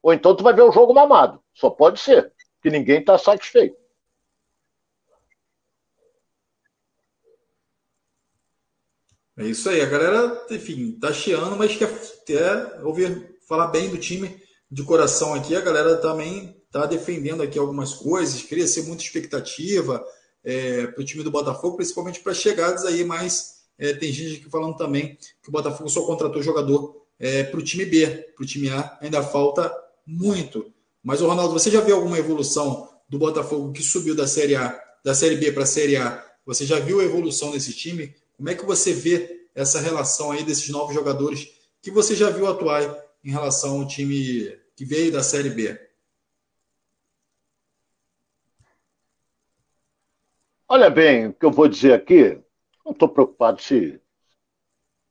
Ou 0.06 0.14
então 0.14 0.36
tu 0.36 0.44
vai 0.44 0.54
ver 0.54 0.62
o 0.62 0.70
jogo 0.70 0.94
mamado. 0.94 1.42
Só 1.52 1.68
pode 1.68 1.98
ser, 1.98 2.32
que 2.62 2.70
ninguém 2.70 3.00
está 3.00 3.18
satisfeito. 3.18 3.76
É 9.36 9.46
isso 9.46 9.68
aí, 9.68 9.80
a 9.80 9.86
galera, 9.86 10.46
enfim, 10.48 10.92
tá 10.92 11.12
chiando, 11.12 11.56
mas 11.56 11.74
quer, 11.74 11.90
quer 12.24 12.84
ouvir 12.84 13.36
falar 13.48 13.66
bem 13.66 13.90
do 13.90 13.98
time 13.98 14.40
de 14.70 14.84
coração 14.84 15.34
aqui. 15.34 15.56
A 15.56 15.60
galera 15.60 15.96
também 15.96 16.56
tá 16.70 16.86
defendendo 16.86 17.42
aqui 17.42 17.58
algumas 17.58 17.92
coisas, 17.92 18.44
cria 18.44 18.68
ser 18.68 18.82
muita 18.82 19.02
expectativa 19.02 20.06
é, 20.44 20.86
para 20.86 21.00
o 21.00 21.04
time 21.04 21.24
do 21.24 21.32
Botafogo, 21.32 21.78
principalmente 21.78 22.20
para 22.20 22.32
chegadas 22.32 22.84
aí 22.84 23.02
mais 23.02 23.56
é, 23.76 23.92
tem 23.92 24.12
gente 24.12 24.40
aqui 24.40 24.48
falando 24.48 24.76
também 24.76 25.18
que 25.42 25.48
o 25.48 25.52
Botafogo 25.52 25.90
só 25.90 26.06
contratou 26.06 26.40
jogador 26.40 27.04
é, 27.18 27.42
para 27.42 27.58
o 27.58 27.64
time 27.64 27.84
B, 27.84 28.06
para 28.36 28.44
o 28.44 28.46
time 28.46 28.70
A 28.70 28.96
ainda 29.02 29.20
falta 29.20 29.68
muito. 30.06 30.72
Mas, 31.02 31.20
o 31.20 31.26
Ronaldo, 31.26 31.52
você 31.52 31.70
já 31.70 31.80
viu 31.80 31.96
alguma 31.96 32.18
evolução 32.18 32.88
do 33.08 33.18
Botafogo 33.18 33.72
que 33.72 33.82
subiu 33.82 34.14
da 34.14 34.26
Série 34.26 34.56
A, 34.56 34.80
da 35.04 35.14
Série 35.14 35.36
B 35.36 35.52
para 35.52 35.64
a 35.64 35.66
Série 35.66 35.96
A? 35.96 36.24
Você 36.44 36.64
já 36.64 36.78
viu 36.78 37.00
a 37.00 37.04
evolução 37.04 37.50
desse 37.50 37.72
time? 37.72 38.14
Como 38.36 38.48
é 38.48 38.54
que 38.54 38.64
você 38.64 38.92
vê 38.92 39.48
essa 39.54 39.80
relação 39.80 40.30
aí 40.30 40.44
desses 40.44 40.68
novos 40.68 40.94
jogadores 40.94 41.48
que 41.82 41.90
você 41.90 42.14
já 42.14 42.30
viu 42.30 42.46
atuar 42.46 42.82
em 43.24 43.30
relação 43.30 43.80
ao 43.80 43.86
time 43.86 44.56
que 44.76 44.84
veio 44.84 45.10
da 45.10 45.22
Série 45.22 45.50
B? 45.50 45.80
Olha 50.68 50.90
bem, 50.90 51.28
o 51.28 51.32
que 51.32 51.46
eu 51.46 51.50
vou 51.50 51.68
dizer 51.68 51.92
aqui 51.92 52.38
não 52.84 52.92
estou 52.92 53.08
preocupado 53.08 53.62
se 53.62 54.00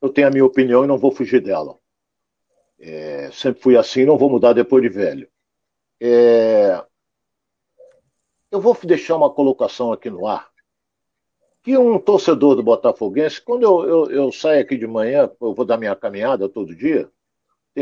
eu 0.02 0.10
tenho 0.10 0.28
a 0.28 0.32
minha 0.32 0.46
opinião 0.46 0.84
e 0.84 0.88
não 0.88 0.98
vou 0.98 1.12
fugir 1.12 1.41
dela. 1.41 1.80
É, 2.80 3.30
sempre 3.32 3.61
fui 3.61 3.78
assim, 3.78 4.05
não 4.05 4.17
vou 4.17 4.30
mudar 4.30 4.53
depois 4.53 4.84
de 4.84 4.89
velho. 4.89 5.28
É, 5.99 6.84
eu 8.51 8.59
vou 8.59 8.78
deixar 8.84 9.15
uma 9.15 9.30
colocação 9.30 9.91
aqui 9.91 10.09
no 10.09 10.28
ar. 10.28 10.49
Que 11.63 11.78
um 11.78 11.97
torcedor 11.97 12.55
do 12.55 12.63
Botafoguense, 12.63 13.41
quando 13.41 13.63
eu, 13.63 13.84
eu, 13.86 14.11
eu 14.11 14.32
saio 14.32 14.61
aqui 14.61 14.78
de 14.78 14.86
manhã, 14.86 15.30
eu 15.41 15.53
vou 15.53 15.65
dar 15.65 15.78
minha 15.78 15.95
caminhada 15.95 16.47
todo 16.47 16.76
dia, 16.76 17.09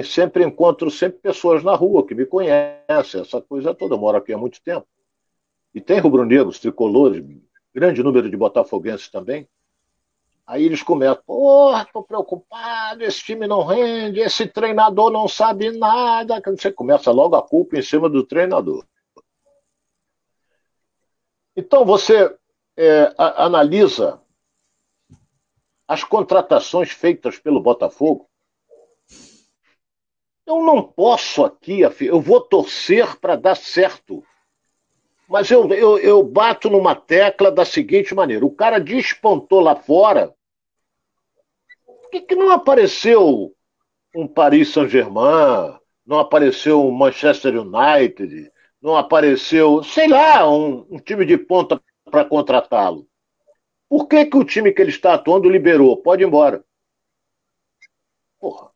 sempre 0.03 0.43
encontro 0.43 0.89
sempre 0.89 1.19
pessoas 1.19 1.63
na 1.63 1.75
rua 1.75 2.05
que 2.05 2.15
me 2.15 2.25
conhecem, 2.25 3.21
essa 3.21 3.41
coisa 3.41 3.75
toda. 3.75 3.95
Eu 3.95 3.99
moro 3.99 4.17
aqui 4.17 4.33
há 4.33 4.37
muito 4.37 4.61
tempo. 4.61 4.87
E 5.75 5.81
tem 5.81 5.99
rubro-negros, 5.99 6.59
tricolores, 6.59 7.23
grande 7.73 8.01
número 8.01 8.29
de 8.29 8.37
botafoguenses 8.37 9.09
também. 9.09 9.47
Aí 10.45 10.65
eles 10.65 10.83
começam, 10.83 11.23
porra, 11.25 11.87
tô 11.91 12.03
preocupado, 12.03 13.03
esse 13.03 13.23
time 13.23 13.47
não 13.47 13.63
rende, 13.63 14.19
esse 14.19 14.45
treinador 14.45 15.09
não 15.09 15.27
sabe 15.27 15.71
nada. 15.71 16.41
Você 16.45 16.71
começa 16.71 17.11
logo 17.11 17.35
a 17.35 17.41
culpa 17.41 17.77
em 17.77 17.81
cima 17.81 18.09
do 18.09 18.25
treinador. 18.25 18.85
Então 21.55 21.85
você 21.85 22.35
é, 22.75 23.13
a, 23.17 23.45
analisa 23.45 24.21
as 25.87 26.03
contratações 26.03 26.91
feitas 26.91 27.37
pelo 27.39 27.61
Botafogo. 27.61 28.29
Eu 30.45 30.61
não 30.61 30.83
posso 30.83 31.45
aqui, 31.45 31.81
eu 31.81 32.19
vou 32.19 32.41
torcer 32.41 33.17
para 33.19 33.37
dar 33.37 33.55
certo. 33.55 34.23
Mas 35.34 35.49
eu, 35.49 35.67
eu, 35.73 35.97
eu 35.97 36.21
bato 36.21 36.69
numa 36.69 36.93
tecla 36.93 37.49
da 37.51 37.65
seguinte 37.65 38.13
maneira: 38.13 38.45
o 38.45 38.53
cara 38.53 38.79
despontou 38.79 39.61
lá 39.61 39.75
fora. 39.75 40.31
Por 41.84 42.11
que, 42.11 42.21
que 42.21 42.36
não 42.36 42.51
apareceu 42.51 43.51
um 44.15 44.27
Paris 44.27 44.69
Saint-Germain? 44.69 45.75
Não 46.05 46.19
apareceu 46.19 46.86
um 46.86 46.91
Manchester 46.91 47.55
United? 47.59 48.51
Não 48.79 48.95
apareceu, 48.95 49.81
sei 49.81 50.07
lá, 50.07 50.47
um, 50.47 50.86
um 50.88 50.99
time 50.99 51.25
de 51.25 51.36
ponta 51.36 51.81
para 52.11 52.23
contratá-lo? 52.23 53.07
Por 53.89 54.07
que, 54.07 54.27
que 54.27 54.38
o 54.38 54.45
time 54.45 54.71
que 54.71 54.84
ele 54.84 54.91
está 54.91 55.15
atuando 55.15 55.49
liberou? 55.49 55.97
Pode 55.97 56.21
ir 56.21 56.27
embora. 56.27 56.63
Porra. 58.39 58.72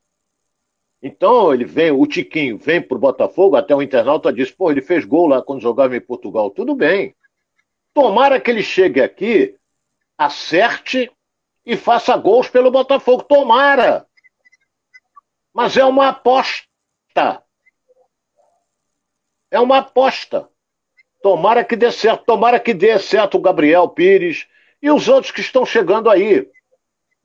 Então 1.02 1.54
ele 1.54 1.66
vem, 1.66 1.92
o 1.92 2.06
Tiquinho 2.08 2.58
vem 2.58 2.82
para 2.82 2.98
o 2.98 3.00
Botafogo, 3.00 3.56
até 3.56 3.76
o 3.76 3.82
internauta 3.82 4.34
disse, 4.34 4.54
pô, 4.54 4.72
ele 4.72 4.82
fez 4.82 5.06
gol 5.06 5.28
lá 5.28 5.42
quando 5.42 5.62
jogava 5.62 5.96
em 5.96 6.02
Portugal. 6.02 6.50
Tudo 6.50 6.76
bem. 6.76 7.16
Tomara 7.94 8.40
que 8.40 8.50
ele 8.50 8.64
chegue 8.64 9.02
aqui, 9.02 9.56
acerte 10.18 11.12
e 11.66 11.76
faça 11.76 12.16
gols 12.18 12.50
pelo 12.50 12.72
Botafogo. 12.72 13.24
Tomara. 13.24 14.08
Mas 15.54 15.78
é 15.78 15.86
uma 15.86 16.10
aposta. 16.10 17.44
É 19.52 19.60
uma 19.60 19.80
aposta. 19.80 20.50
Tomara 21.22 21.64
que 21.64 21.76
dê 21.76 21.92
certo, 21.92 22.26
tomara 22.26 22.60
que 22.60 22.74
dê 22.74 22.98
certo 23.00 23.38
o 23.38 23.42
Gabriel 23.42 23.90
Pires 23.90 24.48
e 24.82 24.90
os 24.90 25.08
outros 25.08 25.32
que 25.32 25.42
estão 25.42 25.66
chegando 25.66 26.10
aí. 26.10 26.50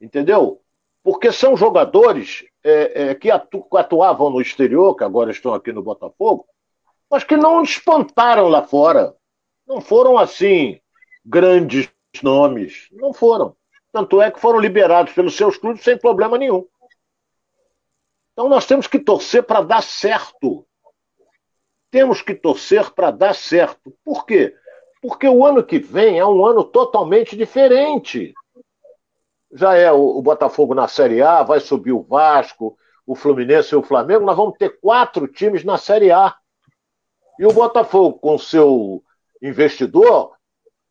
Entendeu? 0.01 0.61
Porque 1.03 1.31
são 1.31 1.55
jogadores 1.55 2.45
é, 2.63 3.09
é, 3.09 3.15
que 3.15 3.29
atu 3.29 3.65
atuavam 3.75 4.29
no 4.29 4.41
exterior, 4.41 4.95
que 4.95 5.03
agora 5.03 5.31
estão 5.31 5.53
aqui 5.53 5.71
no 5.71 5.83
Botafogo, 5.83 6.45
mas 7.09 7.23
que 7.23 7.35
não 7.35 7.61
despontaram 7.61 8.47
lá 8.47 8.63
fora. 8.63 9.15
Não 9.67 9.81
foram 9.81 10.17
assim 10.17 10.79
grandes 11.25 11.89
nomes. 12.21 12.87
Não 12.91 13.13
foram. 13.13 13.55
Tanto 13.91 14.21
é 14.21 14.31
que 14.31 14.39
foram 14.39 14.59
liberados 14.59 15.13
pelos 15.13 15.35
seus 15.35 15.57
clubes 15.57 15.83
sem 15.83 15.97
problema 15.97 16.37
nenhum. 16.37 16.65
Então 18.31 18.49
nós 18.49 18.65
temos 18.65 18.87
que 18.87 18.99
torcer 18.99 19.43
para 19.43 19.61
dar 19.61 19.83
certo. 19.83 20.65
Temos 21.91 22.21
que 22.21 22.33
torcer 22.33 22.91
para 22.91 23.11
dar 23.11 23.35
certo. 23.35 23.93
Por 24.03 24.25
quê? 24.25 24.55
Porque 25.01 25.27
o 25.27 25.45
ano 25.45 25.63
que 25.63 25.77
vem 25.77 26.17
é 26.17 26.25
um 26.25 26.43
ano 26.45 26.63
totalmente 26.63 27.37
diferente. 27.37 28.33
Já 29.53 29.75
é 29.75 29.91
o, 29.91 30.17
o 30.17 30.21
Botafogo 30.21 30.73
na 30.73 30.87
Série 30.87 31.21
A, 31.21 31.43
vai 31.43 31.59
subir 31.59 31.91
o 31.91 32.01
Vasco, 32.01 32.77
o 33.05 33.15
Fluminense 33.15 33.73
e 33.73 33.77
o 33.77 33.83
Flamengo. 33.83 34.25
Nós 34.25 34.35
vamos 34.35 34.57
ter 34.57 34.79
quatro 34.79 35.27
times 35.27 35.63
na 35.63 35.77
Série 35.77 36.11
A. 36.11 36.35
E 37.39 37.45
o 37.45 37.53
Botafogo, 37.53 38.19
com 38.19 38.37
seu 38.37 39.03
investidor, 39.41 40.31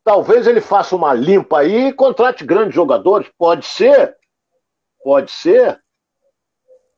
talvez 0.04 0.46
ele 0.46 0.60
faça 0.60 0.94
uma 0.94 1.14
limpa 1.14 1.60
aí 1.60 1.88
e 1.88 1.92
contrate 1.92 2.44
grandes 2.44 2.74
jogadores. 2.74 3.30
Pode 3.38 3.66
ser. 3.66 4.16
Pode 5.02 5.30
ser. 5.30 5.80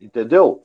Entendeu? 0.00 0.64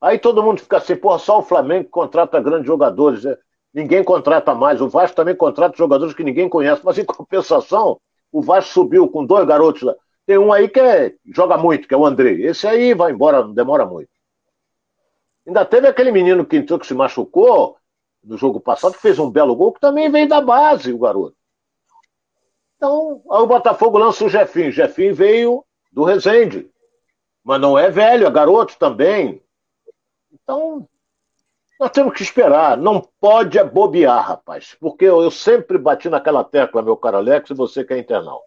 Aí 0.00 0.18
todo 0.18 0.42
mundo 0.42 0.60
fica 0.60 0.76
assim, 0.76 0.94
porra, 0.96 1.18
só 1.18 1.40
o 1.40 1.42
Flamengo 1.42 1.88
contrata 1.90 2.40
grandes 2.40 2.66
jogadores. 2.66 3.24
Né? 3.24 3.36
Ninguém 3.74 4.04
contrata 4.04 4.54
mais. 4.54 4.80
O 4.80 4.88
Vasco 4.88 5.16
também 5.16 5.34
contrata 5.34 5.76
jogadores 5.76 6.14
que 6.14 6.24
ninguém 6.24 6.48
conhece. 6.48 6.82
Mas 6.84 6.98
em 6.98 7.04
compensação, 7.04 8.00
o 8.30 8.40
Vasco 8.40 8.72
subiu 8.72 9.08
com 9.08 9.24
dois 9.24 9.46
garotos. 9.46 9.82
Tem 10.28 10.36
um 10.36 10.52
aí 10.52 10.68
que 10.68 10.78
é, 10.78 11.14
joga 11.24 11.56
muito, 11.56 11.88
que 11.88 11.94
é 11.94 11.96
o 11.96 12.04
Andrei. 12.04 12.44
Esse 12.44 12.66
aí 12.66 12.92
vai 12.92 13.12
embora, 13.12 13.42
não 13.42 13.54
demora 13.54 13.86
muito. 13.86 14.10
Ainda 15.46 15.64
teve 15.64 15.88
aquele 15.88 16.12
menino 16.12 16.44
que 16.44 16.58
entrou 16.58 16.78
que 16.78 16.86
se 16.86 16.92
machucou 16.92 17.78
no 18.22 18.36
jogo 18.36 18.60
passado, 18.60 18.92
que 18.92 19.00
fez 19.00 19.18
um 19.18 19.30
belo 19.30 19.56
gol, 19.56 19.72
que 19.72 19.80
também 19.80 20.10
veio 20.10 20.28
da 20.28 20.42
base, 20.42 20.92
o 20.92 20.98
garoto. 20.98 21.34
Então, 22.76 23.22
aí 23.30 23.40
o 23.40 23.46
Botafogo 23.46 23.96
lança 23.96 24.22
o 24.22 24.28
Jefinho. 24.28 24.70
Jefinho 24.70 25.14
veio 25.14 25.64
do 25.90 26.04
Resende. 26.04 26.70
Mas 27.42 27.58
não 27.58 27.78
é 27.78 27.90
velho, 27.90 28.26
é 28.26 28.30
garoto 28.30 28.76
também. 28.78 29.42
Então, 30.30 30.86
nós 31.80 31.90
temos 31.90 32.12
que 32.12 32.22
esperar. 32.22 32.76
Não 32.76 33.00
pode 33.18 33.64
bobear, 33.64 34.28
rapaz. 34.28 34.76
Porque 34.78 35.06
eu, 35.06 35.30
sempre 35.30 35.78
bati 35.78 36.10
naquela 36.10 36.44
tecla, 36.44 36.82
meu 36.82 36.98
caro 36.98 37.16
Alex, 37.16 37.48
e 37.48 37.54
você 37.54 37.82
que 37.82 37.94
é 37.94 37.98
internal. 37.98 38.44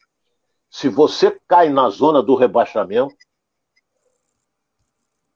Se 0.72 0.88
você 0.88 1.38
cai 1.50 1.68
na 1.68 1.90
zona 1.90 2.24
do 2.24 2.34
rebaixamento, 2.34 3.14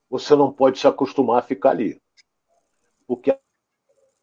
você 0.09 0.33
não 0.33 0.49
pode 0.49 0.79
se 0.79 0.88
acostumar 0.88 1.39
a 1.39 1.45
ficar 1.45 1.71
ali. 1.71 2.01
Porque 3.05 3.38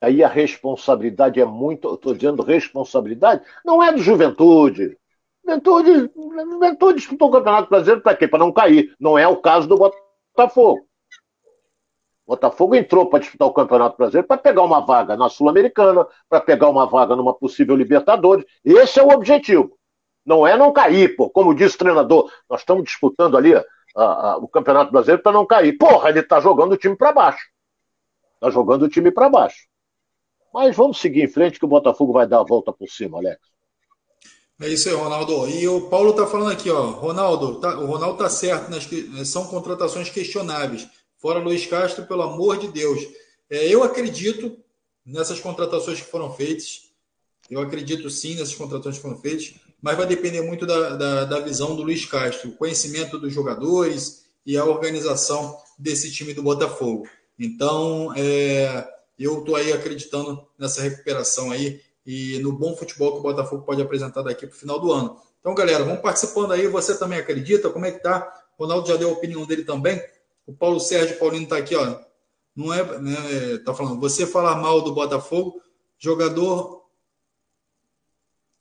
aí 0.00 0.24
a 0.24 0.28
responsabilidade 0.28 1.38
é 1.38 1.44
muito. 1.44 1.94
Estou 1.94 2.14
dizendo 2.14 2.42
responsabilidade, 2.42 3.44
não 3.62 3.82
é 3.82 3.92
do 3.92 3.98
juventude. 3.98 4.96
Juventude, 5.44 6.10
juventude 6.16 6.98
disputou 6.98 7.28
o 7.28 7.32
Campeonato 7.32 7.68
Brasileiro 7.68 8.00
para 8.00 8.16
quê? 8.16 8.26
Para 8.26 8.38
não 8.38 8.50
cair. 8.50 8.96
Não 8.98 9.18
é 9.18 9.28
o 9.28 9.36
caso 9.36 9.68
do 9.68 9.76
Botafogo. 9.76 10.88
O 12.24 12.30
Botafogo 12.32 12.74
entrou 12.74 13.10
para 13.10 13.18
disputar 13.18 13.48
o 13.48 13.52
Campeonato 13.52 13.98
Brasileiro 13.98 14.26
para 14.26 14.38
pegar 14.38 14.62
uma 14.62 14.80
vaga 14.80 15.14
na 15.14 15.28
Sul-Americana, 15.28 16.06
para 16.26 16.40
pegar 16.40 16.70
uma 16.70 16.86
vaga 16.86 17.14
numa 17.14 17.34
possível 17.34 17.76
Libertadores. 17.76 18.46
Esse 18.64 18.98
é 18.98 19.02
o 19.02 19.10
objetivo. 19.10 19.76
Não 20.24 20.46
é 20.46 20.56
não 20.56 20.72
cair, 20.72 21.16
pô. 21.16 21.28
Como 21.28 21.54
disse 21.54 21.74
o 21.76 21.78
treinador, 21.78 22.30
nós 22.48 22.60
estamos 22.60 22.84
disputando 22.84 23.36
ali 23.36 23.54
a, 23.54 23.64
a, 23.96 24.36
o 24.36 24.48
Campeonato 24.48 24.92
Brasileiro 24.92 25.22
para 25.22 25.32
não 25.32 25.46
cair. 25.46 25.76
Porra, 25.76 26.08
ele 26.08 26.20
está 26.20 26.40
jogando 26.40 26.72
o 26.72 26.76
time 26.76 26.96
para 26.96 27.12
baixo. 27.12 27.44
Está 28.34 28.50
jogando 28.50 28.82
o 28.82 28.88
time 28.88 29.10
para 29.10 29.28
baixo. 29.28 29.66
Mas 30.52 30.76
vamos 30.76 31.00
seguir 31.00 31.22
em 31.22 31.28
frente 31.28 31.58
que 31.58 31.64
o 31.64 31.68
Botafogo 31.68 32.12
vai 32.12 32.26
dar 32.26 32.40
a 32.40 32.44
volta 32.44 32.72
por 32.72 32.88
cima, 32.88 33.18
Alex. 33.18 33.40
É 34.60 34.68
isso 34.68 34.88
aí, 34.88 34.94
Ronaldo. 34.94 35.48
E 35.48 35.66
o 35.66 35.88
Paulo 35.88 36.10
está 36.10 36.26
falando 36.26 36.52
aqui, 36.52 36.70
ó. 36.70 36.90
Ronaldo, 36.90 37.58
tá, 37.58 37.78
o 37.78 37.86
Ronaldo 37.86 38.18
tá 38.18 38.28
certo, 38.28 38.70
nas, 38.70 38.88
são 39.28 39.46
contratações 39.46 40.08
questionáveis. 40.10 40.88
Fora 41.18 41.38
Luiz 41.38 41.66
Castro, 41.66 42.06
pelo 42.06 42.22
amor 42.22 42.58
de 42.58 42.68
Deus. 42.68 43.00
É, 43.50 43.66
eu 43.66 43.82
acredito 43.82 44.56
nessas 45.04 45.40
contratações 45.40 46.00
que 46.00 46.06
foram 46.06 46.32
feitas. 46.32 46.92
Eu 47.50 47.60
acredito 47.60 48.08
sim 48.08 48.34
nessas 48.34 48.54
contratações 48.54 48.96
que 48.96 49.02
foram 49.02 49.18
feitas, 49.18 49.54
mas 49.82 49.96
vai 49.96 50.06
depender 50.06 50.40
muito 50.42 50.64
da, 50.64 50.96
da, 50.96 51.24
da 51.24 51.40
visão 51.40 51.74
do 51.74 51.82
Luiz 51.82 52.06
Castro, 52.06 52.50
o 52.50 52.56
conhecimento 52.56 53.18
dos 53.18 53.32
jogadores 53.32 54.24
e 54.46 54.56
a 54.56 54.64
organização 54.64 55.58
desse 55.76 56.12
time 56.12 56.32
do 56.32 56.42
Botafogo. 56.42 57.08
Então, 57.36 58.14
é, 58.16 58.88
eu 59.18 59.40
estou 59.40 59.56
aí 59.56 59.72
acreditando 59.72 60.46
nessa 60.56 60.80
recuperação 60.80 61.50
aí 61.50 61.80
e 62.06 62.38
no 62.38 62.52
bom 62.52 62.76
futebol 62.76 63.12
que 63.12 63.18
o 63.18 63.22
Botafogo 63.22 63.64
pode 63.64 63.82
apresentar 63.82 64.22
daqui 64.22 64.46
para 64.46 64.54
o 64.54 64.58
final 64.58 64.78
do 64.78 64.92
ano. 64.92 65.16
Então, 65.40 65.54
galera, 65.54 65.84
vamos 65.84 66.00
participando 66.00 66.52
aí. 66.52 66.68
Você 66.68 66.96
também 66.96 67.18
acredita? 67.18 67.68
Como 67.68 67.84
é 67.84 67.90
que 67.90 68.00
tá? 68.00 68.32
O 68.56 68.62
Ronaldo 68.62 68.86
já 68.86 68.96
deu 68.96 69.10
a 69.10 69.12
opinião 69.12 69.44
dele 69.44 69.64
também. 69.64 70.00
O 70.46 70.52
Paulo 70.52 70.78
Sérgio 70.78 71.18
Paulino 71.18 71.44
está 71.44 71.56
aqui, 71.56 71.74
ó. 71.74 71.98
Não 72.54 72.72
é, 72.72 72.98
né, 73.00 73.58
tá 73.64 73.72
falando, 73.72 73.98
você 73.98 74.26
falar 74.26 74.56
mal 74.56 74.82
do 74.82 74.94
Botafogo, 74.94 75.60
jogador. 75.98 76.81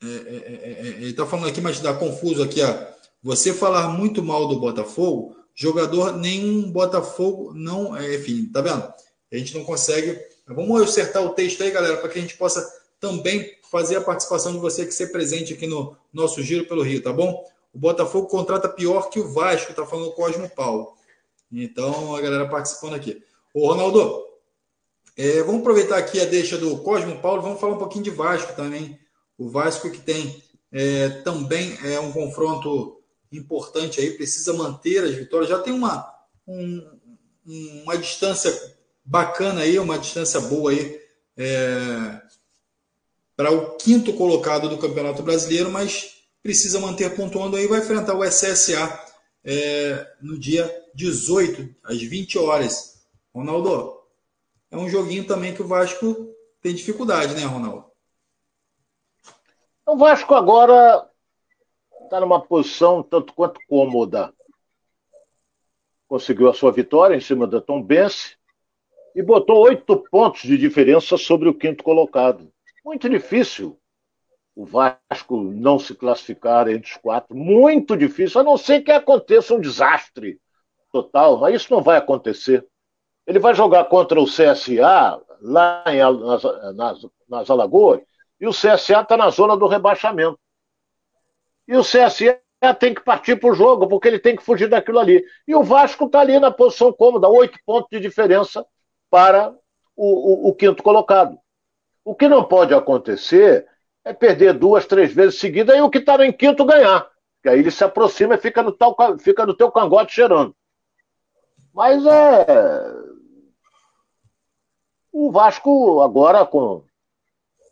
É, 0.03 0.07
é, 0.07 0.09
é, 0.09 0.71
é 0.71 0.87
ele 0.87 1.11
está 1.11 1.25
falando 1.25 1.47
aqui, 1.47 1.61
mas 1.61 1.77
está 1.77 1.93
confuso 1.93 2.43
aqui, 2.43 2.61
ó. 2.61 2.91
Você 3.23 3.53
falar 3.53 3.89
muito 3.89 4.23
mal 4.23 4.47
do 4.47 4.59
Botafogo, 4.59 5.35
jogador 5.53 6.17
nenhum 6.17 6.71
Botafogo 6.71 7.53
não. 7.53 7.95
É, 7.95 8.15
enfim, 8.15 8.45
tá 8.51 8.61
vendo? 8.61 8.91
A 9.31 9.37
gente 9.37 9.55
não 9.57 9.63
consegue 9.63 10.19
Vamos 10.53 10.81
acertar 10.81 11.23
o 11.23 11.29
texto 11.29 11.63
aí, 11.63 11.71
galera, 11.71 11.97
para 11.97 12.09
que 12.09 12.19
a 12.19 12.21
gente 12.21 12.35
possa 12.35 12.67
também 12.99 13.57
fazer 13.69 13.95
a 13.95 14.01
participação 14.01 14.51
de 14.51 14.59
você 14.59 14.85
que 14.85 14.91
ser 14.91 15.07
presente 15.07 15.53
aqui 15.53 15.65
no 15.65 15.95
nosso 16.13 16.41
Giro 16.43 16.67
pelo 16.67 16.81
Rio, 16.83 17.01
tá 17.01 17.13
bom? 17.13 17.45
O 17.73 17.79
Botafogo 17.79 18.27
contrata 18.27 18.67
pior 18.67 19.09
que 19.09 19.19
o 19.19 19.31
Vasco, 19.31 19.73
tá 19.73 19.85
falando 19.85 20.09
o 20.09 20.13
Cosmo 20.13 20.49
Paulo. 20.49 20.93
Então, 21.51 22.15
a 22.15 22.21
galera 22.21 22.49
participando 22.49 22.95
aqui. 22.95 23.23
Ô, 23.53 23.67
Ronaldo, 23.67 24.25
é, 25.17 25.41
vamos 25.43 25.61
aproveitar 25.61 25.97
aqui 25.97 26.19
a 26.19 26.25
deixa 26.25 26.57
do 26.57 26.77
Cosmo 26.79 27.19
Paulo, 27.19 27.41
vamos 27.41 27.59
falar 27.59 27.75
um 27.75 27.79
pouquinho 27.79 28.03
de 28.03 28.11
Vasco 28.11 28.53
também. 28.53 28.99
O 29.41 29.49
Vasco 29.49 29.89
que 29.89 29.97
tem 29.97 30.43
é, 30.71 31.09
também 31.23 31.75
é 31.83 31.99
um 31.99 32.11
confronto 32.11 33.01
importante 33.31 33.99
aí, 33.99 34.11
precisa 34.11 34.53
manter 34.53 35.03
as 35.03 35.15
vitórias. 35.15 35.49
Já 35.49 35.57
tem 35.57 35.73
uma, 35.73 36.07
um, 36.47 36.99
uma 37.83 37.97
distância 37.97 38.53
bacana 39.03 39.61
aí, 39.61 39.79
uma 39.79 39.97
distância 39.97 40.39
boa 40.41 40.69
aí 40.69 41.01
é, 41.35 42.21
para 43.35 43.51
o 43.51 43.77
quinto 43.77 44.13
colocado 44.13 44.69
do 44.69 44.77
Campeonato 44.77 45.23
Brasileiro, 45.23 45.71
mas 45.71 46.17
precisa 46.43 46.79
manter 46.79 47.15
pontuando 47.15 47.57
aí, 47.57 47.65
vai 47.65 47.79
enfrentar 47.79 48.13
o 48.13 48.23
SSA 48.23 49.05
é, 49.43 50.07
no 50.21 50.37
dia 50.37 50.71
18, 50.93 51.67
às 51.83 51.99
20 51.99 52.37
horas. 52.37 53.01
Ronaldo, 53.33 54.01
é 54.69 54.77
um 54.77 54.87
joguinho 54.87 55.25
também 55.25 55.51
que 55.51 55.63
o 55.63 55.67
Vasco 55.67 56.29
tem 56.61 56.75
dificuldade, 56.75 57.33
né, 57.33 57.43
Ronaldo? 57.43 57.90
O 59.91 59.97
Vasco 59.97 60.33
agora 60.33 61.05
está 62.05 62.21
numa 62.21 62.39
posição 62.39 63.03
tanto 63.03 63.33
quanto 63.33 63.59
cômoda. 63.67 64.33
Conseguiu 66.07 66.49
a 66.49 66.53
sua 66.53 66.71
vitória 66.71 67.13
em 67.13 67.19
cima 67.19 67.45
da 67.45 67.59
Tom 67.59 67.83
Bense 67.83 68.37
e 69.13 69.21
botou 69.21 69.57
oito 69.57 69.97
pontos 70.09 70.43
de 70.43 70.57
diferença 70.57 71.17
sobre 71.17 71.49
o 71.49 71.53
quinto 71.53 71.83
colocado. 71.83 72.49
Muito 72.85 73.09
difícil 73.09 73.77
o 74.55 74.63
Vasco 74.63 75.41
não 75.41 75.77
se 75.77 75.93
classificar 75.93 76.69
entre 76.69 76.89
os 76.89 76.95
quatro. 76.95 77.35
Muito 77.35 77.97
difícil, 77.97 78.39
a 78.39 78.45
não 78.45 78.55
ser 78.55 78.83
que 78.83 78.93
aconteça 78.93 79.53
um 79.53 79.59
desastre 79.59 80.39
total, 80.89 81.37
mas 81.37 81.55
isso 81.55 81.73
não 81.73 81.81
vai 81.81 81.97
acontecer. 81.97 82.65
Ele 83.27 83.39
vai 83.39 83.53
jogar 83.53 83.83
contra 83.89 84.21
o 84.21 84.25
CSA 84.25 85.21
lá 85.41 85.83
em, 85.87 85.99
nas, 85.99 86.43
nas, 86.77 87.07
nas 87.27 87.49
Alagoas 87.49 88.09
e 88.41 88.47
o 88.47 88.51
CSA 88.51 89.01
está 89.01 89.15
na 89.15 89.29
zona 89.29 89.55
do 89.55 89.67
rebaixamento. 89.67 90.39
E 91.67 91.77
o 91.77 91.83
CSA 91.83 92.41
tem 92.79 92.93
que 92.93 93.01
partir 93.01 93.39
para 93.39 93.51
o 93.51 93.53
jogo, 93.53 93.87
porque 93.87 94.07
ele 94.07 94.17
tem 94.17 94.35
que 94.35 94.43
fugir 94.43 94.67
daquilo 94.67 94.97
ali. 94.97 95.23
E 95.47 95.55
o 95.55 95.63
Vasco 95.63 96.05
está 96.05 96.21
ali 96.21 96.39
na 96.39 96.49
posição 96.49 96.91
cômoda, 96.91 97.29
oito 97.29 97.59
pontos 97.63 97.89
de 97.91 97.99
diferença 97.99 98.65
para 99.11 99.55
o, 99.95 100.47
o, 100.47 100.49
o 100.49 100.55
quinto 100.55 100.81
colocado. 100.81 101.37
O 102.03 102.15
que 102.15 102.27
não 102.27 102.43
pode 102.43 102.73
acontecer 102.73 103.67
é 104.03 104.11
perder 104.11 104.53
duas, 104.53 104.87
três 104.87 105.13
vezes 105.13 105.39
seguidas 105.39 105.77
e 105.77 105.81
o 105.81 105.89
que 105.89 105.99
está 105.99 106.25
em 106.25 106.33
quinto 106.33 106.65
ganhar. 106.65 107.07
Que 107.43 107.49
aí 107.49 107.59
ele 107.59 107.69
se 107.69 107.83
aproxima 107.83 108.33
e 108.33 108.39
fica 108.39 108.63
no, 108.63 108.71
tal, 108.71 108.95
fica 109.19 109.45
no 109.45 109.53
teu 109.53 109.71
cangote 109.71 110.13
cheirando. 110.13 110.55
Mas 111.73 112.03
é. 112.05 113.11
O 115.11 115.31
Vasco 115.31 116.01
agora 116.01 116.43
com. 116.45 116.83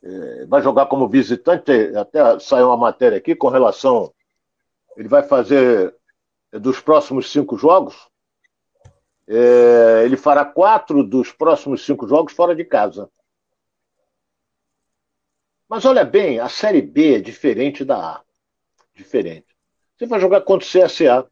É, 0.02 0.46
vai 0.46 0.62
jogar 0.62 0.86
como 0.88 1.08
visitante. 1.08 1.72
Até 1.96 2.40
saiu 2.40 2.68
uma 2.68 2.78
matéria 2.78 3.18
aqui 3.18 3.36
com 3.36 3.50
relação. 3.50 4.14
Ele 4.98 5.08
vai 5.08 5.24
fazer 5.24 5.96
dos 6.52 6.80
próximos 6.80 7.32
cinco 7.32 7.58
jogos. 7.58 8.10
É, 9.28 10.04
ele 10.06 10.18
fará 10.18 10.44
quatro 10.44 11.04
dos 11.04 11.32
próximos 11.32 11.86
cinco 11.86 12.08
jogos 12.08 12.34
fora 12.34 12.56
de 12.56 12.66
casa. 12.66 13.10
Mas 15.68 15.86
olha 15.86 16.04
bem, 16.04 16.40
a 16.40 16.50
Série 16.50 16.82
B 16.82 17.18
é 17.18 17.22
diferente 17.22 17.86
da 17.86 18.16
A. 18.16 18.24
Diferente. 18.96 19.46
Você 19.96 20.08
vai 20.08 20.20
jogar 20.20 20.42
contra 20.42 20.68
o 20.68 20.70
CSA. 20.70 21.30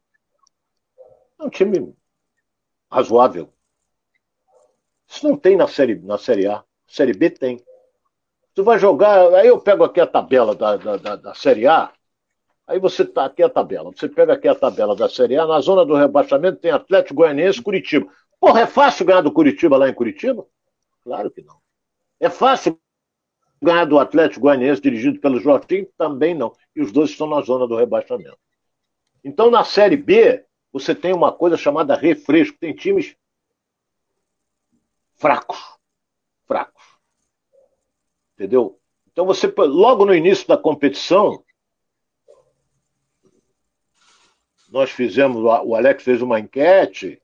É 1.40 1.44
um 1.44 1.50
time 1.50 1.92
razoável. 2.90 3.52
Isso 5.08 5.28
não 5.28 5.36
tem 5.36 5.56
na 5.56 5.66
Série, 5.66 5.96
na 5.96 6.18
série 6.18 6.46
A. 6.46 6.62
Série 6.86 7.14
B 7.14 7.30
tem. 7.30 7.60
Tu 8.58 8.64
vai 8.64 8.76
jogar. 8.76 9.32
Aí 9.34 9.46
eu 9.46 9.60
pego 9.60 9.84
aqui 9.84 10.00
a 10.00 10.06
tabela 10.06 10.52
da, 10.52 10.76
da, 10.76 10.96
da, 10.96 11.14
da 11.14 11.32
Série 11.32 11.68
A. 11.68 11.92
Aí 12.66 12.80
você 12.80 13.04
tá 13.04 13.24
aqui 13.24 13.40
a 13.40 13.48
tabela. 13.48 13.92
Você 13.92 14.08
pega 14.08 14.32
aqui 14.32 14.48
a 14.48 14.54
tabela 14.54 14.96
da 14.96 15.08
Série 15.08 15.36
A. 15.36 15.46
Na 15.46 15.60
zona 15.60 15.86
do 15.86 15.94
rebaixamento 15.94 16.58
tem 16.58 16.72
Atlético 16.72 17.14
Goianiense 17.14 17.62
Curitiba. 17.62 18.10
Porra, 18.40 18.62
é 18.62 18.66
fácil 18.66 19.06
ganhar 19.06 19.20
do 19.20 19.30
Curitiba 19.30 19.76
lá 19.76 19.88
em 19.88 19.94
Curitiba? 19.94 20.44
Claro 21.04 21.30
que 21.30 21.40
não. 21.40 21.56
É 22.18 22.28
fácil 22.28 22.76
ganhar 23.62 23.84
do 23.84 23.96
Atlético 23.96 24.40
Goianiense 24.40 24.82
dirigido 24.82 25.20
pelo 25.20 25.38
Jorginho? 25.38 25.86
Também 25.96 26.34
não. 26.34 26.52
E 26.74 26.82
os 26.82 26.90
dois 26.90 27.10
estão 27.10 27.28
na 27.28 27.40
zona 27.42 27.64
do 27.64 27.76
rebaixamento. 27.76 28.40
Então, 29.22 29.52
na 29.52 29.62
Série 29.62 29.96
B, 29.96 30.44
você 30.72 30.96
tem 30.96 31.12
uma 31.12 31.30
coisa 31.30 31.56
chamada 31.56 31.94
refresco. 31.94 32.58
Tem 32.58 32.74
times 32.74 33.14
fracos. 35.14 35.78
Fracos. 36.44 36.97
Entendeu? 38.38 38.78
Então, 39.10 39.26
você, 39.26 39.52
logo 39.58 40.06
no 40.06 40.14
início 40.14 40.46
da 40.46 40.56
competição, 40.56 41.42
nós 44.70 44.92
fizemos, 44.92 45.42
o 45.42 45.74
Alex 45.74 46.04
fez 46.04 46.22
uma 46.22 46.38
enquete, 46.38 47.20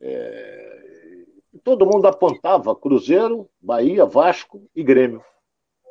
é, 0.00 1.24
todo 1.64 1.84
mundo 1.84 2.06
apontava 2.06 2.76
Cruzeiro, 2.76 3.50
Bahia, 3.60 4.04
Vasco 4.04 4.70
e 4.76 4.84
Grêmio. 4.84 5.24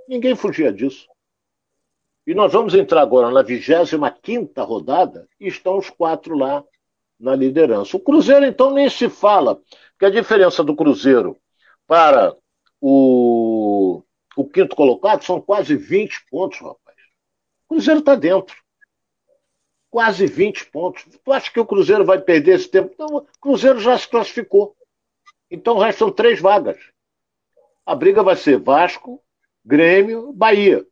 Ninguém 0.08 0.34
fugia 0.34 0.72
disso. 0.72 1.06
E 2.26 2.34
nós 2.34 2.54
vamos 2.54 2.74
entrar 2.74 3.02
agora 3.02 3.30
na 3.32 3.42
25 3.42 4.64
rodada 4.64 5.28
e 5.38 5.48
estão 5.48 5.78
os 5.78 5.90
quatro 5.90 6.38
lá 6.38 6.64
na 7.20 7.36
liderança. 7.36 7.98
O 7.98 8.00
Cruzeiro, 8.00 8.46
então, 8.46 8.72
nem 8.72 8.90
se 8.90 9.10
fala, 9.10 9.60
que 10.00 10.06
a 10.06 10.10
diferença 10.10 10.64
do 10.64 10.74
Cruzeiro 10.74 11.36
para 11.86 12.34
o, 12.80 13.39
o 14.40 14.50
quinto 14.50 14.74
colocado 14.74 15.22
são 15.26 15.42
quase 15.42 15.76
20 15.76 16.26
pontos, 16.28 16.60
rapaz. 16.60 16.98
O 17.66 17.74
Cruzeiro 17.74 18.00
está 18.00 18.16
dentro. 18.16 18.56
Quase 19.92 20.28
20 20.28 20.68
pontos. 20.68 21.04
Tu 21.04 21.32
acha 21.34 21.52
que 21.52 21.60
o 21.60 21.66
Cruzeiro 21.66 22.06
vai 22.06 22.22
perder 22.22 22.56
esse 22.56 22.70
tempo? 22.70 22.96
Não, 22.98 23.18
o 23.18 23.28
Cruzeiro 23.42 23.82
já 23.82 23.98
se 23.98 24.08
classificou. 24.08 24.78
Então 25.52 25.78
restam 25.78 26.10
três 26.10 26.40
vagas. 26.40 26.80
A 27.86 27.94
briga 27.94 28.24
vai 28.24 28.38
ser 28.38 28.58
Vasco, 28.58 29.22
Grêmio, 29.66 30.32
Bahia. 30.32 30.88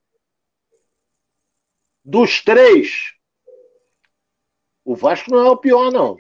Dos 2.04 2.42
três, 2.42 3.14
o 4.84 4.94
Vasco 4.94 5.32
não 5.32 5.46
é 5.46 5.50
o 5.52 5.58
pior, 5.58 5.90
não. 5.90 6.18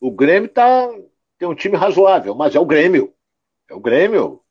O 0.00 0.10
Grêmio 0.10 0.48
tá, 0.48 0.88
tem 1.36 1.46
um 1.46 1.54
time 1.54 1.76
razoável, 1.76 2.34
mas 2.34 2.54
é 2.54 2.60
o 2.60 2.64
Grêmio. 2.64 3.14
É 3.68 3.74
o 3.74 3.80
Grêmio. 3.80 4.41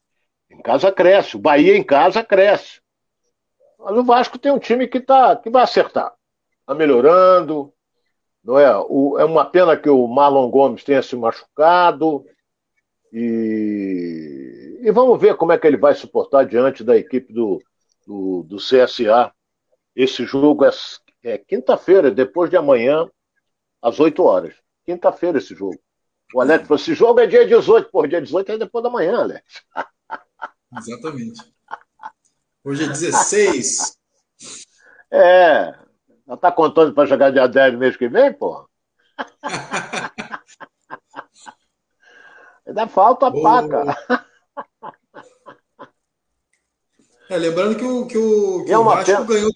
Em 0.61 0.63
casa 0.63 0.91
cresce. 0.91 1.35
O 1.35 1.39
Bahia 1.39 1.75
em 1.75 1.83
casa 1.83 2.23
cresce. 2.23 2.79
Mas 3.79 3.97
o 3.97 4.03
Vasco 4.03 4.37
tem 4.37 4.51
um 4.51 4.59
time 4.59 4.87
que, 4.87 4.99
tá, 4.99 5.35
que 5.35 5.49
vai 5.49 5.63
acertar. 5.63 6.13
Está 6.59 6.75
melhorando. 6.75 7.73
Não 8.43 8.59
é? 8.59 8.71
O, 8.87 9.17
é 9.17 9.25
uma 9.25 9.43
pena 9.43 9.75
que 9.75 9.89
o 9.89 10.07
Marlon 10.07 10.51
Gomes 10.51 10.83
tenha 10.83 11.01
se 11.01 11.15
machucado. 11.15 12.23
E, 13.11 14.81
e 14.83 14.91
vamos 14.91 15.19
ver 15.19 15.35
como 15.35 15.51
é 15.51 15.57
que 15.57 15.65
ele 15.65 15.77
vai 15.77 15.95
suportar 15.95 16.45
diante 16.45 16.83
da 16.83 16.95
equipe 16.95 17.33
do, 17.33 17.59
do, 18.05 18.43
do 18.43 18.57
CSA 18.57 19.33
esse 19.95 20.25
jogo 20.25 20.63
é, 20.63 20.69
é 21.23 21.37
quinta-feira, 21.39 22.11
depois 22.11 22.51
de 22.51 22.55
amanhã, 22.55 23.09
às 23.81 23.99
8 23.99 24.23
horas. 24.23 24.53
Quinta-feira 24.85 25.39
esse 25.39 25.55
jogo. 25.55 25.77
O 26.33 26.39
Alex 26.39 26.67
falou: 26.67 26.79
esse 26.79 26.93
jogo 26.93 27.19
é 27.19 27.25
dia 27.25 27.47
18. 27.47 27.89
Pô, 27.89 28.05
dia 28.05 28.21
18 28.21 28.51
é 28.51 28.57
depois 28.59 28.83
da 28.83 28.91
manhã, 28.91 29.21
Alex. 29.21 29.43
Exatamente. 30.77 31.41
Hoje 32.63 32.83
é 32.83 32.87
16. 32.87 33.97
É. 35.11 35.73
Já 36.27 36.37
tá 36.37 36.51
contando 36.51 36.93
para 36.93 37.07
chegar 37.07 37.31
dia 37.31 37.47
10 37.47 37.77
mês 37.77 37.97
que 37.97 38.07
vem, 38.07 38.31
pô? 38.33 38.69
Ainda 42.65 42.87
falta 42.87 43.27
a 43.27 43.31
paca. 43.31 43.97
É, 47.29 47.37
lembrando 47.37 47.77
que 47.77 47.83
o, 47.83 48.05
que 48.05 48.17
o, 48.17 48.65
que 48.65 48.71
é 48.71 48.77
o 48.77 48.83
Vasco 48.83 49.05
pena. 49.05 49.25
ganhou 49.25 49.49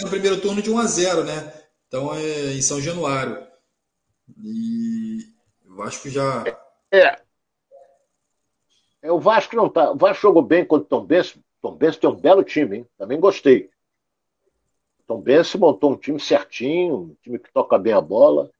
no 0.00 0.08
primeiro 0.08 0.40
turno 0.40 0.62
de 0.62 0.70
1 0.70 0.78
a 0.78 0.84
0 0.86 1.24
né? 1.24 1.52
Então 1.86 2.14
é 2.14 2.54
em 2.54 2.62
São 2.62 2.80
Januário. 2.80 3.46
E 4.42 5.18
o 5.66 5.76
Vasco 5.76 6.08
já. 6.08 6.44
É. 6.92 7.27
é 9.08 9.12
o 9.12 9.18
Vasco 9.18 9.56
não 9.56 9.70
tá. 9.70 9.90
O 9.90 9.96
Vasco 9.96 10.20
jogou 10.20 10.42
bem 10.42 10.66
contra 10.66 10.84
o 10.84 10.88
Tom 10.88 11.06
Benz. 11.06 11.38
Tom 11.62 11.72
Benz 11.72 11.96
tem 11.96 12.10
um 12.10 12.14
belo 12.14 12.44
time, 12.44 12.76
hein? 12.76 12.86
Também 12.98 13.18
gostei. 13.18 13.70
Tom 15.06 15.22
Benz 15.22 15.54
montou 15.54 15.92
um 15.92 15.96
time 15.96 16.20
certinho, 16.20 16.94
um 16.94 17.16
time 17.22 17.38
que 17.38 17.50
toca 17.50 17.78
bem 17.78 17.94
a 17.94 18.02
bola. 18.02 18.50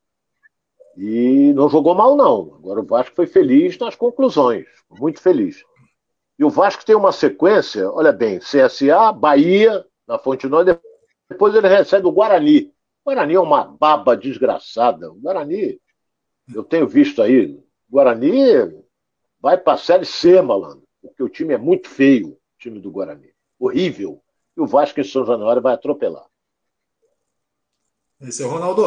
E 0.97 1.53
não 1.55 1.69
jogou 1.69 1.95
mal, 1.95 2.17
não. 2.17 2.55
Agora 2.55 2.81
o 2.81 2.87
Vasco 2.87 3.15
foi 3.15 3.27
feliz 3.27 3.77
nas 3.77 3.95
conclusões. 3.95 4.67
Muito 4.91 5.21
feliz. 5.21 5.63
E 6.39 6.45
o 6.45 6.49
Vasco 6.49 6.85
tem 6.85 6.97
uma 6.97 7.13
sequência, 7.13 7.91
olha 7.93 8.11
bem, 8.13 8.39
CSA, 8.39 9.13
Bahia, 9.13 9.85
na 10.07 10.19
Fonte 10.19 10.47
Nova, 10.47 10.81
depois 11.29 11.55
ele 11.55 11.69
recebe 11.69 12.07
o 12.07 12.13
Guarani. 12.13 12.73
O 13.05 13.11
Guarani 13.11 13.35
é 13.35 13.41
uma 13.41 13.65
baba 13.65 14.17
desgraçada. 14.17 15.11
O 15.11 15.17
Guarani, 15.17 15.79
eu 16.55 16.65
tenho 16.65 16.89
visto 16.89 17.21
aí, 17.21 17.61
Guarani 17.91 18.88
vai 19.41 19.57
para 19.57 19.75
a 19.75 19.79
Série 19.79 20.05
C, 20.05 20.41
malandro, 20.41 20.83
porque 21.01 21.23
o 21.23 21.29
time 21.29 21.55
é 21.55 21.59
muito 21.59 21.89
feio, 21.89 22.29
o 22.29 22.59
time 22.59 22.81
do 22.81 22.91
Guarani. 22.91 23.33
Horrível. 23.59 24.23
E 24.57 24.61
o 24.61 24.67
Vasco 24.67 25.01
em 25.01 25.05
São 25.05 25.25
Januário 25.25 25.63
vai 25.63 25.75
atropelar. 25.75 26.27
Esse 28.21 28.43
é 28.43 28.47
o 28.47 28.51
Ronaldo. 28.51 28.83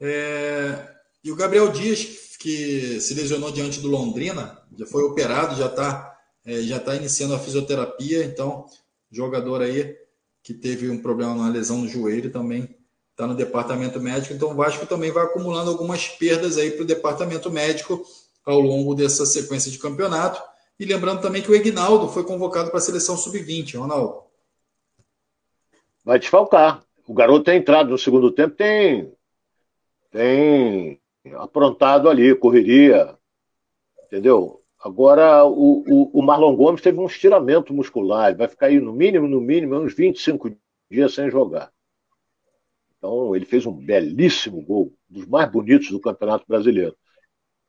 É... 0.00 0.94
E 1.22 1.32
o 1.32 1.36
Gabriel 1.36 1.70
Dias, 1.70 2.36
que 2.38 3.00
se 3.00 3.14
lesionou 3.14 3.50
diante 3.50 3.80
do 3.80 3.88
Londrina, 3.88 4.62
já 4.76 4.86
foi 4.86 5.02
operado, 5.04 5.56
já 5.56 5.66
está 5.66 6.14
é, 6.44 6.60
já 6.60 6.76
está 6.76 6.94
iniciando 6.94 7.34
a 7.34 7.38
fisioterapia, 7.38 8.24
então 8.24 8.66
jogador 9.10 9.62
aí 9.62 9.96
que 10.42 10.52
teve 10.52 10.90
um 10.90 11.00
problema 11.00 11.34
na 11.34 11.48
lesão 11.48 11.78
no 11.78 11.88
joelho 11.88 12.30
também 12.30 12.76
está 13.10 13.26
no 13.26 13.34
departamento 13.34 14.00
médico, 14.00 14.34
então 14.34 14.50
o 14.50 14.54
Vasco 14.54 14.84
também 14.86 15.10
vai 15.10 15.24
acumulando 15.24 15.70
algumas 15.70 16.08
perdas 16.08 16.58
aí 16.58 16.72
para 16.72 16.82
o 16.82 16.86
departamento 16.86 17.50
médico 17.50 18.04
ao 18.44 18.60
longo 18.60 18.94
dessa 18.94 19.24
sequência 19.24 19.70
de 19.70 19.78
campeonato. 19.78 20.42
E 20.78 20.84
lembrando 20.84 21.22
também 21.22 21.42
que 21.42 21.50
o 21.50 21.54
Egnaldo 21.54 22.08
foi 22.08 22.24
convocado 22.24 22.70
para 22.70 22.78
a 22.78 22.82
seleção 22.82 23.16
sub-20, 23.16 23.78
Ronaldo. 23.78 24.24
Vai 26.04 26.18
desfalcar. 26.18 26.84
O 27.06 27.14
garoto 27.14 27.44
tem 27.44 27.58
entrado 27.58 27.90
no 27.90 27.98
segundo 27.98 28.30
tempo, 28.30 28.56
tem, 28.56 29.12
tem 30.10 31.00
aprontado 31.34 32.08
ali, 32.08 32.34
correria, 32.34 33.16
entendeu? 34.06 34.62
Agora, 34.84 35.44
o, 35.44 35.82
o, 35.86 36.18
o, 36.18 36.22
Marlon 36.22 36.54
Gomes 36.56 36.82
teve 36.82 36.98
um 36.98 37.06
estiramento 37.06 37.72
muscular, 37.72 38.36
vai 38.36 38.48
ficar 38.48 38.66
aí 38.66 38.78
no 38.80 38.92
mínimo, 38.92 39.26
no 39.26 39.40
mínimo, 39.40 39.76
uns 39.76 39.94
25 39.94 40.54
dias 40.90 41.14
sem 41.14 41.30
jogar. 41.30 41.72
Então, 42.98 43.34
ele 43.34 43.44
fez 43.44 43.64
um 43.66 43.72
belíssimo 43.72 44.62
gol, 44.62 44.92
dos 45.08 45.26
mais 45.26 45.50
bonitos 45.50 45.90
do 45.90 46.00
Campeonato 46.00 46.44
Brasileiro. 46.46 46.96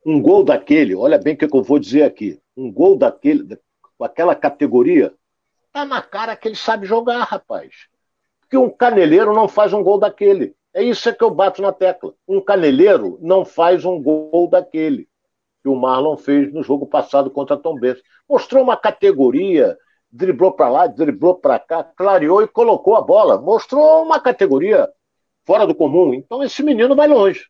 Um 0.05 0.21
gol 0.21 0.43
daquele, 0.43 0.95
olha 0.95 1.17
bem 1.17 1.33
o 1.33 1.37
que, 1.37 1.45
eu 1.45 1.63
vou 1.63 1.79
dizer 1.79 2.03
aqui, 2.03 2.39
um 2.55 2.71
gol 2.71 2.95
daquele, 2.95 3.57
com 3.97 4.03
aquela 4.03 4.35
categoria, 4.35 5.13
tá 5.73 5.83
na 5.83 6.01
cara 6.01 6.35
que 6.37 6.47
ele 6.47 6.55
sabe 6.55 6.85
jogar, 6.85 7.23
rapaz. 7.23 7.73
Porque 8.39 8.55
um 8.55 8.69
caneleiro 8.69 9.33
não 9.33 9.47
faz 9.47 9.73
um 9.73 9.83
gol 9.83 9.97
daquele. 9.97 10.55
É 10.73 10.81
isso 10.83 11.13
que 11.13 11.23
eu 11.23 11.31
bato 11.31 11.61
na 11.61 11.73
tecla. 11.73 12.13
Um 12.27 12.39
caneleiro 12.39 13.17
não 13.21 13.43
faz 13.43 13.83
um 13.83 14.01
gol 14.01 14.47
daquele 14.47 15.09
que 15.61 15.69
o 15.69 15.75
Marlon 15.75 16.15
fez 16.15 16.53
no 16.53 16.61
jogo 16.61 16.85
passado 16.85 17.31
contra 17.31 17.57
Tom 17.57 17.75
Benz. 17.79 17.99
Mostrou 18.29 18.63
uma 18.63 18.77
categoria, 18.77 19.75
driblou 20.11 20.51
para 20.51 20.69
lá, 20.69 20.85
driblou 20.85 21.35
para 21.35 21.57
cá, 21.57 21.83
clareou 21.83 22.43
e 22.43 22.47
colocou 22.47 22.95
a 22.95 23.01
bola. 23.01 23.41
Mostrou 23.41 24.03
uma 24.03 24.19
categoria 24.19 24.87
fora 25.43 25.65
do 25.65 25.73
comum. 25.73 26.13
Então 26.13 26.43
esse 26.43 26.61
menino 26.61 26.95
vai 26.95 27.07
longe. 27.07 27.47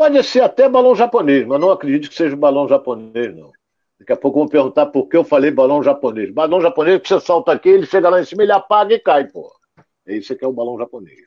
Pode 0.00 0.24
ser 0.24 0.40
até 0.40 0.66
balão 0.66 0.96
japonês, 0.96 1.46
mas 1.46 1.60
não 1.60 1.70
acredito 1.70 2.08
que 2.08 2.16
seja 2.16 2.34
balão 2.34 2.66
japonês, 2.66 3.36
não. 3.36 3.52
Daqui 3.98 4.10
a 4.10 4.16
pouco 4.16 4.38
vão 4.38 4.48
perguntar 4.48 4.86
por 4.86 5.06
que 5.06 5.14
eu 5.14 5.22
falei 5.22 5.50
balão 5.50 5.82
japonês. 5.82 6.32
Balão 6.32 6.58
japonês 6.58 7.02
que 7.02 7.08
você 7.08 7.20
solta 7.20 7.52
aqui, 7.52 7.68
ele 7.68 7.84
chega 7.84 8.08
lá 8.08 8.18
em 8.18 8.24
cima, 8.24 8.42
ele 8.42 8.50
apaga 8.50 8.94
e 8.94 8.98
cai, 8.98 9.28
pô. 9.28 9.52
É 10.06 10.16
isso 10.16 10.34
que 10.34 10.42
é 10.42 10.48
o 10.48 10.54
balão 10.54 10.78
japonês. 10.78 11.18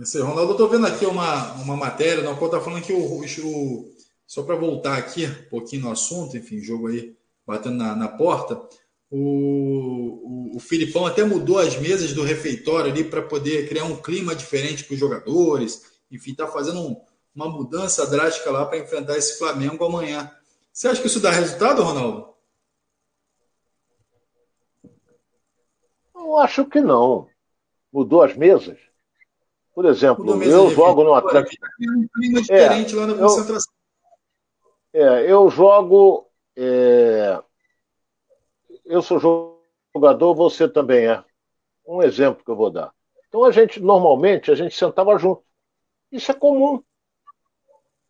Esse, 0.00 0.18
Ronaldo, 0.18 0.54
eu 0.54 0.56
tô 0.56 0.66
vendo 0.66 0.88
aqui 0.88 1.06
uma, 1.06 1.52
uma 1.52 1.76
matéria 1.76 2.24
na 2.24 2.34
qual 2.34 2.50
tá 2.50 2.60
falando 2.60 2.82
que 2.82 2.92
o, 2.92 3.20
o 3.20 3.92
só 4.26 4.42
para 4.42 4.56
voltar 4.56 4.98
aqui 4.98 5.24
um 5.24 5.48
pouquinho 5.50 5.82
no 5.82 5.92
assunto, 5.92 6.36
enfim, 6.36 6.58
jogo 6.58 6.88
aí 6.88 7.14
batendo 7.46 7.76
na, 7.76 7.94
na 7.94 8.08
porta, 8.08 8.60
o, 9.08 10.50
o, 10.50 10.56
o, 10.56 10.58
Filipão 10.58 11.06
até 11.06 11.22
mudou 11.22 11.60
as 11.60 11.76
mesas 11.76 12.12
do 12.12 12.24
refeitório 12.24 12.90
ali 12.90 13.04
para 13.04 13.22
poder 13.22 13.68
criar 13.68 13.84
um 13.84 14.02
clima 14.02 14.34
diferente 14.34 14.82
para 14.82 14.94
os 14.94 14.98
jogadores, 14.98 15.91
enfim, 16.12 16.34
tá 16.34 16.46
fazendo 16.46 16.80
um, 16.80 17.00
uma 17.34 17.48
mudança 17.48 18.06
drástica 18.06 18.50
lá 18.50 18.66
para 18.66 18.78
enfrentar 18.78 19.16
esse 19.16 19.38
Flamengo 19.38 19.84
amanhã. 19.84 20.30
Você 20.72 20.88
acha 20.88 21.00
que 21.00 21.06
isso 21.06 21.20
dá 21.20 21.30
resultado, 21.30 21.82
Ronaldo? 21.82 22.32
Eu 26.14 26.38
acho 26.38 26.64
que 26.66 26.80
não. 26.80 27.28
Mudou 27.92 28.22
as 28.22 28.36
mesas. 28.36 28.78
Por 29.74 29.86
exemplo, 29.86 30.42
eu 30.42 30.70
jogo 30.70 31.02
no 31.02 31.14
Atlético. 31.14 31.66
Um 31.80 32.08
clima 32.14 32.40
diferente 32.42 32.94
é, 32.94 32.96
lá 32.96 33.06
na 33.06 33.14
concentração. 33.14 33.72
Eu, 34.92 35.06
é, 35.06 35.32
eu 35.32 35.50
jogo. 35.50 36.28
É, 36.54 37.42
eu 38.84 39.00
sou 39.00 39.58
jogador, 39.94 40.34
você 40.34 40.68
também 40.68 41.06
é. 41.06 41.24
Um 41.86 42.02
exemplo 42.02 42.44
que 42.44 42.50
eu 42.50 42.56
vou 42.56 42.70
dar. 42.70 42.92
Então 43.28 43.44
a 43.44 43.50
gente, 43.50 43.80
normalmente, 43.80 44.50
a 44.50 44.54
gente 44.54 44.74
sentava 44.76 45.18
junto. 45.18 45.42
Isso 46.12 46.30
é 46.30 46.34
comum. 46.34 46.82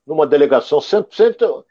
Numa 0.04 0.26
delegação 0.26 0.80
100%. 0.80 1.64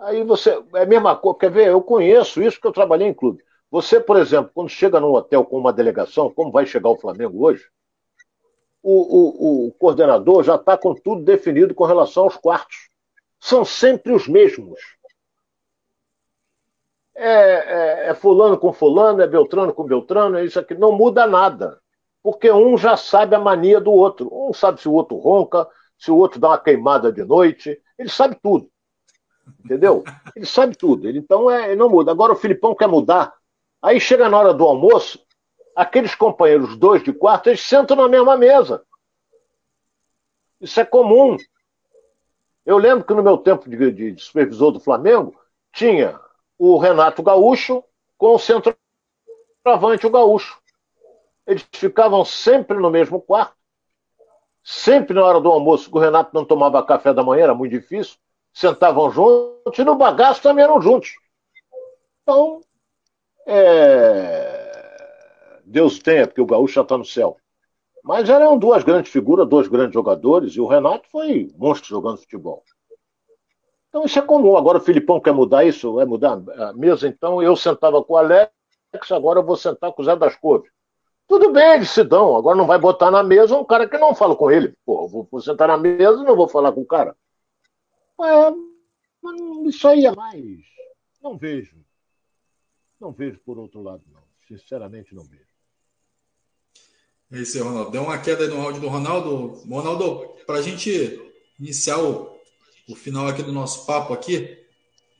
Aí 0.00 0.24
você. 0.24 0.50
É 0.74 0.82
a 0.82 0.86
mesma 0.86 1.14
coisa. 1.14 1.38
Quer 1.38 1.50
ver? 1.50 1.68
Eu 1.68 1.82
conheço 1.82 2.42
isso 2.42 2.60
que 2.60 2.66
eu 2.66 2.72
trabalhei 2.72 3.06
em 3.06 3.14
clube. 3.14 3.44
Você, 3.70 4.00
por 4.00 4.16
exemplo, 4.16 4.50
quando 4.54 4.68
chega 4.68 4.98
num 4.98 5.12
hotel 5.12 5.44
com 5.44 5.58
uma 5.58 5.72
delegação, 5.72 6.32
como 6.32 6.50
vai 6.50 6.66
chegar 6.66 6.90
o 6.90 6.98
Flamengo 6.98 7.44
hoje, 7.44 7.64
o, 8.82 8.92
o, 8.92 9.68
o 9.68 9.72
coordenador 9.72 10.42
já 10.42 10.56
está 10.56 10.76
com 10.76 10.94
tudo 10.94 11.22
definido 11.22 11.74
com 11.74 11.84
relação 11.84 12.24
aos 12.24 12.36
quartos. 12.36 12.90
São 13.40 13.64
sempre 13.64 14.12
os 14.12 14.26
mesmos. 14.26 14.80
É, 17.14 17.28
é, 17.28 18.08
é, 18.08 18.14
fulano 18.14 18.58
com 18.58 18.72
fulano, 18.72 19.22
é 19.22 19.26
Beltrano 19.26 19.72
com 19.72 19.84
Beltrano, 19.84 20.38
é 20.38 20.44
isso 20.44 20.58
aqui. 20.58 20.74
Não 20.74 20.92
muda 20.92 21.26
nada. 21.26 21.81
Porque 22.22 22.50
um 22.50 22.78
já 22.78 22.96
sabe 22.96 23.34
a 23.34 23.40
mania 23.40 23.80
do 23.80 23.90
outro. 23.90 24.28
Um 24.32 24.52
sabe 24.52 24.80
se 24.80 24.88
o 24.88 24.92
outro 24.92 25.16
ronca, 25.16 25.66
se 25.98 26.10
o 26.10 26.16
outro 26.16 26.38
dá 26.38 26.48
uma 26.48 26.58
queimada 26.58 27.12
de 27.12 27.24
noite. 27.24 27.80
Ele 27.98 28.08
sabe 28.08 28.36
tudo. 28.42 28.70
Entendeu? 29.64 30.04
Ele 30.36 30.46
sabe 30.46 30.76
tudo. 30.76 31.08
Ele, 31.08 31.18
então 31.18 31.50
é, 31.50 31.66
ele 31.66 31.76
não 31.76 31.88
muda. 31.88 32.10
Agora 32.12 32.32
o 32.32 32.36
Filipão 32.36 32.74
quer 32.74 32.86
mudar. 32.86 33.34
Aí 33.80 33.98
chega 33.98 34.28
na 34.28 34.38
hora 34.38 34.54
do 34.54 34.64
almoço, 34.64 35.18
aqueles 35.74 36.14
companheiros 36.14 36.76
dois 36.76 37.02
de 37.02 37.12
quarto, 37.12 37.48
eles 37.48 37.60
sentam 37.60 37.96
na 37.96 38.08
mesma 38.08 38.36
mesa. 38.36 38.84
Isso 40.60 40.78
é 40.80 40.84
comum. 40.84 41.36
Eu 42.64 42.78
lembro 42.78 43.04
que 43.04 43.12
no 43.12 43.22
meu 43.22 43.36
tempo 43.36 43.68
de, 43.68 43.90
de 43.90 44.22
supervisor 44.22 44.70
do 44.70 44.78
Flamengo, 44.78 45.34
tinha 45.72 46.20
o 46.56 46.78
Renato 46.78 47.22
Gaúcho 47.22 47.82
com 48.16 48.36
o 48.36 48.38
centroavante, 48.38 50.06
o 50.06 50.10
Gaúcho. 50.10 50.61
Eles 51.46 51.66
ficavam 51.72 52.24
sempre 52.24 52.78
no 52.78 52.90
mesmo 52.90 53.20
quarto, 53.20 53.56
sempre 54.62 55.14
na 55.14 55.24
hora 55.24 55.40
do 55.40 55.50
almoço, 55.50 55.90
que 55.90 55.96
o 55.96 56.00
Renato 56.00 56.30
não 56.34 56.44
tomava 56.44 56.84
café 56.84 57.12
da 57.12 57.22
manhã, 57.22 57.44
era 57.44 57.54
muito 57.54 57.72
difícil, 57.72 58.16
sentavam 58.52 59.10
juntos, 59.10 59.78
e 59.78 59.84
no 59.84 59.96
bagaço 59.96 60.42
também 60.42 60.64
eram 60.64 60.80
juntos. 60.80 61.10
Então, 62.22 62.60
é... 63.46 64.62
Deus 65.64 65.98
tenha, 65.98 66.26
porque 66.26 66.40
o 66.40 66.46
Gaúcho 66.46 66.74
já 66.74 66.82
está 66.82 66.96
no 66.96 67.04
céu. 67.04 67.36
Mas 68.04 68.28
eram 68.28 68.58
duas 68.58 68.82
grandes 68.82 69.12
figuras, 69.12 69.48
dois 69.48 69.68
grandes 69.68 69.94
jogadores, 69.94 70.54
e 70.54 70.60
o 70.60 70.66
Renato 70.66 71.08
foi 71.08 71.52
monstro 71.56 71.88
jogando 71.88 72.18
futebol. 72.18 72.64
Então 73.92 74.04
isso 74.04 74.18
é 74.18 74.22
comum. 74.22 74.56
Agora 74.56 74.78
o 74.78 74.80
Filipão 74.80 75.20
quer 75.20 75.32
mudar 75.34 75.64
isso, 75.64 75.92
vai 75.92 76.06
mudar 76.06 76.40
a 76.56 76.72
mesa, 76.72 77.06
então 77.06 77.42
eu 77.42 77.54
sentava 77.54 78.02
com 78.02 78.14
o 78.14 78.16
Alex, 78.16 78.50
agora 79.10 79.40
eu 79.40 79.44
vou 79.44 79.56
sentar 79.56 79.92
com 79.92 80.00
o 80.00 80.04
Zé 80.04 80.16
das 80.16 80.34
Couves. 80.34 80.71
Tudo 81.32 81.50
bem, 81.50 81.76
eles 81.76 81.88
se 81.88 82.04
dão. 82.04 82.36
Agora 82.36 82.54
não 82.54 82.66
vai 82.66 82.78
botar 82.78 83.10
na 83.10 83.22
mesa 83.22 83.56
um 83.56 83.64
cara 83.64 83.88
que 83.88 83.96
não 83.96 84.14
fala 84.14 84.36
com 84.36 84.50
ele. 84.50 84.76
Pô, 84.84 85.08
vou, 85.08 85.40
sentar 85.40 85.66
na 85.66 85.78
mesa 85.78 86.20
e 86.20 86.26
não 86.26 86.36
vou 86.36 86.46
falar 86.46 86.72
com 86.72 86.82
o 86.82 86.86
cara. 86.86 87.16
É, 88.20 89.66
isso 89.66 89.88
aí 89.88 90.04
é 90.04 90.14
mais. 90.14 90.60
Não 91.22 91.38
vejo. 91.38 91.78
Não 93.00 93.12
vejo 93.12 93.40
por 93.46 93.58
outro 93.58 93.80
lado, 93.80 94.02
não. 94.12 94.20
Sinceramente, 94.46 95.14
não 95.14 95.24
vejo. 95.24 95.46
É 97.32 97.38
isso 97.38 97.56
aí, 97.56 97.62
Ronaldo. 97.62 97.90
Deu 97.90 98.02
uma 98.02 98.18
queda 98.18 98.46
no 98.48 98.60
áudio 98.60 98.82
do 98.82 98.88
Ronaldo. 98.88 99.46
Ronaldo, 99.66 100.36
para 100.46 100.58
a 100.58 100.62
gente 100.62 101.18
iniciar 101.58 101.98
o, 101.98 102.38
o, 102.90 102.94
final 102.94 103.26
aqui 103.26 103.42
do 103.42 103.54
nosso 103.54 103.86
papo 103.86 104.12
aqui, 104.12 104.62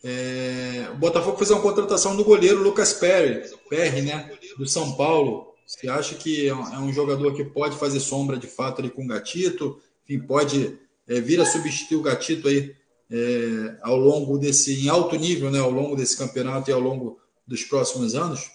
é, 0.05 0.91
o 0.93 0.97
Botafogo 0.97 1.39
fez 1.39 1.51
uma 1.51 1.63
contratação 1.63 2.15
do 2.15 2.23
goleiro 2.23 2.63
Lucas 2.63 2.93
Perry, 2.93 3.49
Perry, 3.71 4.03
né, 4.03 4.31
do 4.59 4.67
São 4.67 4.95
Paulo. 4.95 5.52
Você 5.73 5.89
acha 5.89 6.15
que 6.15 6.47
é 6.47 6.55
um, 6.55 6.91
é 6.91 6.93
jogador 6.93 7.35
que 7.35 7.43
pode 7.43 7.77
fazer 7.77 7.99
sombra 7.99 8.37
de 8.37 8.47
fato 8.47 8.81
ali 8.81 8.91
com 8.91 9.05
o 9.05 9.07
Gatito? 9.07 9.81
Enfim, 10.05 10.21
pode 10.21 10.79
é, 11.09 11.19
vir 11.19 11.41
a 11.41 11.47
substituir 11.47 11.97
o 11.97 12.03
Gatito 12.03 12.47
aí 12.47 12.77
é, 13.11 13.79
ao 13.81 13.97
longo 13.97 14.37
desse, 14.39 14.85
em 14.85 14.91
alto 14.91 15.17
nível, 15.17 15.51
né, 15.51 15.59
ao 15.59 15.71
longo 15.71 15.97
desse 15.97 16.17
campeonato 16.17 16.71
e 16.71 16.75
ao 16.75 16.79
longo 16.79 17.19
dos 17.47 17.65
próximos 17.65 18.15
anos? 18.15 18.51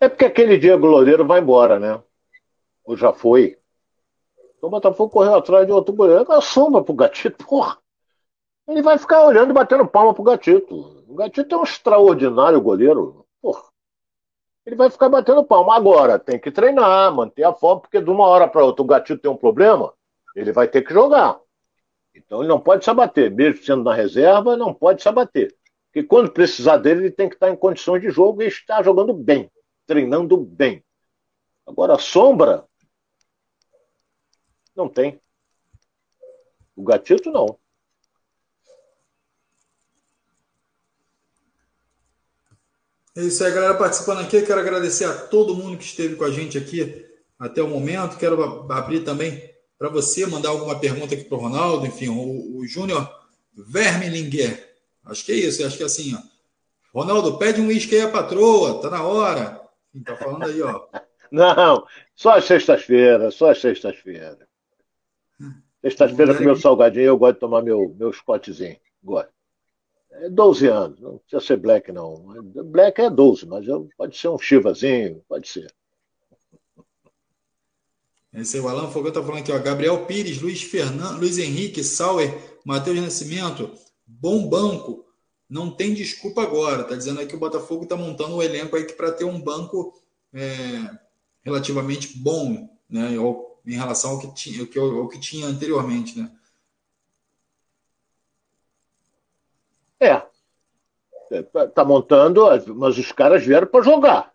É 0.00 0.08
porque 0.08 0.24
aquele 0.24 0.58
dia 0.58 0.76
goleiro 0.76 1.24
vai 1.24 1.40
embora, 1.40 1.78
né? 1.78 2.02
Ou 2.84 2.96
já 2.96 3.12
foi. 3.12 3.56
Então 4.58 4.68
o 4.68 4.70
Botafogo 4.70 5.08
correu 5.08 5.36
atrás 5.36 5.64
de 5.64 5.72
outro 5.72 5.94
goleiro. 5.94 6.26
É 6.32 6.40
sombra 6.40 6.82
pro 6.82 6.94
Gatito, 6.94 7.38
porra. 7.46 7.78
Ele 8.66 8.82
vai 8.82 8.98
ficar 8.98 9.24
olhando 9.24 9.50
e 9.50 9.54
batendo 9.54 9.86
palma 9.86 10.12
pro 10.12 10.24
Gatito. 10.24 11.04
O 11.06 11.14
Gatito 11.14 11.54
é 11.54 11.58
um 11.58 11.62
extraordinário 11.62 12.60
goleiro. 12.60 13.24
Porra. 13.40 13.71
Ele 14.64 14.76
vai 14.76 14.90
ficar 14.90 15.08
batendo 15.08 15.44
palma. 15.44 15.76
Agora, 15.76 16.18
tem 16.18 16.38
que 16.38 16.50
treinar, 16.50 17.14
manter 17.14 17.44
a 17.44 17.52
forma, 17.52 17.80
porque 17.80 18.00
de 18.00 18.10
uma 18.10 18.26
hora 18.26 18.46
para 18.46 18.64
outra 18.64 18.82
o 18.82 18.86
Gatito 18.86 19.20
tem 19.20 19.30
um 19.30 19.36
problema, 19.36 19.92
ele 20.36 20.52
vai 20.52 20.68
ter 20.68 20.82
que 20.82 20.92
jogar. 20.92 21.38
Então 22.14 22.40
ele 22.40 22.48
não 22.48 22.60
pode 22.60 22.84
se 22.84 22.90
abater. 22.90 23.30
Mesmo 23.30 23.64
sendo 23.64 23.82
na 23.82 23.94
reserva, 23.94 24.56
não 24.56 24.72
pode 24.72 25.02
se 25.02 25.08
abater. 25.08 25.54
Porque 25.86 26.06
quando 26.06 26.30
precisar 26.30 26.76
dele, 26.78 27.02
ele 27.02 27.10
tem 27.10 27.28
que 27.28 27.34
estar 27.34 27.50
em 27.50 27.56
condições 27.56 28.00
de 28.00 28.10
jogo 28.10 28.42
e 28.42 28.46
estar 28.46 28.82
jogando 28.82 29.12
bem 29.12 29.50
treinando 29.86 30.38
bem. 30.38 30.84
Agora, 31.66 31.98
sombra, 31.98 32.66
não 34.74 34.88
tem. 34.88 35.20
O 36.74 36.82
gatito, 36.82 37.30
não. 37.30 37.58
É 43.14 43.22
isso 43.22 43.44
aí, 43.44 43.52
galera 43.52 43.74
participando 43.74 44.20
aqui. 44.20 44.40
Quero 44.42 44.60
agradecer 44.60 45.04
a 45.04 45.12
todo 45.12 45.54
mundo 45.54 45.76
que 45.76 45.84
esteve 45.84 46.16
com 46.16 46.24
a 46.24 46.30
gente 46.30 46.56
aqui 46.56 47.06
até 47.38 47.62
o 47.62 47.68
momento. 47.68 48.16
Quero 48.16 48.66
abrir 48.72 49.00
também 49.00 49.52
para 49.78 49.90
você 49.90 50.24
mandar 50.26 50.48
alguma 50.48 50.78
pergunta 50.78 51.14
aqui 51.14 51.24
para 51.24 51.36
o 51.36 51.40
Ronaldo. 51.40 51.86
Enfim, 51.86 52.08
o, 52.08 52.58
o 52.58 52.66
Júnior 52.66 53.10
Vermelinger. 53.54 54.76
Acho 55.04 55.24
que 55.26 55.32
é 55.32 55.36
isso, 55.36 55.66
acho 55.66 55.76
que 55.76 55.82
é 55.82 55.86
assim, 55.86 56.14
ó. 56.14 56.98
Ronaldo, 56.98 57.38
pede 57.38 57.60
um 57.60 57.66
uísque 57.66 57.96
aí 57.96 58.02
a 58.02 58.10
patroa, 58.10 58.80
tá 58.80 58.88
na 58.88 59.02
hora. 59.02 59.60
Quem 59.92 60.02
tá 60.02 60.16
falando 60.16 60.44
aí, 60.44 60.62
ó. 60.62 60.86
Não, 61.30 61.86
só 62.14 62.36
as 62.36 62.44
sextas-feiras, 62.44 63.34
só 63.34 63.50
as 63.50 63.60
sextas-feiras. 63.60 64.46
Sexta-feira 65.80 66.34
com 66.34 66.44
meu 66.44 66.56
salgadinho, 66.56 67.06
eu 67.06 67.18
gosto 67.18 67.34
de 67.34 67.40
tomar 67.40 67.62
meu, 67.62 67.94
meu 67.98 68.12
Scottzinho. 68.12 68.76
Gosto. 69.02 69.32
É 70.12 70.28
12 70.28 70.66
anos, 70.66 71.00
não 71.00 71.18
precisa 71.18 71.40
ser 71.40 71.56
black, 71.56 71.90
não. 71.90 72.16
Black 72.64 73.00
é 73.00 73.10
12, 73.10 73.46
mas 73.46 73.66
pode 73.96 74.16
ser 74.16 74.28
um 74.28 74.38
chivazinho, 74.38 75.22
pode 75.28 75.48
ser. 75.48 75.72
Esse 78.32 78.56
é 78.56 78.60
o 78.60 78.68
Alan 78.68 78.90
Fogão 78.90 79.12
tá 79.12 79.22
falando 79.22 79.40
aqui, 79.40 79.52
ó. 79.52 79.58
Gabriel 79.58 80.06
Pires, 80.06 80.40
Luiz 80.40 80.62
Fernando, 80.62 81.18
Luiz 81.18 81.38
Henrique, 81.38 81.84
Sauer, 81.84 82.58
Matheus 82.64 83.00
Nascimento, 83.00 83.70
bom 84.06 84.48
banco 84.48 85.02
não 85.52 85.70
tem 85.70 85.92
desculpa 85.92 86.42
agora. 86.42 86.80
Está 86.80 86.96
dizendo 86.96 87.20
aí 87.20 87.26
que 87.26 87.36
o 87.36 87.38
Botafogo 87.38 87.82
está 87.82 87.94
montando 87.94 88.36
um 88.36 88.42
elenco 88.42 88.74
aí 88.74 88.90
para 88.90 89.12
ter 89.12 89.24
um 89.24 89.38
banco 89.38 89.92
é, 90.32 90.90
relativamente 91.42 92.16
bom, 92.16 92.70
né? 92.88 93.10
Em 93.66 93.74
relação 93.74 94.12
ao 94.12 94.18
que 94.18 94.34
tinha, 94.34 94.66
ao 94.80 95.08
que 95.08 95.20
tinha 95.20 95.46
anteriormente, 95.46 96.18
né? 96.18 96.32
É. 100.02 100.22
Está 101.30 101.84
montando, 101.84 102.44
mas 102.74 102.98
os 102.98 103.12
caras 103.12 103.44
vieram 103.44 103.66
para 103.66 103.84
jogar. 103.84 104.32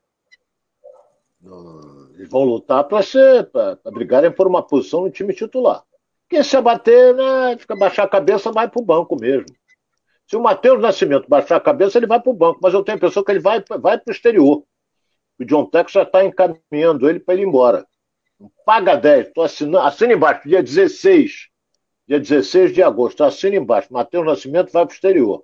Eles 2.16 2.30
vão 2.30 2.44
lutar 2.44 2.86
para 2.86 3.04
ser, 3.04 3.50
para 3.52 3.78
brigarem 3.92 4.32
por 4.32 4.48
uma 4.48 4.64
posição 4.64 5.02
no 5.02 5.12
time 5.12 5.34
titular. 5.34 5.84
Porque 6.28 6.44
se 6.44 6.58
abater, 6.58 7.14
né, 7.14 7.58
fica 7.58 7.76
baixar 7.76 8.04
a 8.04 8.10
cabeça, 8.10 8.52
vai 8.52 8.68
para 8.68 8.82
o 8.82 8.86
banco 8.86 9.16
mesmo. 9.20 9.46
Se 10.26 10.36
o 10.36 10.42
Matheus 10.42 10.82
Nascimento 10.82 11.30
baixar 11.30 11.58
a 11.58 11.62
cabeça, 11.62 11.98
ele 11.98 12.08
vai 12.08 12.20
para 12.20 12.32
o 12.32 12.36
banco, 12.36 12.60
mas 12.62 12.74
eu 12.74 12.84
tenho 12.84 12.96
a 12.96 12.98
impressão 12.98 13.24
que 13.24 13.32
ele 13.32 13.40
vai, 13.40 13.64
vai 13.80 13.98
para 13.98 14.12
o 14.12 14.12
exterior. 14.12 14.64
O 15.40 15.46
John 15.46 15.66
Tex 15.66 15.92
já 15.92 16.04
está 16.04 16.26
encaminhando 16.26 17.10
ele 17.10 17.20
para 17.20 17.36
ele 17.36 17.44
ir 17.44 17.48
embora. 17.48 17.86
Paga 18.66 18.96
10, 18.96 19.32
tô 19.34 19.42
assinando, 19.42 19.80
assina 19.80 20.14
embaixo, 20.14 20.48
dia 20.48 20.62
16. 20.62 21.50
Dia 22.08 22.20
16 22.20 22.74
de 22.74 22.82
agosto, 22.82 23.24
assina 23.24 23.56
embaixo. 23.56 23.92
Matheus 23.92 24.26
Nascimento 24.26 24.72
vai 24.72 24.86
para 24.86 24.92
o 24.92 24.96
exterior. 24.96 25.44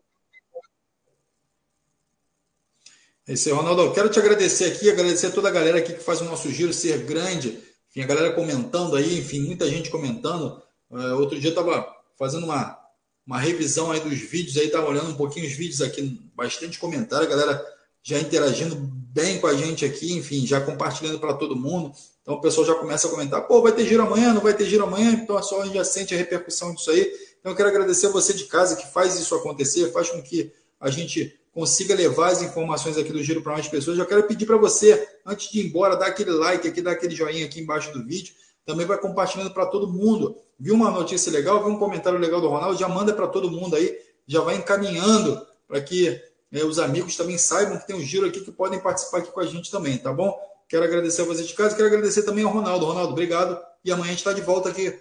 É 3.26 3.34
isso 3.34 3.47
aí, 3.47 3.55
Ronaldo. 3.55 3.84
Eu 3.84 3.93
quero 3.93 4.09
te 4.09 4.19
agradecer 4.19 4.65
aqui, 4.65 4.89
agradecer 4.89 5.28
a 5.28 5.32
toda 5.32 5.47
a 5.47 5.51
galera 5.51 5.78
aqui 5.78 5.93
que 5.93 6.03
faz 6.03 6.19
o 6.19 6.26
nosso 6.26 6.51
giro 6.51 6.74
ser 6.74 6.99
grande. 7.03 7.57
Enfim, 7.89 8.01
a 8.01 8.07
galera 8.07 8.34
comentando 8.34 8.95
aí, 8.95 9.19
enfim, 9.19 9.41
muita 9.41 9.69
gente 9.69 9.89
comentando. 9.89 10.61
Uh, 10.89 11.15
outro 11.19 11.39
dia 11.39 11.49
eu 11.49 11.57
estava 11.57 11.88
fazendo 12.17 12.43
uma, 12.43 12.78
uma 13.26 13.39
revisão 13.39 13.91
aí 13.91 14.01
dos 14.01 14.19
vídeos, 14.19 14.57
aí 14.57 14.65
estava 14.65 14.89
olhando 14.89 15.11
um 15.11 15.15
pouquinho 15.15 15.45
os 15.45 15.53
vídeos 15.53 15.82
aqui, 15.82 16.30
bastante 16.36 16.78
comentário, 16.78 17.26
a 17.26 17.30
galera 17.30 17.65
já 18.03 18.19
interagindo 18.19 18.76
bem 18.76 19.39
com 19.39 19.47
a 19.47 19.53
gente 19.53 19.86
aqui, 19.86 20.13
enfim, 20.13 20.45
já 20.45 20.59
compartilhando 20.59 21.19
para 21.19 21.34
todo 21.34 21.55
mundo. 21.55 21.93
Então 22.21 22.36
o 22.36 22.41
pessoal 22.41 22.67
já 22.67 22.76
começa 22.76 23.07
a 23.07 23.09
comentar, 23.09 23.47
pô, 23.47 23.61
vai 23.61 23.71
ter 23.71 23.86
giro 23.86 24.03
amanhã, 24.03 24.34
não 24.34 24.41
vai 24.41 24.53
ter 24.53 24.65
giro 24.65 24.84
amanhã, 24.84 25.11
então 25.11 25.41
só 25.41 25.61
a 25.61 25.65
gente 25.65 25.76
já 25.76 25.86
sente 25.86 26.13
a 26.13 26.17
repercussão 26.17 26.74
disso 26.74 26.91
aí. 26.91 27.09
Então 27.39 27.53
eu 27.53 27.55
quero 27.55 27.69
agradecer 27.69 28.07
a 28.07 28.09
você 28.09 28.34
de 28.34 28.45
casa 28.45 28.76
que 28.76 28.91
faz 28.91 29.17
isso 29.17 29.34
acontecer, 29.34 29.91
faz 29.91 30.09
com 30.09 30.21
que 30.21 30.51
a 30.80 30.89
gente 30.89 31.39
consiga 31.54 31.93
levar 31.93 32.32
as 32.32 32.41
informações 32.41 32.97
aqui 32.97 33.14
do 33.14 33.24
Giro 33.24 33.41
para 33.41 33.54
mais 33.54 33.68
pessoas. 33.68 33.95
Já 33.95 34.06
quero 34.06 34.24
pedir 34.24 34.45
para 34.45 34.58
você, 34.58 35.08
antes 35.26 35.51
de 35.51 35.60
ir 35.60 35.68
embora, 35.68 35.95
dar 35.95 36.08
aquele 36.08 36.32
like 36.32 36.68
aqui, 36.68 36.82
dar 36.82 36.91
aquele 36.91 37.16
joinha 37.16 37.45
aqui 37.45 37.62
embaixo 37.62 37.93
do 37.93 38.04
vídeo. 38.04 38.34
Também 38.66 38.86
vai 38.86 38.97
compartilhando 38.97 39.54
para 39.54 39.68
todo 39.68 39.88
mundo. 39.88 40.36
Viu 40.60 40.74
uma 40.74 40.89
notícia 40.89 41.32
legal, 41.32 41.64
viu 41.64 41.74
um 41.74 41.78
comentário 41.78 42.18
legal 42.18 42.41
do 42.41 42.49
Ronaldo, 42.49 42.78
já 42.78 42.88
manda 42.88 43.14
para 43.14 43.28
todo 43.28 43.51
mundo 43.51 43.76
aí, 43.76 43.95
já 44.26 44.41
vai 44.41 44.56
encaminhando 44.56 45.45
para 45.68 45.80
que 45.80 46.20
né, 46.51 46.64
os 46.64 46.80
amigos 46.80 47.16
também 47.16 47.38
saibam 47.38 47.78
que 47.78 47.86
tem 47.86 47.95
um 47.95 48.01
giro 48.01 48.26
aqui 48.26 48.41
que 48.41 48.51
podem 48.51 48.80
participar 48.80 49.20
aqui 49.20 49.32
com 49.32 49.39
a 49.39 49.45
gente 49.45 49.70
também, 49.70 49.97
tá 49.97 50.12
bom? 50.12 50.36
Quero 50.68 50.86
agradecer 50.86 51.22
a 51.22 51.26
você 51.26 51.43
de 51.43 51.54
casa, 51.54 51.76
quero 51.76 51.88
agradecer 51.88 52.24
também 52.24 52.43
ao 52.43 52.51
Ronaldo. 52.51 52.86
Ronaldo, 52.86 53.12
obrigado. 53.12 53.60
E 53.86 53.91
amanhã 53.91 54.08
a 54.08 54.12
gente 54.12 54.20
está 54.20 54.34
de 54.34 54.41
volta 54.41 54.70
aqui 54.70 54.97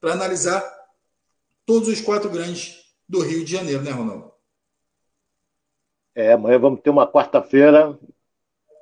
para 0.00 0.12
analisar 0.12 0.62
todos 1.66 1.88
os 1.88 2.00
quatro 2.00 2.30
grandes 2.30 2.76
do 3.08 3.20
Rio 3.20 3.44
de 3.44 3.52
Janeiro, 3.52 3.82
né, 3.82 3.90
Ronaldo? 3.90 4.29
É, 6.14 6.32
amanhã 6.32 6.58
vamos 6.58 6.80
ter 6.80 6.90
uma 6.90 7.06
quarta-feira, 7.06 7.98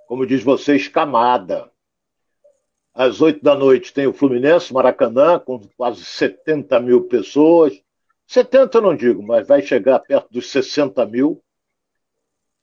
como 0.07 0.27
diz 0.27 0.43
você, 0.43 0.77
escamada. 0.77 1.71
Às 2.95 3.21
oito 3.21 3.45
da 3.45 3.55
noite 3.55 3.93
tem 3.93 4.07
o 4.07 4.13
Fluminense, 4.13 4.73
Maracanã, 4.73 5.39
com 5.39 5.61
quase 5.77 6.05
70 6.05 6.81
mil 6.81 7.05
pessoas. 7.05 7.81
70 8.27 8.79
eu 8.79 8.83
não 8.83 8.97
digo, 8.97 9.23
mas 9.23 9.47
vai 9.47 9.63
chegar 9.63 9.99
perto 10.01 10.33
dos 10.33 10.51
60 10.51 11.07
mil. 11.07 11.43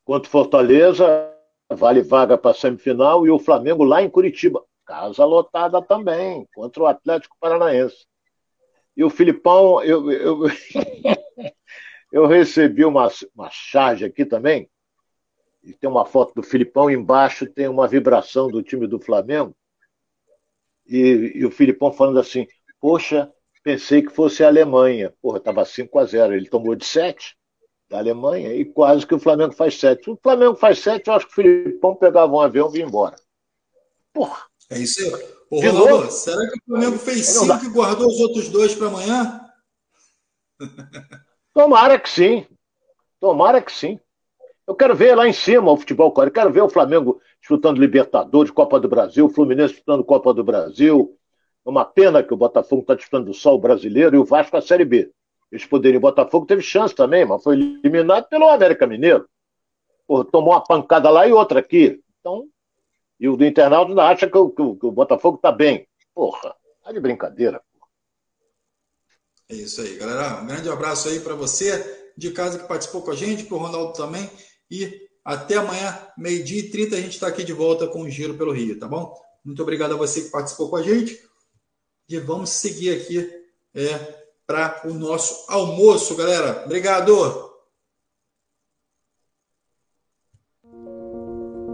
Quanto 0.03 0.29
Fortaleza, 0.29 1.31
vale 1.69 2.01
vaga 2.01 2.37
para 2.37 2.53
semifinal. 2.53 3.25
E 3.25 3.31
o 3.31 3.39
Flamengo 3.39 3.83
lá 3.83 4.01
em 4.01 4.09
Curitiba, 4.09 4.63
casa 4.85 5.23
lotada 5.23 5.81
também, 5.81 6.47
contra 6.53 6.83
o 6.83 6.87
Atlético 6.87 7.37
Paranaense. 7.39 8.05
E 8.97 9.03
o 9.03 9.09
Filipão, 9.09 9.81
eu, 9.83 10.11
eu, 10.11 10.39
Eu 12.15 12.27
recebi 12.27 12.85
uma, 12.85 13.11
uma 13.35 13.49
charge 13.51 14.05
aqui 14.05 14.23
também, 14.23 14.69
e 15.61 15.73
tem 15.73 15.89
uma 15.89 16.05
foto 16.05 16.33
do 16.33 16.41
Filipão, 16.41 16.89
embaixo 16.89 17.45
tem 17.45 17.67
uma 17.67 17.89
vibração 17.89 18.47
do 18.47 18.63
time 18.63 18.87
do 18.87 19.01
Flamengo, 19.01 19.53
e, 20.87 21.33
e 21.35 21.45
o 21.45 21.51
Filipão 21.51 21.91
falando 21.91 22.17
assim, 22.17 22.47
poxa, 22.79 23.29
pensei 23.61 24.01
que 24.01 24.13
fosse 24.13 24.45
a 24.45 24.47
Alemanha. 24.47 25.13
Porra, 25.21 25.39
estava 25.39 25.65
5 25.65 25.99
a 25.99 26.05
0 26.05 26.33
ele 26.33 26.47
tomou 26.47 26.73
de 26.73 26.85
7 26.85 27.35
da 27.89 27.97
Alemanha, 27.97 28.55
e 28.55 28.63
quase 28.63 29.05
que 29.05 29.13
o 29.13 29.19
Flamengo 29.19 29.51
faz 29.51 29.77
7. 29.77 30.05
Se 30.05 30.09
o 30.09 30.17
Flamengo 30.23 30.55
faz 30.55 30.79
7, 30.79 31.09
eu 31.09 31.15
acho 31.15 31.25
que 31.25 31.33
o 31.33 31.35
Filipão 31.35 31.97
pegava 31.97 32.31
um 32.31 32.39
avião 32.39 32.73
e 32.73 32.77
ia 32.77 32.85
embora. 32.85 33.17
Porra. 34.13 34.41
É 34.69 34.79
isso 34.79 35.03
aí. 35.13 35.21
Ô, 35.49 35.59
Ronaldo, 35.59 36.09
será 36.09 36.49
que 36.49 36.59
o 36.59 36.63
Flamengo 36.65 36.97
fez 36.97 37.25
5 37.25 37.65
e 37.65 37.69
guardou 37.71 38.07
os 38.07 38.21
outros 38.21 38.47
dois 38.47 38.73
para 38.73 38.87
amanhã? 38.87 39.41
Tomara 41.55 41.97
que 41.97 42.09
sim. 42.09 42.45
Tomara 43.17 43.61
que 43.61 43.71
sim. 43.71 43.97
Eu 44.67 44.75
quero 44.75 44.93
ver 44.93 45.15
lá 45.15 45.25
em 45.25 45.31
cima 45.31 45.71
o 45.71 45.77
futebol 45.77 46.13
Eu 46.17 46.31
quero 46.31 46.51
ver 46.51 46.61
o 46.61 46.69
Flamengo 46.69 47.21
disputando 47.39 47.77
Libertadores, 47.77 48.51
Copa 48.51 48.77
do 48.77 48.89
Brasil, 48.89 49.25
o 49.25 49.29
Fluminense 49.29 49.75
disputando 49.75 50.03
Copa 50.03 50.33
do 50.33 50.43
Brasil. 50.43 51.17
É 51.65 51.69
uma 51.69 51.85
pena 51.85 52.21
que 52.21 52.33
o 52.33 52.37
Botafogo 52.37 52.81
está 52.81 52.93
disputando 52.93 53.33
só 53.33 53.55
o 53.55 53.59
brasileiro 53.59 54.17
e 54.17 54.19
o 54.19 54.25
Vasco 54.25 54.57
a 54.57 54.61
Série 54.61 54.83
B. 54.83 55.09
Eles 55.49 55.65
poderiam. 55.65 55.99
O 55.99 56.01
Botafogo 56.01 56.45
teve 56.45 56.61
chance 56.61 56.93
também, 56.93 57.23
mas 57.23 57.41
foi 57.41 57.55
eliminado 57.55 58.27
pelo 58.27 58.49
América 58.49 58.85
Mineiro. 58.85 59.25
Porra, 60.05 60.25
tomou 60.25 60.51
uma 60.51 60.61
pancada 60.63 61.09
lá 61.09 61.25
e 61.25 61.31
outra 61.31 61.61
aqui. 61.61 62.01
Então, 62.19 62.47
e 63.17 63.29
o 63.29 63.37
do 63.37 63.45
internauta 63.45 63.91
ainda 63.91 64.03
acha 64.03 64.29
que 64.29 64.37
o, 64.37 64.49
que 64.49 64.61
o, 64.61 64.75
que 64.75 64.85
o 64.85 64.91
Botafogo 64.91 65.37
está 65.37 65.53
bem. 65.53 65.87
Porra, 66.13 66.53
tá 66.83 66.91
de 66.91 66.99
brincadeira. 66.99 67.61
É 69.49 69.55
isso 69.55 69.81
aí, 69.81 69.95
galera. 69.97 70.41
Um 70.41 70.47
grande 70.47 70.69
abraço 70.69 71.07
aí 71.07 71.19
para 71.19 71.35
você 71.35 72.11
de 72.17 72.31
casa 72.31 72.57
que 72.57 72.67
participou 72.67 73.01
com 73.01 73.11
a 73.11 73.15
gente, 73.15 73.43
para 73.43 73.55
o 73.55 73.59
Ronaldo 73.59 73.93
também. 73.93 74.29
E 74.69 75.07
até 75.23 75.55
amanhã, 75.55 75.97
meio-dia 76.17 76.59
e 76.59 76.69
30, 76.69 76.95
a 76.95 77.01
gente 77.01 77.13
está 77.13 77.27
aqui 77.27 77.43
de 77.43 77.53
volta 77.53 77.87
com 77.87 78.01
o 78.01 78.09
Giro 78.09 78.35
pelo 78.35 78.51
Rio, 78.51 78.79
tá 78.79 78.87
bom? 78.87 79.13
Muito 79.43 79.61
obrigado 79.61 79.93
a 79.93 79.97
você 79.97 80.21
que 80.21 80.29
participou 80.29 80.69
com 80.69 80.75
a 80.75 80.83
gente. 80.83 81.19
E 82.07 82.17
vamos 82.19 82.51
seguir 82.51 82.91
aqui 82.91 83.29
é, 83.73 84.15
para 84.45 84.81
o 84.85 84.93
nosso 84.93 85.45
almoço, 85.47 86.15
galera. 86.15 86.63
Obrigado! 86.65 87.53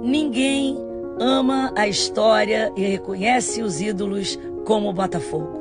Ninguém 0.02 0.78
ama 1.20 1.74
a 1.78 1.88
história 1.88 2.74
e 2.76 2.82
reconhece 2.82 3.62
os 3.62 3.80
ídolos 3.80 4.38
como 4.66 4.90
o 4.90 4.94
Botafogo. 4.94 5.61